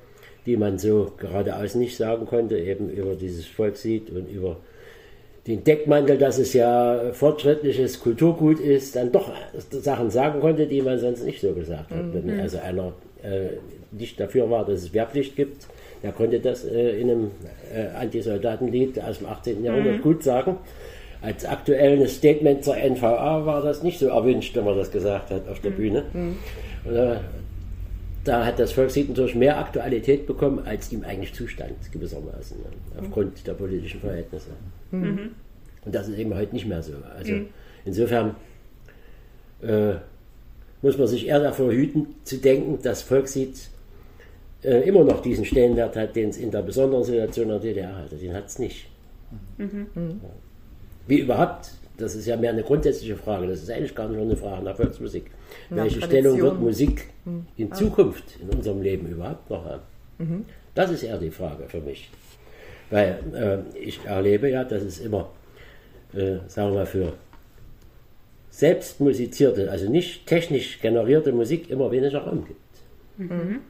die 0.49 0.57
man 0.57 0.79
so 0.79 1.13
geradeaus 1.19 1.75
nicht 1.75 1.95
sagen 1.95 2.25
konnte, 2.25 2.57
eben 2.57 2.89
über 2.89 3.15
dieses 3.15 3.45
Volkslied 3.45 4.09
und 4.09 4.31
über 4.31 4.57
den 5.47 5.63
Deckmantel, 5.63 6.17
dass 6.17 6.39
es 6.39 6.55
ja 6.55 7.13
fortschrittliches 7.13 8.01
Kulturgut 8.01 8.59
ist, 8.59 8.97
dann 8.97 9.13
doch 9.13 9.31
Sachen 9.71 10.11
sagen 10.11 10.41
konnte, 10.41 10.67
die 10.67 10.81
man 10.81 10.99
sonst 10.99 11.23
nicht 11.23 11.43
so 11.43 11.53
gesagt 11.53 11.91
hat. 11.91 12.15
Wenn 12.15 12.35
mhm. 12.35 12.41
also 12.41 12.59
einer 12.61 12.95
äh, 13.23 13.59
nicht 13.93 14.19
dafür 14.19 14.49
war, 14.49 14.65
dass 14.65 14.81
es 14.85 14.95
Wehrpflicht 14.95 15.37
gibt, 15.37 15.67
der 16.03 16.13
konnte 16.13 16.41
das 16.41 16.65
äh, 16.65 16.99
in 16.99 17.11
einem 17.11 17.31
äh, 17.75 17.95
Antisoldatenlied 17.95 19.03
aus 19.03 19.19
dem 19.19 19.27
18. 19.27 19.63
Jahrhundert 19.63 19.99
mhm. 19.99 20.03
gut 20.03 20.23
sagen. 20.23 20.57
Als 21.21 21.45
aktuelles 21.45 22.17
Statement 22.17 22.65
zur 22.65 22.77
NVA 22.77 23.45
war 23.45 23.63
das 23.63 23.83
nicht 23.83 23.99
so 23.99 24.09
erwünscht, 24.09 24.57
wenn 24.57 24.65
man 24.65 24.79
das 24.79 24.91
gesagt 24.91 25.31
hat 25.31 25.47
auf 25.47 25.61
der 25.61 25.73
mhm. 25.73 25.77
Bühne. 25.77 26.05
Mhm. 26.15 26.37
Und, 26.87 26.97
äh, 26.97 27.17
da 28.29 28.45
hat 28.45 28.59
das 28.59 28.73
Volkslied 28.73 29.09
natürlich 29.09 29.35
mehr 29.35 29.59
Aktualität 29.59 30.27
bekommen, 30.27 30.61
als 30.67 30.93
ihm 30.93 31.03
eigentlich 31.03 31.33
zustand, 31.33 31.91
gewissermaßen, 31.91 32.59
ne? 32.59 33.01
aufgrund 33.01 33.47
der 33.47 33.55
politischen 33.55 34.01
Verhältnisse. 34.01 34.51
Mhm. 34.91 35.31
Und 35.85 35.95
das 35.95 36.09
ist 36.09 36.19
eben 36.19 36.35
heute 36.35 36.55
nicht 36.55 36.67
mehr 36.67 36.83
so. 36.83 36.93
Also 37.17 37.33
mhm. 37.33 37.47
insofern 37.87 38.37
äh, 39.63 39.95
muss 40.83 40.99
man 40.99 41.07
sich 41.07 41.27
eher 41.27 41.41
davor 41.41 41.73
hüten, 41.73 42.17
zu 42.25 42.37
denken, 42.37 42.81
dass 42.83 43.03
Volkslied 43.03 43.57
äh, 44.63 44.87
immer 44.87 45.05
noch 45.05 45.23
diesen 45.23 45.47
Stellenwert 45.47 45.97
hat, 45.97 46.15
den 46.15 46.29
es 46.29 46.37
in 46.37 46.51
der 46.51 46.63
besonderen 46.63 47.05
Situation 47.05 47.49
der 47.49 47.61
DDR 47.61 47.97
hatte. 47.97 48.17
Den 48.17 48.35
hat 48.35 48.47
es 48.47 48.59
nicht. 48.59 48.89
Mhm. 49.57 50.21
Wie 51.07 51.21
überhaupt, 51.21 51.71
das 51.99 52.15
ist 52.15 52.27
ja 52.27 52.37
mehr 52.37 52.51
eine 52.51 52.63
grundsätzliche 52.63 53.17
Frage, 53.17 53.49
das 53.49 53.63
ist 53.63 53.71
eigentlich 53.71 53.95
gar 53.95 54.09
nicht 54.09 54.17
nur 54.17 54.25
eine 54.25 54.37
Frage 54.37 54.65
nach 54.65 54.77
Volksmusik. 54.77 55.31
Nach 55.69 55.83
Welche 55.83 55.99
Tradition. 55.99 56.23
Stellung 56.23 56.41
wird 56.41 56.61
Musik 56.61 57.05
mhm. 57.25 57.47
in 57.57 57.73
Zukunft 57.73 58.25
in 58.41 58.49
unserem 58.57 58.81
Leben 58.81 59.09
überhaupt 59.09 59.51
noch 59.51 59.65
haben? 59.65 59.83
Mhm. 60.19 60.45
Das 60.75 60.91
ist 60.91 61.03
eher 61.03 61.19
die 61.19 61.31
Frage 61.31 61.65
für 61.69 61.81
mich. 61.81 62.09
Weil 62.91 63.19
äh, 63.35 63.79
ich 63.79 64.05
erlebe 64.05 64.49
ja, 64.49 64.65
dass 64.65 64.83
es 64.83 65.01
immer, 65.01 65.31
äh, 66.15 66.37
sagen 66.47 66.71
wir 66.71 66.79
mal, 66.79 66.87
für 66.87 67.13
selbst 68.51 69.01
musizierte, 69.01 69.71
also 69.71 69.91
nicht 69.91 70.27
technisch 70.27 70.81
generierte 70.81 71.33
Musik 71.33 71.69
immer 71.69 71.91
weniger 71.91 72.21
Raum 72.21 72.45
gibt. 72.47 72.61
Mhm. 73.31 73.61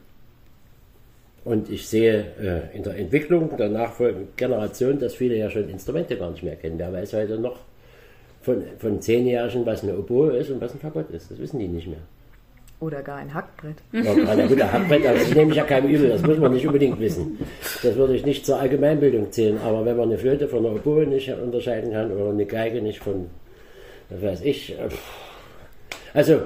Und 1.44 1.70
ich 1.70 1.88
sehe 1.88 2.26
äh, 2.38 2.76
in 2.76 2.82
der 2.82 2.96
Entwicklung 2.96 3.56
der 3.56 3.70
nachfolgenden 3.70 4.28
Generation, 4.36 4.98
dass 4.98 5.14
viele 5.14 5.36
ja 5.36 5.48
schon 5.48 5.68
Instrumente 5.70 6.18
gar 6.18 6.30
nicht 6.30 6.42
mehr 6.42 6.56
kennen. 6.56 6.78
Wer 6.78 6.92
weiß 6.92 7.14
heute 7.14 7.38
noch 7.38 7.67
von, 8.48 8.62
von 8.78 9.00
Zehnjährigen, 9.00 9.66
was 9.66 9.82
eine 9.82 9.96
Oboe 9.98 10.36
ist 10.36 10.50
und 10.50 10.60
was 10.60 10.72
ein 10.72 10.80
Fagott 10.80 11.10
ist. 11.10 11.30
Das 11.30 11.38
wissen 11.38 11.58
die 11.58 11.68
nicht 11.68 11.86
mehr. 11.86 11.98
Oder 12.80 13.02
gar 13.02 13.16
ein 13.16 13.34
Hackbrett. 13.34 13.76
Ja, 13.92 14.14
na 14.16 14.46
gut, 14.46 14.60
ein 14.60 14.72
Hackbrett, 14.72 15.06
aber 15.06 15.18
das 15.18 15.34
nehme 15.34 15.50
ich 15.50 15.56
ja 15.56 15.64
keinem 15.64 15.90
übel, 15.90 16.08
das 16.10 16.22
muss 16.22 16.38
man 16.38 16.52
nicht 16.52 16.66
unbedingt 16.66 16.98
wissen. 17.00 17.38
Das 17.82 17.96
würde 17.96 18.14
ich 18.14 18.24
nicht 18.24 18.46
zur 18.46 18.58
Allgemeinbildung 18.58 19.32
zählen, 19.32 19.58
aber 19.58 19.84
wenn 19.84 19.96
man 19.96 20.08
eine 20.08 20.18
Flöte 20.18 20.48
von 20.48 20.64
einer 20.64 20.76
Oboe 20.76 21.06
nicht 21.06 21.28
unterscheiden 21.30 21.92
kann 21.92 22.10
oder 22.12 22.30
eine 22.30 22.46
Geige 22.46 22.80
nicht 22.80 23.00
von, 23.00 23.26
was 24.08 24.22
weiß 24.22 24.42
ich. 24.42 24.78
Äh, 24.78 24.88
also, 26.14 26.40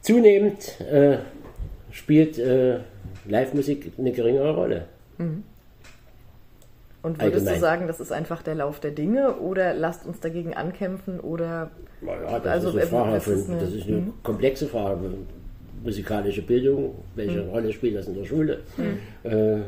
zunehmend 0.00 0.80
äh, 0.80 1.18
spielt 1.90 2.38
äh, 2.38 2.78
Live-Musik 3.26 3.92
eine 3.98 4.12
geringere 4.12 4.54
Rolle. 4.54 4.84
Mhm. 5.18 5.42
Und 7.08 7.18
würdest 7.22 7.48
Allgemein. 7.48 7.54
du 7.54 7.60
sagen, 7.60 7.86
das 7.86 8.00
ist 8.00 8.12
einfach 8.12 8.42
der 8.42 8.54
Lauf 8.54 8.80
der 8.80 8.90
Dinge 8.90 9.36
oder 9.38 9.72
lasst 9.72 10.04
uns 10.04 10.20
dagegen 10.20 10.52
ankämpfen 10.52 11.20
oder 11.20 11.70
ja, 12.02 12.38
das, 12.38 12.64
also, 12.64 12.78
ist, 12.78 12.90
Frage 12.90 13.18
von, 13.18 13.32
ist 13.32 13.48
eine, 13.48 13.60
das 13.60 13.72
ist 13.72 13.86
eine 13.86 13.96
mhm. 13.96 14.12
komplexe 14.22 14.66
Frage. 14.66 15.08
Musikalische 15.82 16.42
Bildung, 16.42 16.96
welche 17.14 17.42
mhm. 17.42 17.48
Rolle 17.48 17.72
spielt 17.72 17.96
das 17.96 18.08
in 18.08 18.14
der 18.14 18.24
Schule? 18.24 18.58
Mhm. 18.76 19.30
Äh, 19.30 19.60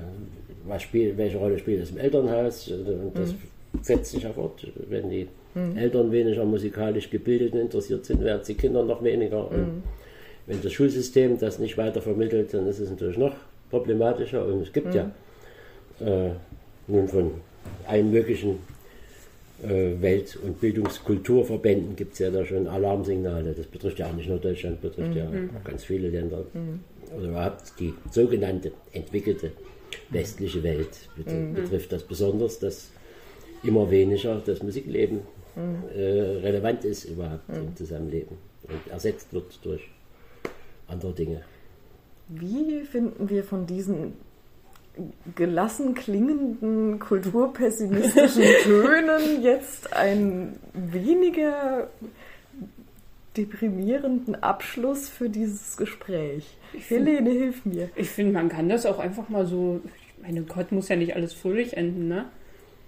was 0.66 0.82
spielt, 0.82 1.16
welche 1.16 1.38
Rolle 1.38 1.58
spielt 1.58 1.80
das 1.80 1.90
im 1.92 1.98
Elternhaus? 1.98 2.68
Und 2.68 3.12
das 3.14 3.32
mhm. 3.32 3.38
setzt 3.80 4.10
sich 4.10 4.22
ja 4.22 4.32
fort. 4.32 4.66
Wenn 4.90 5.08
die 5.08 5.26
mhm. 5.54 5.78
Eltern 5.78 6.12
weniger 6.12 6.44
musikalisch 6.44 7.08
gebildet 7.08 7.54
und 7.54 7.60
interessiert 7.60 8.04
sind, 8.04 8.22
werden 8.22 8.42
die 8.46 8.54
Kinder 8.54 8.82
noch 8.82 9.02
weniger. 9.02 9.50
Und 9.50 9.82
wenn 10.46 10.60
das 10.60 10.72
Schulsystem 10.72 11.38
das 11.38 11.58
nicht 11.58 11.78
weiter 11.78 12.02
vermittelt, 12.02 12.52
dann 12.52 12.66
ist 12.66 12.80
es 12.80 12.90
natürlich 12.90 13.16
noch 13.16 13.34
problematischer. 13.70 14.44
Und 14.44 14.60
es 14.60 14.72
gibt 14.72 14.94
ja 14.94 15.10
äh, 16.00 16.32
nun 16.90 17.08
von 17.08 17.32
allen 17.86 18.10
möglichen 18.10 18.58
äh, 19.62 20.00
Welt- 20.00 20.38
und 20.42 20.60
Bildungskulturverbänden 20.60 21.96
gibt 21.96 22.14
es 22.14 22.20
ja 22.20 22.30
da 22.30 22.44
schon 22.44 22.66
Alarmsignale. 22.66 23.52
Das 23.52 23.66
betrifft 23.66 23.98
ja 23.98 24.08
auch 24.08 24.14
nicht 24.14 24.28
nur 24.28 24.38
Deutschland, 24.38 24.80
betrifft 24.80 25.10
mhm. 25.10 25.16
ja 25.16 25.30
ganz 25.64 25.84
viele 25.84 26.08
Länder. 26.08 26.44
Mhm. 26.54 26.80
Oder 27.16 27.28
überhaupt 27.28 27.72
die 27.78 27.92
sogenannte 28.10 28.72
entwickelte 28.92 29.52
westliche 30.10 30.62
Welt 30.62 31.08
mhm. 31.16 31.54
betrifft 31.54 31.92
das 31.92 32.02
besonders, 32.02 32.58
dass 32.58 32.90
immer 33.62 33.90
weniger 33.90 34.40
das 34.44 34.62
Musikleben 34.62 35.20
mhm. 35.56 35.82
äh, 35.94 36.00
relevant 36.00 36.84
ist 36.84 37.04
überhaupt 37.04 37.48
mhm. 37.48 37.56
im 37.56 37.76
Zusammenleben 37.76 38.36
und 38.62 38.92
ersetzt 38.92 39.32
wird 39.32 39.58
durch 39.62 39.82
andere 40.86 41.12
Dinge. 41.12 41.42
Wie 42.28 42.82
finden 42.84 43.28
wir 43.28 43.42
von 43.42 43.66
diesen 43.66 44.12
gelassen 45.34 45.94
klingenden 45.94 46.98
kulturpessimistischen 46.98 48.42
Tönen 48.62 49.42
jetzt 49.42 49.94
einen 49.94 50.58
weniger 50.72 51.88
deprimierenden 53.36 54.42
Abschluss 54.42 55.08
für 55.08 55.28
dieses 55.28 55.76
Gespräch. 55.76 56.56
Ich 56.72 56.90
Helene, 56.90 57.30
find, 57.30 57.40
hilf 57.40 57.64
mir. 57.64 57.90
Ich 57.96 58.10
finde, 58.10 58.32
man 58.32 58.48
kann 58.48 58.68
das 58.68 58.86
auch 58.86 58.98
einfach 58.98 59.28
mal 59.28 59.46
so. 59.46 59.80
Ich 59.84 60.22
meine, 60.22 60.42
Gott 60.42 60.72
muss 60.72 60.88
ja 60.88 60.96
nicht 60.96 61.14
alles 61.14 61.32
fröhlich 61.32 61.76
enden, 61.76 62.08
ne? 62.08 62.26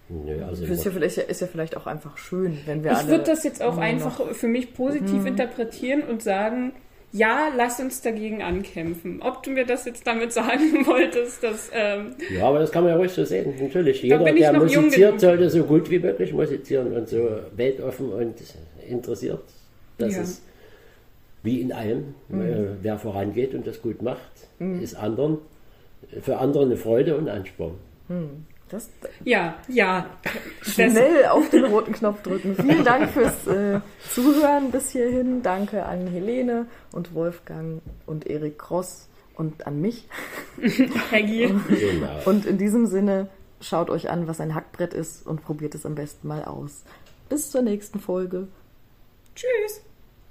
Nö, 0.09 0.45
also 0.45 0.65
ist, 0.65 0.85
ja 0.85 0.91
vielleicht, 0.91 1.17
ist 1.19 1.41
ja 1.41 1.47
vielleicht 1.47 1.77
auch 1.77 1.87
einfach 1.87 2.19
schön, 2.19 2.59
wenn 2.67 2.85
wir 2.85 2.91
ich 2.91 2.97
alle. 2.99 3.07
Ich 3.07 3.11
würde 3.11 3.25
das 3.25 3.45
jetzt 3.45 3.63
auch 3.63 3.79
einfach 3.79 4.21
für 4.33 4.49
mich 4.49 4.75
positiv 4.75 5.21
mhm. 5.21 5.29
interpretieren 5.29 6.03
und 6.03 6.23
sagen, 6.23 6.73
ja, 7.13 7.53
lass 7.55 7.79
uns 7.79 8.01
dagegen 8.01 8.43
ankämpfen. 8.43 9.21
Ob 9.23 9.43
du 9.43 9.51
mir 9.51 9.67
das 9.67 9.85
jetzt 9.85 10.07
damit 10.07 10.33
sagen 10.33 10.87
wolltest, 10.87 11.43
dass. 11.43 11.71
Ähm, 11.73 12.15
ja, 12.35 12.49
aber 12.49 12.59
das 12.59 12.73
kann 12.73 12.85
man 12.85 12.93
ja 12.93 12.99
ruhig 12.99 13.13
so 13.13 13.25
sehen. 13.25 13.55
Natürlich, 13.61 14.03
jeder, 14.03 14.19
der 14.19 14.53
musiziert, 14.55 15.21
sollte 15.21 15.51
so 15.51 15.63
gut 15.65 15.91
wie 15.91 15.99
möglich 15.99 16.33
musizieren 16.33 16.93
und 16.93 17.09
so 17.09 17.29
weltoffen 17.55 18.13
und 18.13 18.35
interessiert. 18.89 19.45
Das 19.99 20.15
ja. 20.15 20.23
ist 20.23 20.43
wie 21.43 21.61
in 21.61 21.73
allem. 21.73 22.15
Mhm. 22.29 22.41
Äh, 22.41 22.67
wer 22.81 22.99
vorangeht 22.99 23.55
und 23.55 23.67
das 23.67 23.83
gut 23.83 24.01
macht, 24.01 24.49
mhm. 24.59 24.81
ist 24.81 24.95
anderen, 24.95 25.39
für 26.21 26.39
andere 26.39 26.65
eine 26.65 26.77
Freude 26.77 27.17
und 27.17 27.29
Ansporn. 27.29 27.75
Mhm. 28.09 28.47
Das 28.73 28.89
ja, 29.23 29.57
ja. 29.69 30.07
Schnell 30.63 31.27
auf 31.27 31.51
den 31.51 31.67
roten 31.67 31.93
Knopf 31.93 32.23
drücken. 32.23 32.57
Vielen 32.57 32.85
Dank 32.85 33.11
fürs 33.11 33.47
äh, 33.47 33.81
Zuhören 34.09 34.71
bis 34.71 34.91
hierhin. 34.91 35.43
Danke 35.43 35.85
an 35.85 36.07
Helene 36.07 36.65
und 36.91 37.15
Wolfgang 37.15 37.83
und 38.07 38.27
Erik 38.27 38.59
Kross 38.59 39.11
und 39.35 39.67
an 39.67 39.83
mich. 39.83 40.09
Peggy. 41.11 41.49
genau. 41.69 42.21
und 42.25 42.47
in 42.47 42.57
diesem 42.57 42.87
Sinne, 42.87 43.29
schaut 43.61 43.91
euch 43.91 44.09
an, 44.09 44.27
was 44.27 44.41
ein 44.41 44.55
Hackbrett 44.55 44.95
ist 44.95 45.27
und 45.27 45.45
probiert 45.45 45.75
es 45.75 45.85
am 45.85 45.95
besten 45.95 46.27
mal 46.27 46.43
aus. 46.43 46.85
Bis 47.29 47.51
zur 47.51 47.61
nächsten 47.61 48.01
Folge. 48.01 48.49
Tschüss. 49.35 49.83